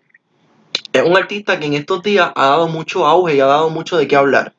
[0.91, 3.97] es un artista que en estos días ha dado mucho auge y ha dado mucho
[3.97, 4.53] de qué hablar.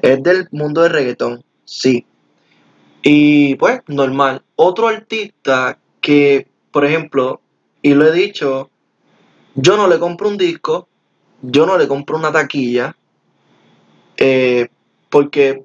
[0.00, 2.06] Es del mundo del reggaetón, sí.
[3.02, 4.42] Y pues, normal.
[4.56, 7.40] Otro artista que, por ejemplo,
[7.82, 8.70] y lo he dicho,
[9.56, 10.88] yo no le compro un disco,
[11.42, 12.94] yo no le compro una taquilla,
[14.16, 14.68] eh,
[15.08, 15.64] porque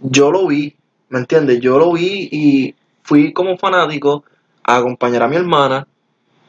[0.00, 0.76] yo lo vi,
[1.08, 1.60] ¿me entiendes?
[1.60, 4.24] Yo lo vi y fui como fanático
[4.62, 5.86] a acompañar a mi hermana.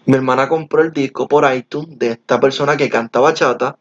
[0.05, 3.77] Mi hermana compró el disco por iTunes de esta persona que canta bachata.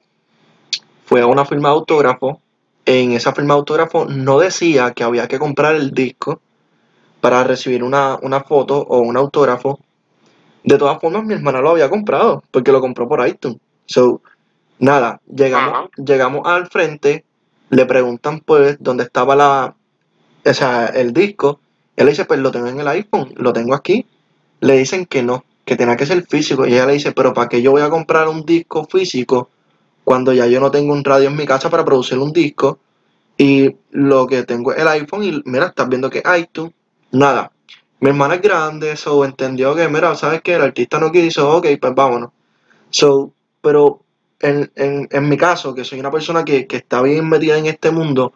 [1.04, 2.40] Fue a una firma de autógrafo.
[2.84, 6.40] En esa firma de autógrafo no decía que había que comprar el disco
[7.20, 9.80] para recibir una, una foto o un autógrafo.
[10.64, 13.58] De todas formas, mi hermana lo había comprado porque lo compró por iTunes.
[13.86, 14.20] So,
[14.78, 17.24] nada, llegamos, llegamos al frente,
[17.70, 19.74] le preguntan pues dónde estaba la,
[20.44, 21.60] o sea, el disco.
[21.96, 24.06] Él le dice, pues lo tengo en el iPhone, lo tengo aquí.
[24.60, 26.66] Le dicen que no, que tenía que ser físico.
[26.66, 29.50] Y ella le dice, pero ¿para qué yo voy a comprar un disco físico
[30.04, 32.78] cuando ya yo no tengo un radio en mi casa para producir un disco?
[33.36, 36.72] Y lo que tengo es el iPhone y mira, estás viendo que iTunes,
[37.10, 37.51] nada.
[38.02, 40.54] Mi hermana es grande, so entendió que, mira, ¿sabes qué?
[40.54, 42.30] El artista no quiso, ok, pues vámonos.
[42.90, 44.02] So, pero
[44.40, 47.66] en, en, en mi caso, que soy una persona que, que está bien metida en
[47.66, 48.32] este mundo,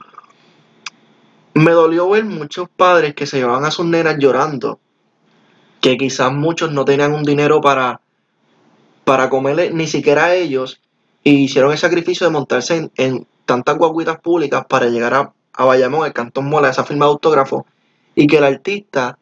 [1.54, 4.78] me dolió ver muchos padres que se llevaban a sus nenas llorando,
[5.80, 8.00] que quizás muchos no tenían un dinero para,
[9.02, 10.80] para comerle ni siquiera a ellos,
[11.24, 15.64] y hicieron el sacrificio de montarse en, en tantas guaguitas públicas para llegar a, a
[15.64, 17.66] Bayamón, el Cantón Mola, esa firma de autógrafo,
[18.14, 19.18] y que el artista,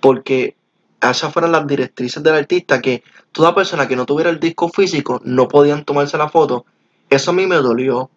[0.00, 0.56] porque
[1.00, 3.02] esas fueron las directrices del artista, que
[3.32, 6.64] toda persona que no tuviera el disco físico no podían tomarse la foto,
[7.08, 8.10] eso a mí me dolió,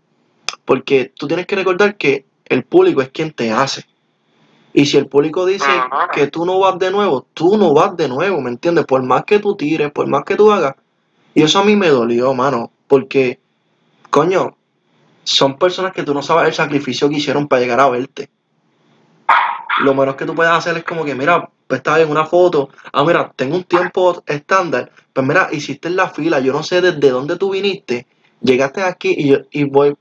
[0.65, 3.85] porque tú tienes que recordar que el público es quien te hace.
[4.73, 5.67] Y si el público dice
[6.13, 8.85] que tú no vas de nuevo, tú no vas de nuevo, ¿me entiendes?
[8.85, 10.75] Por más que tú tires, por más que tú hagas.
[11.33, 13.39] Y eso a mí me dolió, mano, porque,
[14.09, 14.57] coño,
[15.23, 18.29] son personas que tú no sabes el sacrificio que hicieron para llegar a verte.
[19.81, 23.05] Lo menos que tú puedes hacer es como que, mira, pues en una foto, ah,
[23.05, 27.37] mira, tengo un tiempo estándar, pues mira, hiciste la fila, yo no sé desde dónde
[27.37, 28.07] tú viniste,
[28.41, 29.95] llegaste aquí y, yo- y voy,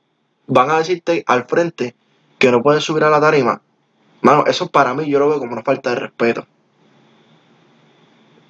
[0.48, 1.94] van a decirte al frente
[2.40, 3.62] que no puedes subir a la tarima.
[4.22, 6.44] Mano, eso para mí yo lo veo como una falta de respeto.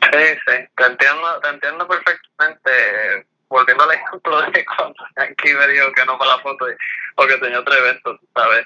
[0.01, 3.27] Sí, sí, te entiendo, te entiendo perfectamente.
[3.51, 6.67] Volviendo al ejemplo de cuando Yankee me dijo que no para la foto
[7.17, 8.65] porque tenía otro evento, ¿sabes?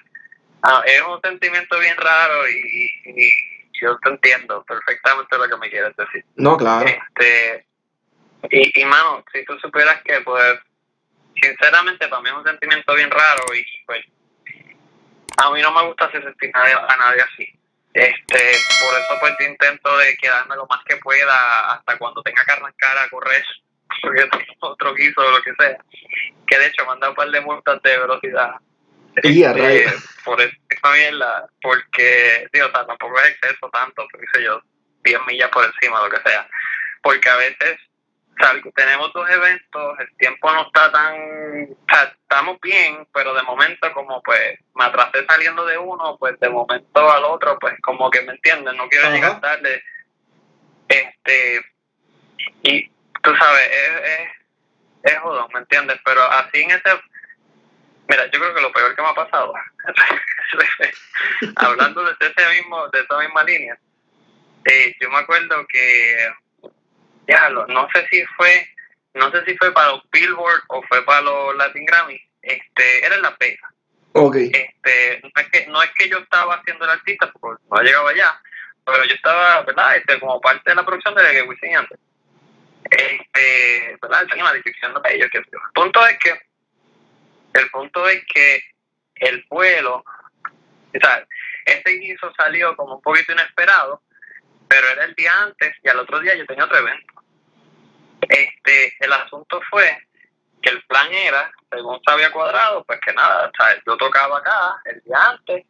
[0.62, 3.30] Ah, es un sentimiento bien raro y,
[3.80, 6.24] yo te entiendo perfectamente lo que me quieres decir.
[6.36, 6.86] No, claro.
[6.86, 7.66] Este,
[8.50, 10.58] y, y mano, si tú supieras que, pues,
[11.40, 14.04] sinceramente para mí es un sentimiento bien raro y pues
[15.36, 17.60] a mí no me gusta hacer sentir a nadie así.
[17.94, 22.44] Este, por eso pues yo intento de quedarme lo más que pueda hasta cuando tenga
[22.44, 23.44] que arrancar a correr,
[24.02, 25.78] porque tengo otro guiso o lo que sea.
[26.46, 28.54] Que de hecho me han dado un par de multas de velocidad.
[29.16, 29.92] Este,
[30.24, 34.60] por esa mierda, porque, digo, o sea, tampoco es exceso tanto, porque sé yo,
[35.04, 36.48] 10 millas por encima, lo que sea.
[37.02, 37.78] Porque a veces
[38.74, 41.16] tenemos dos eventos, el tiempo no está tan,
[42.22, 47.10] estamos bien, pero de momento como pues me atrasé saliendo de uno, pues de momento
[47.10, 49.82] al otro, pues como que me entienden, no quiero llegar tarde,
[50.88, 51.64] este,
[52.62, 52.88] y
[53.22, 55.98] tú sabes, es, es, es jodón, ¿me entiendes?
[56.04, 56.90] Pero así en ese,
[58.08, 59.52] mira, yo creo que lo peor que me ha pasado,
[61.56, 63.78] hablando de ese mismo, de esa misma línea,
[64.64, 66.28] eh, yo me acuerdo que
[67.68, 68.68] no sé si fue,
[69.14, 73.14] no sé si fue para los Billboard o fue para los Latin Grammy, este, era
[73.16, 73.70] en La Vega.
[74.12, 74.50] Okay.
[74.52, 78.08] Este, no es que, no es que yo estaba haciendo el artista, porque no llegado
[78.08, 78.40] allá,
[78.84, 79.96] pero yo estaba, ¿verdad?
[79.96, 81.98] Este, como parte de la producción de Wisin antes.
[82.90, 84.26] Este, ¿verdad?
[84.28, 85.28] Tenía una discusión de ellos.
[85.32, 85.44] Que, el
[85.74, 86.40] punto es que,
[87.54, 88.62] el punto es que
[89.16, 91.26] el vuelo, o sea,
[91.64, 94.02] este guiso salió como un poquito inesperado,
[94.68, 97.14] pero era el día antes y al otro día yo tenía otro evento.
[98.22, 99.98] Este, el asunto fue
[100.62, 103.50] que el plan era, según se había cuadrado, pues que nada,
[103.86, 105.64] yo tocaba acá el día antes,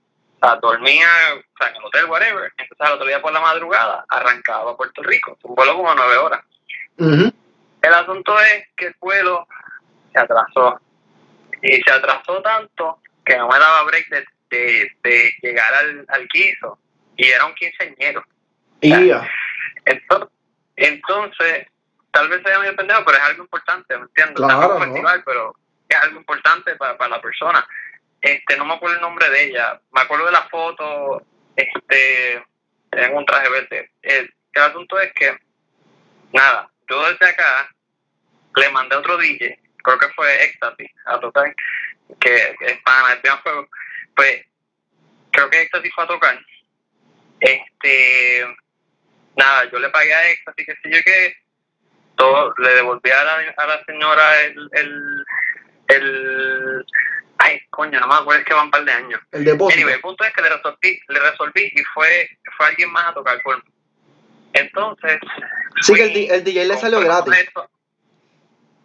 [0.61, 5.02] dormía en el hotel, whatever, entonces al otro día por la madrugada arrancaba a Puerto
[5.02, 6.44] Rico, un vuelo como nueve horas.
[6.97, 9.47] El asunto es que el vuelo
[10.12, 10.81] se atrasó,
[11.65, 14.09] y se atrasó tanto que no me daba break
[14.51, 16.78] de, de, llegar al, al quiso,
[17.16, 18.24] y era un quinceañero.
[19.85, 20.28] entonces,
[20.77, 21.66] entonces
[22.11, 24.36] tal vez sea medio pendejo, pero es algo importante, ¿me entiendes?
[24.36, 25.57] Claro, un festival, pero
[25.89, 27.66] es algo importante para, para la persona.
[28.20, 31.23] Este, no me acuerdo el nombre de ella, me acuerdo de la foto,
[31.57, 32.43] este,
[32.93, 33.91] en un traje verde.
[34.03, 35.36] El, asunto es que,
[36.32, 37.69] nada, yo desde acá
[38.55, 41.55] le mandé otro DJ, creo que fue Ecstasy, a tocar,
[42.19, 43.69] que, es para el juego,
[44.16, 44.44] pues
[45.31, 46.40] creo que Ecstasy fue a tocar.
[47.40, 48.47] Este,
[49.36, 51.36] nada, yo le pagué a Ecstasy, que si yo que
[52.16, 55.24] todo, le devolví a la, a la señora el, el,
[55.89, 56.86] el,
[57.39, 59.20] ay, coño, no me acuerdo, es que van un par de años.
[59.32, 59.81] El depósito.
[59.81, 63.15] Anyway, el punto es que le resolví, le resolví y fue, fue alguien más a
[63.15, 63.70] tocar por mí.
[64.55, 65.19] Entonces.
[65.81, 67.35] Sí, que el, el DJ le salió gratis.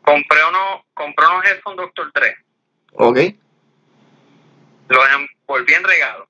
[0.10, 2.36] Compré uno, compré unos headphones Doctor 3.
[2.94, 3.18] Ok.
[4.88, 6.28] Los envolví en regalo.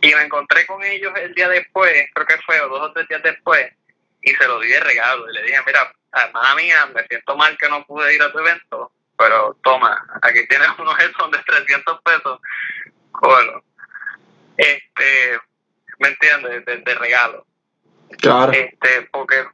[0.00, 3.08] Y me encontré con ellos el día después, creo que fue, o dos o tres
[3.08, 3.72] días después,
[4.22, 5.28] y se lo di de regalo.
[5.30, 8.38] Y le dije, mira, hermana mía, me siento mal que no pude ir a tu
[8.38, 12.40] evento, pero toma, aquí tienes unos headphones de 300 pesos,
[13.12, 13.64] cógelo.
[14.56, 15.40] Este,
[15.98, 16.84] ¿me entiendes?
[16.84, 17.46] De, regalo.
[18.18, 18.52] Claro.
[18.52, 19.44] Este, porque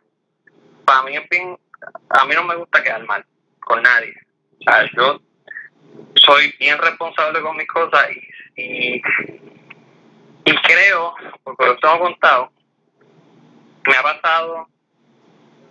[0.84, 1.58] para mí, en fin,
[2.10, 3.24] a mí no me gusta quedar mal
[3.60, 4.14] con nadie.
[4.64, 5.20] Sea, yo
[6.14, 8.06] soy bien responsable con mis cosas
[8.56, 9.02] y,
[10.44, 12.52] y, creo, porque lo tengo contado,
[13.86, 14.68] me ha pasado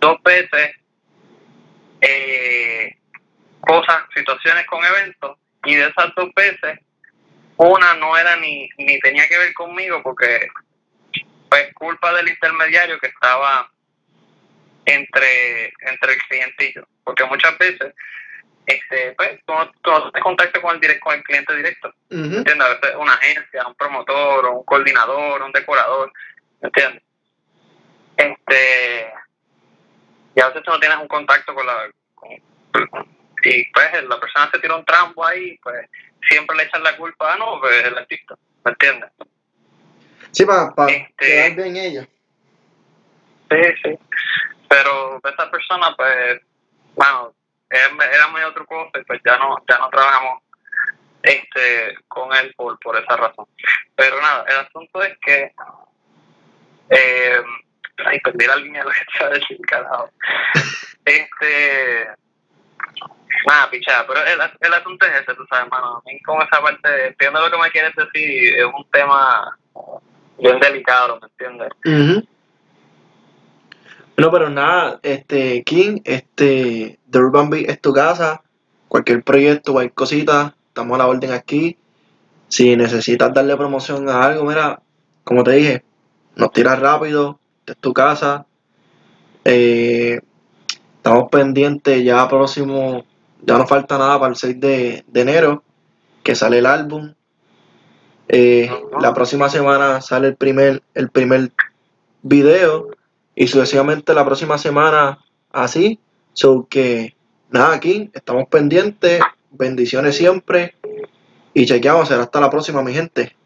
[0.00, 0.76] dos veces
[2.00, 2.96] eh,
[3.60, 6.80] cosas, situaciones con eventos, y de esas dos veces,
[7.56, 10.48] una no era ni, ni tenía que ver conmigo porque
[11.50, 13.70] fue culpa del intermediario que estaba
[14.94, 16.82] entre, entre el cliente y yo.
[17.04, 17.94] Porque muchas veces
[18.66, 21.92] este, pues, tú, no te contacto con el, con el cliente directo.
[22.10, 22.60] ¿Entiendes?
[22.60, 26.12] A veces una agencia, un promotor, un coordinador, un decorador.
[26.62, 27.02] ¿Entiendes?
[28.20, 29.12] este
[30.34, 31.90] y a veces tú no tienes un contacto con la
[33.42, 35.86] y pues la persona se tira un trampo ahí pues
[36.28, 39.10] siempre le echan la culpa a no pues el artista ¿me entiendes?
[40.30, 42.08] sí para pa este, quedar bien ella
[43.50, 43.98] sí sí
[44.70, 46.40] pero esta persona pues
[46.94, 47.34] bueno
[47.68, 50.42] era muy otro cosa y pues ya no ya no trabajamos
[51.22, 53.46] este con él por, por esa razón
[53.94, 55.52] pero nada el asunto es que
[56.90, 57.42] eh,
[58.04, 60.10] Ay, perdí la línea de lo que te iba a decir, carajo.
[61.04, 62.08] Este.
[63.46, 65.96] Nada, pichada, pero el, el asunto es ese, tú sabes, hermano.
[65.96, 69.56] A mí, con esa parte, entiendo lo que me quieres decir, es un tema
[70.38, 71.72] bien delicado, ¿me entiendes?
[71.84, 72.28] Ujú.
[74.20, 78.42] No, pero nada, este, King, este, The Urban Beat es tu casa.
[78.86, 81.78] Cualquier proyecto, cualquier cosita, estamos a la orden aquí.
[82.46, 84.82] Si necesitas darle promoción a algo, mira,
[85.24, 85.84] como te dije,
[86.36, 88.44] nos tiras rápido, esta es tu casa.
[89.42, 90.20] Eh,
[90.96, 93.06] estamos pendientes, ya próximo,
[93.40, 95.64] ya no falta nada para el 6 de, de enero,
[96.22, 97.14] que sale el álbum.
[98.28, 98.70] Eh,
[99.00, 101.52] la próxima semana sale el primer, el primer
[102.20, 102.99] video
[103.34, 105.18] y sucesivamente la próxima semana
[105.52, 105.98] así.
[106.32, 107.14] So que
[107.50, 109.20] nada, aquí estamos pendientes.
[109.50, 110.74] Bendiciones siempre.
[111.54, 113.36] Y chequeamos, será hasta la próxima, mi gente.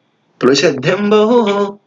[0.80, 1.80] Dembo.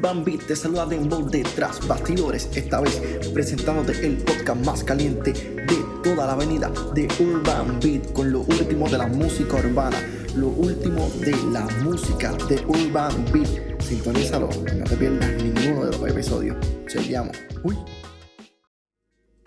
[0.00, 3.02] Urban Beat, te saluda Dembow detrás bastidores, esta vez
[3.34, 8.88] presentándote el podcast más caliente de toda la avenida de Urban Beat con lo último
[8.88, 9.98] de la música urbana,
[10.34, 13.82] lo último de la música de Urban Beat.
[13.82, 16.56] Sintonízalo, no te pierdas ninguno de los episodios.
[16.86, 17.36] Chequeamos.
[17.62, 17.76] Uy.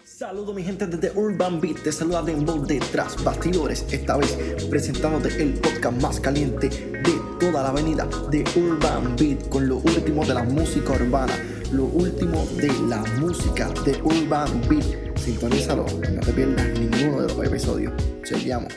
[0.03, 4.37] Saludos mi gente desde Urban Beat, te saluda Dembow detrás bastidores, esta vez
[4.69, 6.92] presentándote el podcast más caliente
[7.39, 11.33] toda la avenida de Urban Beat con lo último de la música urbana,
[11.71, 15.17] lo último de la música de Urban Beat.
[15.17, 17.93] Sintonízalo, no te pierdas ninguno de los episodios.
[18.23, 18.73] Chequeamos.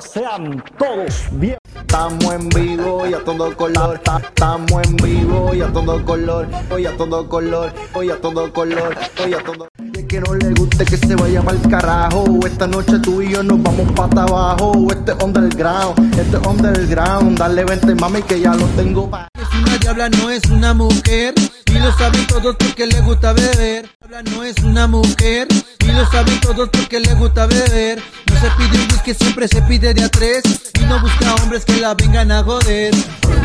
[0.00, 1.58] Sean todos bien.
[1.80, 3.98] Estamos en vivo y a todo color.
[4.00, 6.46] Ta- Estamos en vivo y a todo color.
[6.70, 7.72] Hoy a todo color.
[7.94, 8.96] Hoy a todo color.
[9.24, 9.68] Hoy a todo.
[9.94, 12.24] Y que no le guste que se vaya mal carajo.
[12.46, 14.72] Esta noche tú y yo nos vamos pata abajo.
[14.90, 16.14] Este es underground.
[16.18, 17.38] Este es underground.
[17.38, 19.27] Dale vente mami que ya lo tengo pa.
[19.58, 21.34] Una diabla, no es una mujer.
[21.66, 23.88] Y lo saben todos porque le gusta beber.
[24.00, 25.48] Diabla no es una mujer.
[25.80, 28.02] Y lo saben todos porque le gusta beber.
[28.30, 30.42] No se pide un whisky, siempre se pide de a tres.
[30.80, 32.94] Y no busca hombres que la vengan a joder.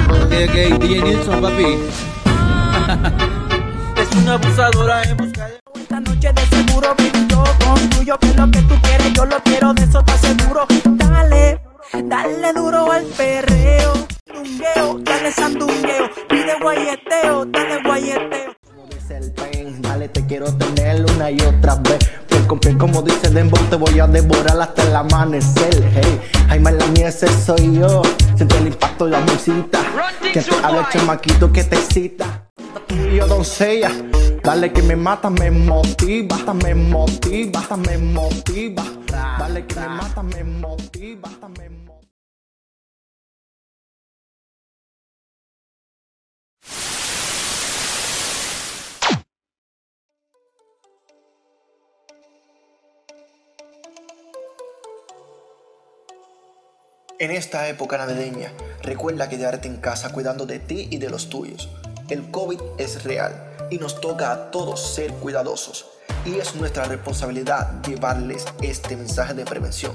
[0.09, 1.77] Ok, ok, DJ Nilsson, papi.
[4.01, 5.59] es una abusadora en busca de.
[5.75, 6.95] Esta noche de seguro
[7.27, 10.65] yo construyo que lo que tú quieres, yo lo quiero, de eso te aseguro.
[10.85, 11.61] Dale,
[12.05, 18.53] dale duro al perreo, sandungueo, dale sandungueo, pide guayeteo, dale guayeteo.
[18.65, 21.99] Como dice el pen, dale te quiero tener una y otra vez.
[22.27, 25.91] Piel con piel, como dice Dembow, te voy a devorar hasta el amanecer.
[25.93, 28.01] Hey, Jaime la mía, ese soy yo.
[28.35, 29.79] Siente el impacto de la musita.
[30.21, 32.49] Que te habla el chamaquito que te excita.
[33.15, 33.91] Yo doncella,
[34.43, 38.83] dale que me mata, me motiva, hasta me motiva, hasta me motiva.
[39.39, 41.72] Dale que me mata, me motiva, hasta me motiva.
[57.19, 61.69] En esta época navideña, recuerda quedarte en casa cuidando de ti y de los tuyos.
[62.09, 65.85] El COVID es real y nos toca a todos ser cuidadosos.
[66.25, 69.93] Y es nuestra responsabilidad llevarles este mensaje de prevención.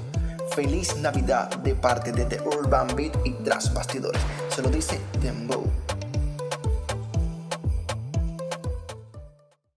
[0.55, 4.23] Feliz Navidad de parte de The Urban Beat y Tras Bastidores.
[4.49, 5.65] Se lo dice Dembow.